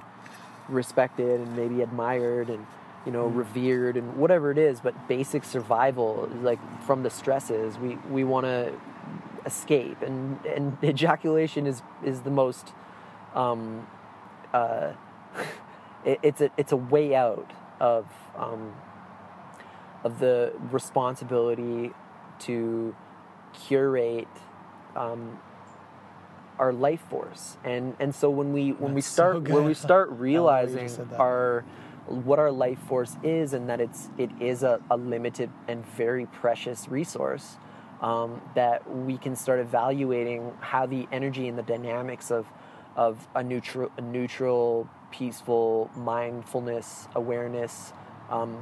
respected 0.68 1.40
and 1.40 1.56
maybe 1.56 1.82
admired 1.82 2.50
and 2.50 2.66
you 3.04 3.12
know 3.12 3.26
revered 3.26 3.96
and 3.96 4.16
whatever 4.16 4.50
it 4.50 4.58
is. 4.58 4.80
But 4.80 5.08
basic 5.08 5.44
survival, 5.44 6.28
like 6.42 6.58
from 6.82 7.02
the 7.02 7.10
stresses, 7.10 7.78
we 7.78 7.96
we 8.10 8.24
want 8.24 8.46
to 8.46 8.72
escape, 9.44 10.02
and 10.02 10.44
and 10.46 10.76
ejaculation 10.84 11.66
is 11.66 11.82
is 12.04 12.22
the 12.22 12.30
most. 12.30 12.72
Um, 13.34 13.86
uh, 14.52 14.92
it, 16.04 16.18
it's 16.22 16.40
a 16.40 16.50
it's 16.56 16.72
a 16.72 16.76
way 16.76 17.14
out 17.14 17.52
of 17.80 18.06
um, 18.36 18.74
of 20.04 20.18
the 20.18 20.52
responsibility 20.70 21.92
to 22.38 22.94
curate 23.56 24.28
um, 24.94 25.38
our 26.58 26.72
life 26.72 27.00
force. 27.10 27.56
And 27.64 27.96
and 27.98 28.14
so 28.14 28.30
when 28.30 28.52
we 28.52 28.72
when 28.72 28.94
we 28.94 29.00
That's 29.00 29.08
so 29.08 29.12
start 29.12 29.48
when 29.48 29.64
we 29.64 29.74
start 29.86 30.08
I 30.08 30.12
love 30.12 30.18
that 30.20 30.26
you 30.26 30.88
just 30.88 30.98
realizing 30.98 31.10
our 31.18 31.64
what 32.06 32.38
our 32.38 32.52
life 32.52 32.78
force 32.78 33.16
is 33.22 33.52
and 33.52 33.68
that 33.68 33.80
it's 33.80 34.08
it 34.16 34.30
is 34.40 34.62
a, 34.62 34.80
a 34.90 34.96
limited 34.96 35.50
and 35.68 35.84
very 35.84 36.26
precious 36.26 36.88
resource 36.88 37.56
um, 38.00 38.40
that 38.54 38.88
we 38.88 39.18
can 39.18 39.34
start 39.34 39.58
evaluating 39.58 40.52
how 40.60 40.86
the 40.86 41.08
energy 41.10 41.48
and 41.48 41.58
the 41.58 41.62
dynamics 41.62 42.30
of 42.30 42.46
of 42.94 43.26
a 43.34 43.42
neutral 43.42 43.90
a 43.96 44.00
neutral 44.00 44.88
peaceful 45.10 45.90
mindfulness 45.96 47.08
awareness 47.14 47.92
um, 48.30 48.56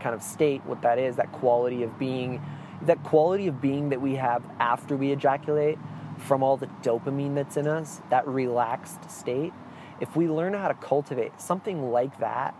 kind 0.00 0.14
of 0.14 0.22
state 0.22 0.64
what 0.66 0.82
that 0.82 0.98
is 0.98 1.16
that 1.16 1.32
quality 1.32 1.82
of 1.82 1.98
being 1.98 2.42
that 2.82 3.02
quality 3.04 3.46
of 3.48 3.60
being 3.60 3.90
that 3.90 4.00
we 4.00 4.16
have 4.16 4.44
after 4.60 4.96
we 4.96 5.12
ejaculate 5.12 5.78
from 6.18 6.42
all 6.42 6.56
the 6.56 6.68
dopamine 6.82 7.34
that's 7.34 7.56
in 7.56 7.66
us 7.66 8.00
that 8.10 8.26
relaxed 8.26 9.10
state 9.10 9.52
if 10.00 10.16
we 10.16 10.28
learn 10.28 10.54
how 10.54 10.68
to 10.68 10.74
cultivate 10.74 11.40
something 11.40 11.90
like 11.90 12.18
that 12.20 12.54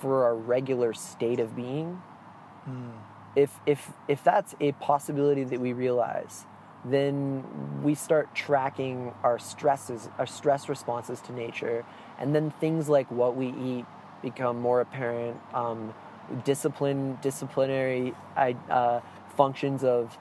for 0.00 0.24
our 0.24 0.34
regular 0.34 0.92
state 0.92 1.40
of 1.40 1.56
being 1.56 2.00
if 3.36 3.60
if 3.66 3.90
if 4.08 4.22
that's 4.24 4.54
a 4.60 4.72
possibility 4.72 5.44
that 5.44 5.60
we 5.60 5.72
realize 5.72 6.46
then 6.84 7.44
we 7.82 7.94
start 7.94 8.34
tracking 8.34 9.12
our 9.22 9.38
stresses 9.38 10.08
our 10.18 10.26
stress 10.26 10.68
responses 10.68 11.20
to 11.22 11.32
nature. 11.32 11.84
And 12.18 12.34
then 12.34 12.50
things 12.50 12.88
like 12.88 13.10
what 13.10 13.36
we 13.36 13.48
eat 13.48 13.86
become 14.22 14.60
more 14.60 14.80
apparent 14.80 15.40
um, 15.54 15.94
discipline 16.44 17.18
disciplinary 17.22 18.14
uh, 18.36 19.00
functions 19.36 19.84
of 19.84 20.16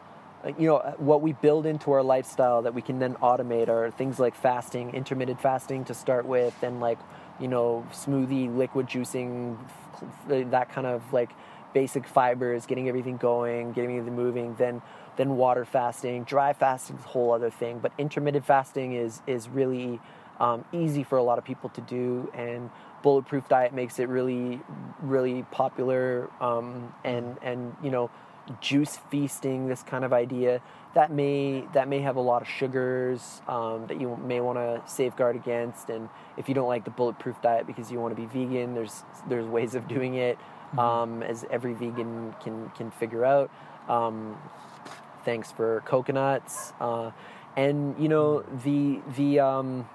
you 0.57 0.67
know 0.67 0.79
what 0.97 1.21
we 1.21 1.33
build 1.33 1.65
into 1.65 1.91
our 1.91 2.03
lifestyle 2.03 2.61
that 2.61 2.73
we 2.73 2.81
can 2.81 2.99
then 2.99 3.15
automate 3.15 3.69
are 3.69 3.91
things 3.91 4.19
like 4.19 4.35
fasting 4.35 4.93
intermittent 4.93 5.39
fasting 5.39 5.85
to 5.85 5.93
start 5.93 6.25
with 6.25 6.53
and 6.63 6.79
like 6.79 6.99
you 7.39 7.47
know 7.47 7.85
smoothie 7.91 8.53
liquid 8.55 8.87
juicing 8.87 9.57
that 10.27 10.69
kind 10.69 10.87
of 10.87 11.01
like 11.13 11.31
basic 11.73 12.05
fibers 12.07 12.65
getting 12.65 12.89
everything 12.89 13.17
going 13.17 13.71
getting 13.71 13.91
everything 13.91 14.15
moving 14.15 14.55
then 14.55 14.81
then 15.15 15.37
water 15.37 15.65
fasting 15.65 16.23
dry 16.23 16.51
fasting 16.51 16.97
is 16.97 17.05
a 17.05 17.07
whole 17.07 17.31
other 17.31 17.49
thing 17.49 17.79
but 17.79 17.91
intermittent 17.97 18.45
fasting 18.45 18.93
is 18.93 19.21
is 19.27 19.47
really 19.47 19.99
um, 20.39 20.65
easy 20.73 21.03
for 21.03 21.17
a 21.17 21.23
lot 21.23 21.37
of 21.37 21.45
people 21.45 21.69
to 21.69 21.81
do 21.81 22.29
and 22.33 22.69
bulletproof 23.01 23.47
diet 23.47 23.73
makes 23.73 23.97
it 23.97 24.09
really 24.09 24.59
really 25.01 25.43
popular 25.51 26.29
um, 26.41 26.93
and 27.03 27.37
and 27.41 27.75
you 27.81 27.89
know 27.89 28.09
juice 28.59 28.99
feasting 29.09 29.67
this 29.67 29.83
kind 29.83 30.03
of 30.03 30.11
idea 30.11 30.61
that 30.95 31.11
may 31.11 31.65
that 31.73 31.87
may 31.87 31.99
have 31.99 32.17
a 32.17 32.21
lot 32.21 32.41
of 32.41 32.47
sugars 32.47 33.41
um, 33.47 33.87
that 33.87 33.99
you 33.99 34.15
may 34.17 34.41
want 34.41 34.57
to 34.57 34.81
safeguard 34.85 35.35
against. 35.35 35.89
And 35.89 36.09
if 36.37 36.47
you 36.49 36.55
don't 36.55 36.67
like 36.67 36.83
the 36.85 36.91
bulletproof 36.91 37.41
diet 37.41 37.65
because 37.65 37.91
you 37.91 37.99
want 37.99 38.15
to 38.15 38.21
be 38.21 38.27
vegan 38.27 38.73
there's 38.75 39.03
there's 39.27 39.45
ways 39.47 39.75
of 39.75 39.87
doing 39.87 40.15
it 40.15 40.37
um, 40.77 41.23
as 41.23 41.45
every 41.49 41.73
vegan 41.73 42.35
can 42.43 42.69
can 42.71 42.91
figure 42.91 43.25
out. 43.25 43.49
Um, 43.89 44.37
thanks 45.25 45.51
for 45.51 45.81
coconuts 45.85 46.73
uh, 46.79 47.11
and 47.55 47.95
you 48.01 48.09
know 48.09 48.41
the 48.63 49.01
the 49.15 49.39
um, 49.39 49.87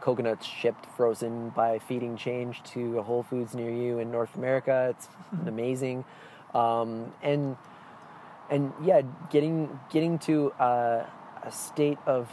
coconuts 0.00 0.46
shipped 0.46 0.86
frozen 0.96 1.50
by 1.50 1.78
feeding 1.78 2.16
change 2.16 2.62
to 2.64 3.00
Whole 3.02 3.22
Foods 3.22 3.54
near 3.54 3.70
you 3.70 3.98
in 3.98 4.10
North 4.10 4.34
America. 4.34 4.94
It's 4.96 5.08
amazing, 5.46 6.04
um, 6.54 7.12
and 7.22 7.56
and 8.50 8.72
yeah, 8.82 9.02
getting 9.30 9.80
getting 9.90 10.18
to 10.20 10.52
uh, 10.52 11.06
a 11.42 11.52
state 11.52 11.98
of 12.06 12.28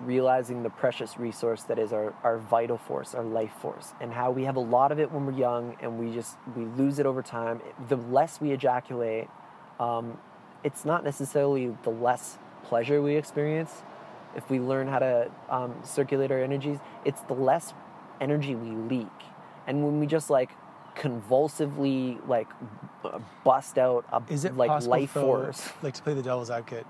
realizing 0.00 0.62
the 0.62 0.70
precious 0.70 1.18
resource 1.18 1.64
that 1.64 1.78
is 1.78 1.92
our, 1.92 2.14
our 2.22 2.38
vital 2.38 2.78
force, 2.78 3.14
our 3.14 3.24
life 3.24 3.52
force, 3.60 3.92
and 4.00 4.12
how 4.12 4.30
we 4.30 4.44
have 4.44 4.56
a 4.56 4.60
lot 4.60 4.92
of 4.92 5.00
it 5.00 5.10
when 5.10 5.26
we're 5.26 5.32
young, 5.32 5.76
and 5.80 5.98
we 5.98 6.14
just 6.14 6.36
we 6.56 6.64
lose 6.64 6.98
it 6.98 7.06
over 7.06 7.22
time. 7.22 7.60
The 7.88 7.96
less 7.96 8.40
we 8.40 8.52
ejaculate, 8.52 9.28
um, 9.78 10.18
it's 10.64 10.84
not 10.84 11.04
necessarily 11.04 11.76
the 11.82 11.90
less 11.90 12.38
pleasure 12.64 13.02
we 13.02 13.16
experience 13.16 13.82
if 14.36 14.48
we 14.50 14.60
learn 14.60 14.88
how 14.88 14.98
to 14.98 15.30
um, 15.48 15.74
circulate 15.82 16.30
our 16.30 16.42
energies. 16.42 16.78
It's 17.04 17.20
the 17.22 17.34
less 17.34 17.74
energy 18.20 18.54
we 18.54 18.70
leak, 18.70 19.12
and 19.66 19.84
when 19.84 20.00
we 20.00 20.06
just 20.06 20.30
like 20.30 20.50
convulsively 20.98 22.18
like 22.28 22.48
b- 23.02 23.10
bust 23.44 23.78
out 23.78 24.04
a 24.12 24.22
Is 24.30 24.44
it 24.44 24.56
like 24.56 24.68
possible, 24.68 24.90
life 24.92 25.14
though, 25.14 25.22
force. 25.22 25.70
like 25.82 25.94
to 25.94 26.02
play 26.02 26.14
the 26.14 26.22
devil's 26.22 26.50
advocate? 26.50 26.86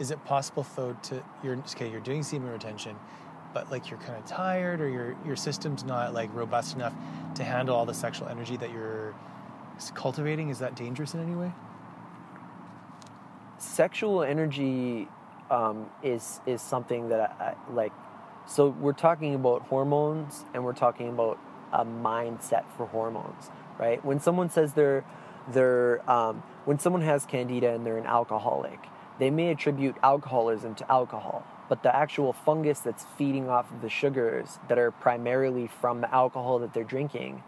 Is 0.00 0.10
it 0.10 0.24
possible 0.24 0.66
though 0.76 0.96
to 1.04 1.22
you're 1.44 1.56
okay? 1.56 1.90
You're 1.90 2.00
doing 2.00 2.22
semen 2.22 2.50
retention, 2.52 2.96
but 3.54 3.70
like 3.70 3.90
you're 3.90 4.00
kind 4.00 4.16
of 4.18 4.26
tired, 4.26 4.80
or 4.80 4.88
your 4.88 5.16
your 5.26 5.36
system's 5.36 5.84
not 5.84 6.14
like 6.14 6.34
robust 6.34 6.74
enough 6.76 6.94
to 7.36 7.44
handle 7.44 7.76
all 7.76 7.86
the 7.86 7.94
sexual 7.94 8.28
energy 8.28 8.56
that 8.58 8.72
you're 8.72 9.14
cultivating. 9.94 10.50
Is 10.50 10.58
that 10.60 10.76
dangerous 10.76 11.14
in 11.14 11.20
any 11.20 11.34
way? 11.34 11.52
sexual 13.62 14.22
energy 14.22 15.08
um, 15.50 15.86
is 16.02 16.40
is 16.46 16.60
something 16.60 17.08
that 17.10 17.36
I, 17.40 17.44
I 17.44 17.72
like. 17.72 17.92
So 18.46 18.68
we're 18.68 18.92
talking 18.92 19.34
about 19.34 19.62
hormones, 19.62 20.44
and 20.52 20.64
we're 20.64 20.72
talking 20.72 21.08
about 21.08 21.38
a 21.72 21.84
mindset 21.84 22.64
for 22.76 22.86
hormones, 22.86 23.50
right? 23.78 24.04
When 24.04 24.20
someone 24.20 24.50
says 24.50 24.74
they're 24.74 25.04
they're 25.50 26.08
um, 26.10 26.42
when 26.64 26.78
someone 26.78 27.02
has 27.02 27.26
candida 27.26 27.72
and 27.72 27.84
they're 27.84 27.98
an 27.98 28.06
alcoholic, 28.06 28.78
they 29.18 29.30
may 29.30 29.50
attribute 29.50 29.96
alcoholism 30.02 30.74
to 30.76 30.90
alcohol, 30.90 31.44
but 31.68 31.82
the 31.82 31.94
actual 31.94 32.32
fungus 32.32 32.80
that's 32.80 33.04
feeding 33.16 33.48
off 33.48 33.70
of 33.70 33.82
the 33.82 33.88
sugars 33.88 34.58
that 34.68 34.78
are 34.78 34.90
primarily 34.90 35.66
from 35.66 36.00
the 36.00 36.12
alcohol 36.14 36.58
that 36.60 36.74
they're 36.74 36.84
drinking 36.84 37.42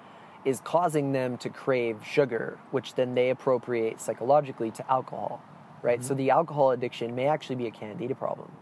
is 0.44 0.60
causing 0.60 1.12
them 1.12 1.38
to 1.38 1.48
crave 1.48 2.00
sugar, 2.04 2.58
which 2.70 2.94
then 2.94 3.14
they 3.14 3.30
appropriate 3.30 4.00
psychologically 4.00 4.70
to 4.70 4.90
alcohol, 4.90 5.42
right? 5.82 6.04
So 6.04 6.14
the 6.14 6.30
alcohol 6.30 6.70
addiction 6.70 7.14
may 7.14 7.26
actually 7.26 7.56
be 7.56 7.66
a 7.66 7.70
candida 7.70 8.14
problem. 8.14 8.52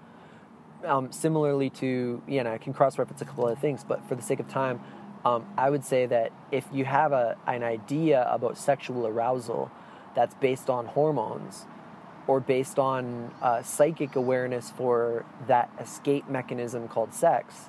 Um, 0.85 1.13
similarly 1.13 1.71
to, 1.71 2.23
you 2.27 2.43
know, 2.43 2.53
I 2.53 2.59
can 2.59 2.73
cross 2.73 2.99
reference 2.99 3.23
a 3.23 3.25
couple 3.25 3.47
other 3.47 3.57
things, 3.57 3.85
but 3.85 4.07
for 4.09 4.15
the 4.15 4.23
sake 4.23 4.41
of 4.41 4.49
time, 4.49 4.81
um, 5.25 5.47
I 5.57 5.71
would 5.71 5.85
say 5.85 6.07
that 6.07 6.33
if 6.51 6.67
you 6.73 6.85
have 6.85 7.13
a, 7.13 7.37
an 7.47 7.63
idea 7.63 8.27
about 8.29 8.59
sexual 8.59 9.07
arousal 9.07 9.71
that's 10.15 10.35
based 10.35 10.69
on 10.69 10.87
hormones 10.87 11.67
or 12.27 12.41
based 12.41 12.79
on 12.79 13.33
uh, 13.41 13.63
psychic 13.63 14.17
awareness 14.17 14.71
for 14.71 15.25
that 15.47 15.71
escape 15.81 16.29
mechanism 16.29 16.89
called 16.89 17.15
sex, 17.15 17.69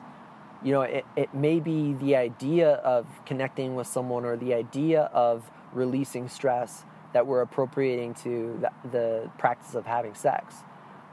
you 0.63 0.71
know, 0.71 0.81
it, 0.81 1.05
it 1.15 1.33
may 1.33 1.59
be 1.59 1.93
the 1.93 2.15
idea 2.15 2.71
of 2.75 3.05
connecting 3.25 3.75
with 3.75 3.85
someone 3.85 4.25
or 4.25 4.35
the 4.37 4.53
idea 4.53 5.03
of 5.13 5.51
releasing 5.73 6.29
stress 6.29 6.85
that 7.13 7.27
we're 7.27 7.41
appropriating 7.41 8.15
to 8.15 8.59
the, 8.61 8.89
the 8.89 9.29
practice 9.37 9.75
of 9.75 9.85
having 9.85 10.15
sex. 10.15 10.55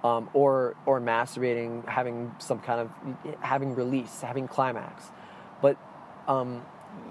Um, 0.03 0.31
or 0.33 0.77
or 0.87 0.99
masturbating, 0.99 1.87
having 1.87 2.35
some 2.39 2.61
kind 2.61 2.81
of 2.81 3.37
having 3.43 3.75
release, 3.75 4.23
having 4.23 4.49
climax, 4.49 5.11
but 5.61 5.77
um, 6.31 6.63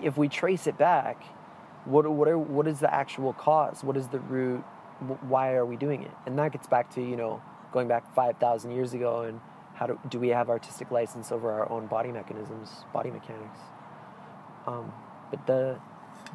if 0.01 0.17
we 0.17 0.29
trace 0.29 0.65
it 0.65 0.77
back, 0.77 1.21
what 1.85 2.09
what 2.09 2.27
are 2.27 2.37
what 2.37 2.67
is 2.67 2.79
the 2.79 2.93
actual 2.93 3.33
cause? 3.33 3.83
What 3.83 3.97
is 3.97 4.07
the 4.07 4.19
root? 4.19 4.63
Why 5.21 5.53
are 5.53 5.65
we 5.65 5.75
doing 5.75 6.03
it? 6.03 6.11
And 6.25 6.37
that 6.39 6.51
gets 6.53 6.67
back 6.67 6.93
to 6.95 7.01
you 7.01 7.17
know 7.17 7.41
going 7.73 7.87
back 7.87 8.13
five 8.15 8.37
thousand 8.37 8.71
years 8.71 8.93
ago 8.93 9.21
and 9.21 9.41
how 9.75 9.87
do, 9.87 9.99
do 10.09 10.19
we 10.19 10.29
have 10.29 10.49
artistic 10.49 10.91
license 10.91 11.31
over 11.31 11.51
our 11.51 11.69
own 11.71 11.87
body 11.87 12.11
mechanisms, 12.11 12.69
body 12.93 13.11
mechanics? 13.11 13.59
Um, 14.67 14.91
but 15.29 15.45
the, 15.47 15.79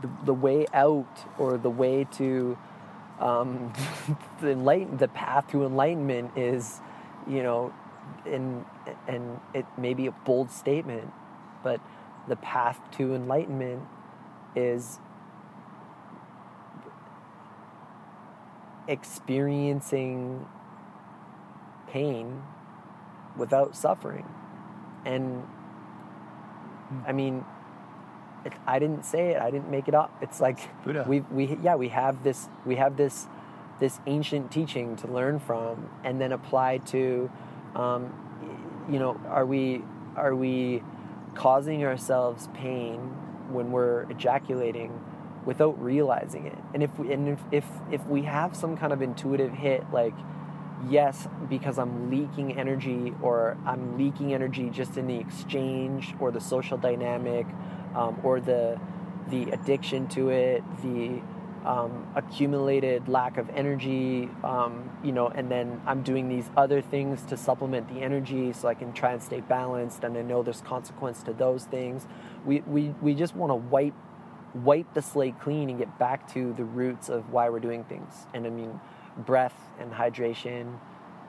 the 0.03 0.11
the 0.27 0.35
way 0.35 0.67
out 0.75 1.19
or 1.39 1.57
the 1.59 1.71
way 1.71 2.07
to 2.13 2.59
um, 3.21 3.73
the 4.41 4.51
enlighten 4.51 4.99
the 4.99 5.09
path 5.09 5.49
to 5.53 5.65
enlightenment 5.65 6.37
is, 6.37 6.81
you 7.27 7.43
know, 7.43 7.73
and 8.27 8.65
and 9.09 9.41
it 9.55 9.67
may 9.79 9.95
be 9.95 10.07
a 10.07 10.13
bold 10.13 10.51
statement, 10.51 11.11
but 11.63 11.81
the 12.29 12.37
path 12.37 12.81
to 12.93 13.15
enlightenment 13.15 13.83
is 14.57 14.99
experiencing 18.89 20.47
pain 21.89 22.43
without 23.37 23.77
suffering. 23.77 24.29
And 25.05 25.43
I 27.07 27.13
mean, 27.13 27.45
it, 28.45 28.53
I 28.67 28.79
didn't 28.79 29.05
say 29.05 29.31
it. 29.31 29.41
I 29.41 29.51
didn't 29.51 29.71
make 29.71 29.89
it 29.89 29.95
up. 29.95 30.17
It's 30.21 30.41
like 30.41 30.59
Buddha. 30.85 31.05
we 31.09 31.21
we 31.21 31.57
yeah 31.63 31.75
we 31.77 31.89
have 31.89 32.23
this 32.23 32.49
we 32.65 32.77
have 32.77 32.97
this 32.97 33.27
this 33.81 34.01
ancient 34.07 34.51
teaching 34.51 34.97
to 34.97 35.09
learn 35.09 35.39
from 35.39 35.89
and 36.05 36.21
then 36.21 36.33
apply 36.33 36.79
to 36.79 37.31
um, 37.75 38.13
you 38.91 38.99
know 38.99 39.21
are 39.29 39.47
we 39.47 39.83
are 40.17 40.35
we 40.35 40.83
causing 41.35 41.85
ourselves 41.85 42.49
pain 42.55 42.99
when 43.51 43.71
we're 43.73 44.03
ejaculating 44.11 45.01
without 45.45 45.81
realizing 45.83 46.47
it. 46.47 46.59
And 46.73 46.83
if 46.83 46.99
we 46.99 47.13
and 47.13 47.29
if 47.29 47.41
if, 47.53 47.65
if 47.91 48.07
we 48.07 48.23
have 48.23 48.57
some 48.57 48.77
kind 48.77 48.93
of 48.93 49.03
intuitive 49.03 49.53
hit 49.53 49.85
like 49.93 50.15
yes 50.91 51.29
because 51.49 51.79
i'm 51.79 52.11
leaking 52.11 52.59
energy 52.59 53.15
or 53.23 53.57
i'm 53.65 53.97
leaking 53.97 54.35
energy 54.35 54.69
just 54.71 54.97
in 54.97 55.07
the 55.07 55.17
exchange 55.17 56.15
or 56.21 56.31
the 56.31 56.41
social 56.41 56.77
dynamic 56.77 57.47
um, 57.95 58.19
or 58.23 58.41
the 58.41 58.79
the 59.29 59.45
addiction 59.51 60.07
to 60.09 60.29
it 60.29 60.63
the 60.83 61.23
um, 61.65 62.07
accumulated 62.15 63.09
lack 63.09 63.39
of 63.39 63.49
energy 63.51 64.29
um, 64.43 64.91
you 65.03 65.13
know 65.13 65.29
and 65.29 65.51
then 65.51 65.81
i'm 65.87 66.03
doing 66.03 66.29
these 66.29 66.51
other 66.57 66.81
things 66.83 67.23
to 67.23 67.37
supplement 67.37 67.93
the 67.93 68.01
energy 68.01 68.53
so 68.53 68.69
i 68.69 68.75
can 68.75 68.93
try 68.93 69.13
and 69.13 69.23
stay 69.23 69.41
balanced 69.41 70.05
and 70.05 70.17
i 70.17 70.23
know 70.23 70.43
there's 70.43 70.61
consequence 70.63 71.23
to 71.23 71.33
those 71.33 71.65
things. 71.65 72.07
We 72.45 72.61
we, 72.61 72.89
we 73.01 73.15
just 73.15 73.35
want 73.35 73.51
to 73.51 73.57
wipe 73.57 73.95
wipe 74.55 74.93
the 74.95 75.03
slate 75.03 75.41
clean 75.41 75.69
and 75.71 75.79
get 75.79 75.99
back 75.99 76.33
to 76.35 76.53
the 76.55 76.65
roots 76.65 77.09
of 77.09 77.31
why 77.31 77.49
we're 77.49 77.61
doing 77.61 77.85
things. 77.85 78.27
And 78.35 78.47
i 78.47 78.51
mean 78.51 78.81
breath 79.17 79.55
and 79.79 79.93
hydration 79.93 80.79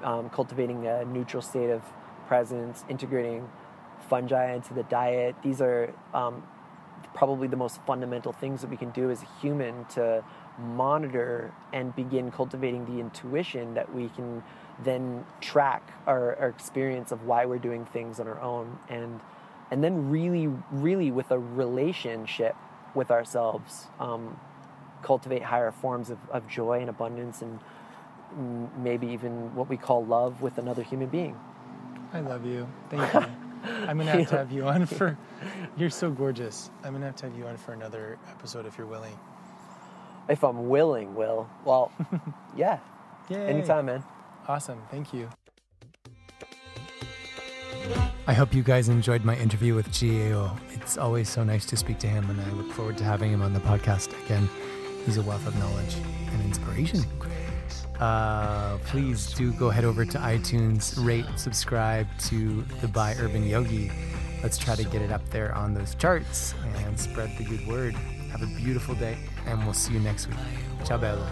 um, 0.03 0.29
cultivating 0.29 0.88
a 0.88 1.05
neutral 1.05 1.41
state 1.41 1.69
of 1.69 1.83
presence 2.27 2.83
integrating 2.89 3.47
fungi 4.09 4.53
into 4.53 4.73
the 4.73 4.83
diet. 4.83 5.36
These 5.43 5.61
are 5.61 5.93
um, 6.13 6.43
probably 7.13 7.47
the 7.47 7.57
most 7.57 7.79
fundamental 7.85 8.31
things 8.31 8.61
that 8.61 8.69
we 8.69 8.77
can 8.77 8.91
do 8.91 9.09
as 9.09 9.21
a 9.21 9.27
human 9.41 9.85
to 9.85 10.23
monitor 10.57 11.53
and 11.73 11.95
begin 11.95 12.31
cultivating 12.31 12.85
the 12.85 12.99
intuition 12.99 13.73
that 13.73 13.93
we 13.93 14.09
can 14.09 14.43
then 14.83 15.25
track 15.41 15.91
our, 16.07 16.35
our 16.37 16.49
experience 16.49 17.11
of 17.11 17.23
why 17.23 17.45
we're 17.45 17.57
doing 17.57 17.85
things 17.85 18.19
on 18.19 18.27
our 18.27 18.39
own 18.41 18.77
and 18.89 19.19
and 19.71 19.83
then 19.83 20.09
really 20.09 20.47
really 20.71 21.11
with 21.11 21.31
a 21.31 21.39
relationship 21.39 22.55
with 22.93 23.11
ourselves 23.11 23.87
um, 23.99 24.39
cultivate 25.01 25.43
higher 25.43 25.71
forms 25.71 26.09
of, 26.09 26.17
of 26.29 26.47
joy 26.47 26.79
and 26.79 26.89
abundance 26.89 27.41
and 27.41 27.59
maybe 28.77 29.07
even 29.07 29.53
what 29.55 29.69
we 29.69 29.77
call 29.77 30.05
love 30.05 30.41
with 30.41 30.57
another 30.57 30.83
human 30.83 31.07
being 31.07 31.37
I 32.15 32.21
love 32.21 32.45
you. 32.45 32.65
Thank 32.89 33.13
you. 33.13 33.25
I'm 33.88 33.97
gonna 33.97 34.11
have 34.11 34.30
to 34.30 34.38
have 34.38 34.51
you 34.51 34.68
on 34.68 34.86
for. 34.86 35.18
You're 35.78 35.89
so 35.89 36.11
gorgeous. 36.11 36.70
I'm 36.84 36.93
gonna 36.93 37.05
have 37.07 37.16
to 37.18 37.26
have 37.28 37.38
you 37.38 37.45
on 37.47 37.57
for 37.57 37.74
another 37.74 38.18
episode 38.30 38.66
if 38.66 38.78
you're 38.78 38.88
willing. 38.88 39.18
if 40.30 40.43
i'm 40.43 40.70
willing 40.70 41.13
will 41.13 41.47
well 41.66 41.91
yeah 42.57 42.80
Yay. 43.30 43.45
anytime 43.47 43.86
man 43.86 44.03
Awesome. 44.47 44.80
Thank 44.91 45.11
you. 45.11 45.28
I 48.28 48.34
hope 48.34 48.53
you 48.53 48.61
guys 48.61 48.89
enjoyed 48.89 49.24
my 49.26 49.36
interview 49.38 49.74
with 49.74 49.89
Jieo. 49.89 50.55
It's 50.74 50.97
always 50.99 51.30
so 51.30 51.43
nice 51.43 51.66
to 51.66 51.76
speak 51.78 51.97
to 51.99 52.07
him, 52.07 52.30
and 52.30 52.39
I 52.39 52.49
look 52.51 52.72
forward 52.72 52.95
to 52.99 53.03
having 53.03 53.32
him 53.32 53.41
on 53.41 53.53
the 53.53 53.59
podcast 53.59 54.09
again. 54.26 54.47
He's 55.05 55.18
a 55.18 55.24
wealth 55.24 55.47
of 55.47 55.57
knowledge 55.57 55.95
and 56.32 56.41
inspiration. 56.43 57.03
Uh, 57.99 58.77
please 58.85 59.33
do 59.33 59.53
go 59.53 59.69
head 59.69 59.85
over 59.85 60.05
to 60.05 60.17
iTunes, 60.17 61.03
rate, 61.05 61.25
subscribe 61.37 62.07
to 62.19 62.61
the 62.81 62.87
By 62.87 63.15
Urban 63.19 63.47
Yogi. 63.47 63.91
Let's 64.43 64.57
try 64.57 64.75
to 64.75 64.83
get 64.83 65.01
it 65.01 65.11
up 65.11 65.27
there 65.29 65.55
on 65.55 65.73
those 65.73 65.95
charts 65.95 66.53
and 66.85 66.99
spread 66.99 67.37
the 67.37 67.45
good 67.45 67.65
word. 67.67 67.93
Have 68.31 68.41
a 68.41 68.47
beautiful 68.57 68.95
day, 68.95 69.17
and 69.45 69.63
we'll 69.63 69.73
see 69.73 69.93
you 69.93 69.99
next 70.01 70.27
week. 70.27 70.37
Ciao, 70.83 70.97
bello. 70.97 71.25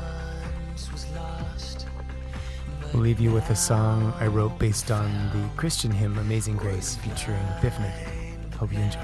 We'll 2.94 3.04
leave 3.04 3.20
you 3.20 3.32
with 3.32 3.50
a 3.50 3.56
song 3.56 4.14
I 4.20 4.28
wrote 4.28 4.58
based 4.58 4.90
on 4.92 5.12
the 5.34 5.50
Christian 5.58 5.92
hymn 5.92 6.18
Amazing 6.18 6.58
Grace 6.58 6.96
featuring 6.96 7.44
Biff. 7.62 7.74
Hope 8.58 8.72
you 8.72 8.80
enjoy. 8.80 9.00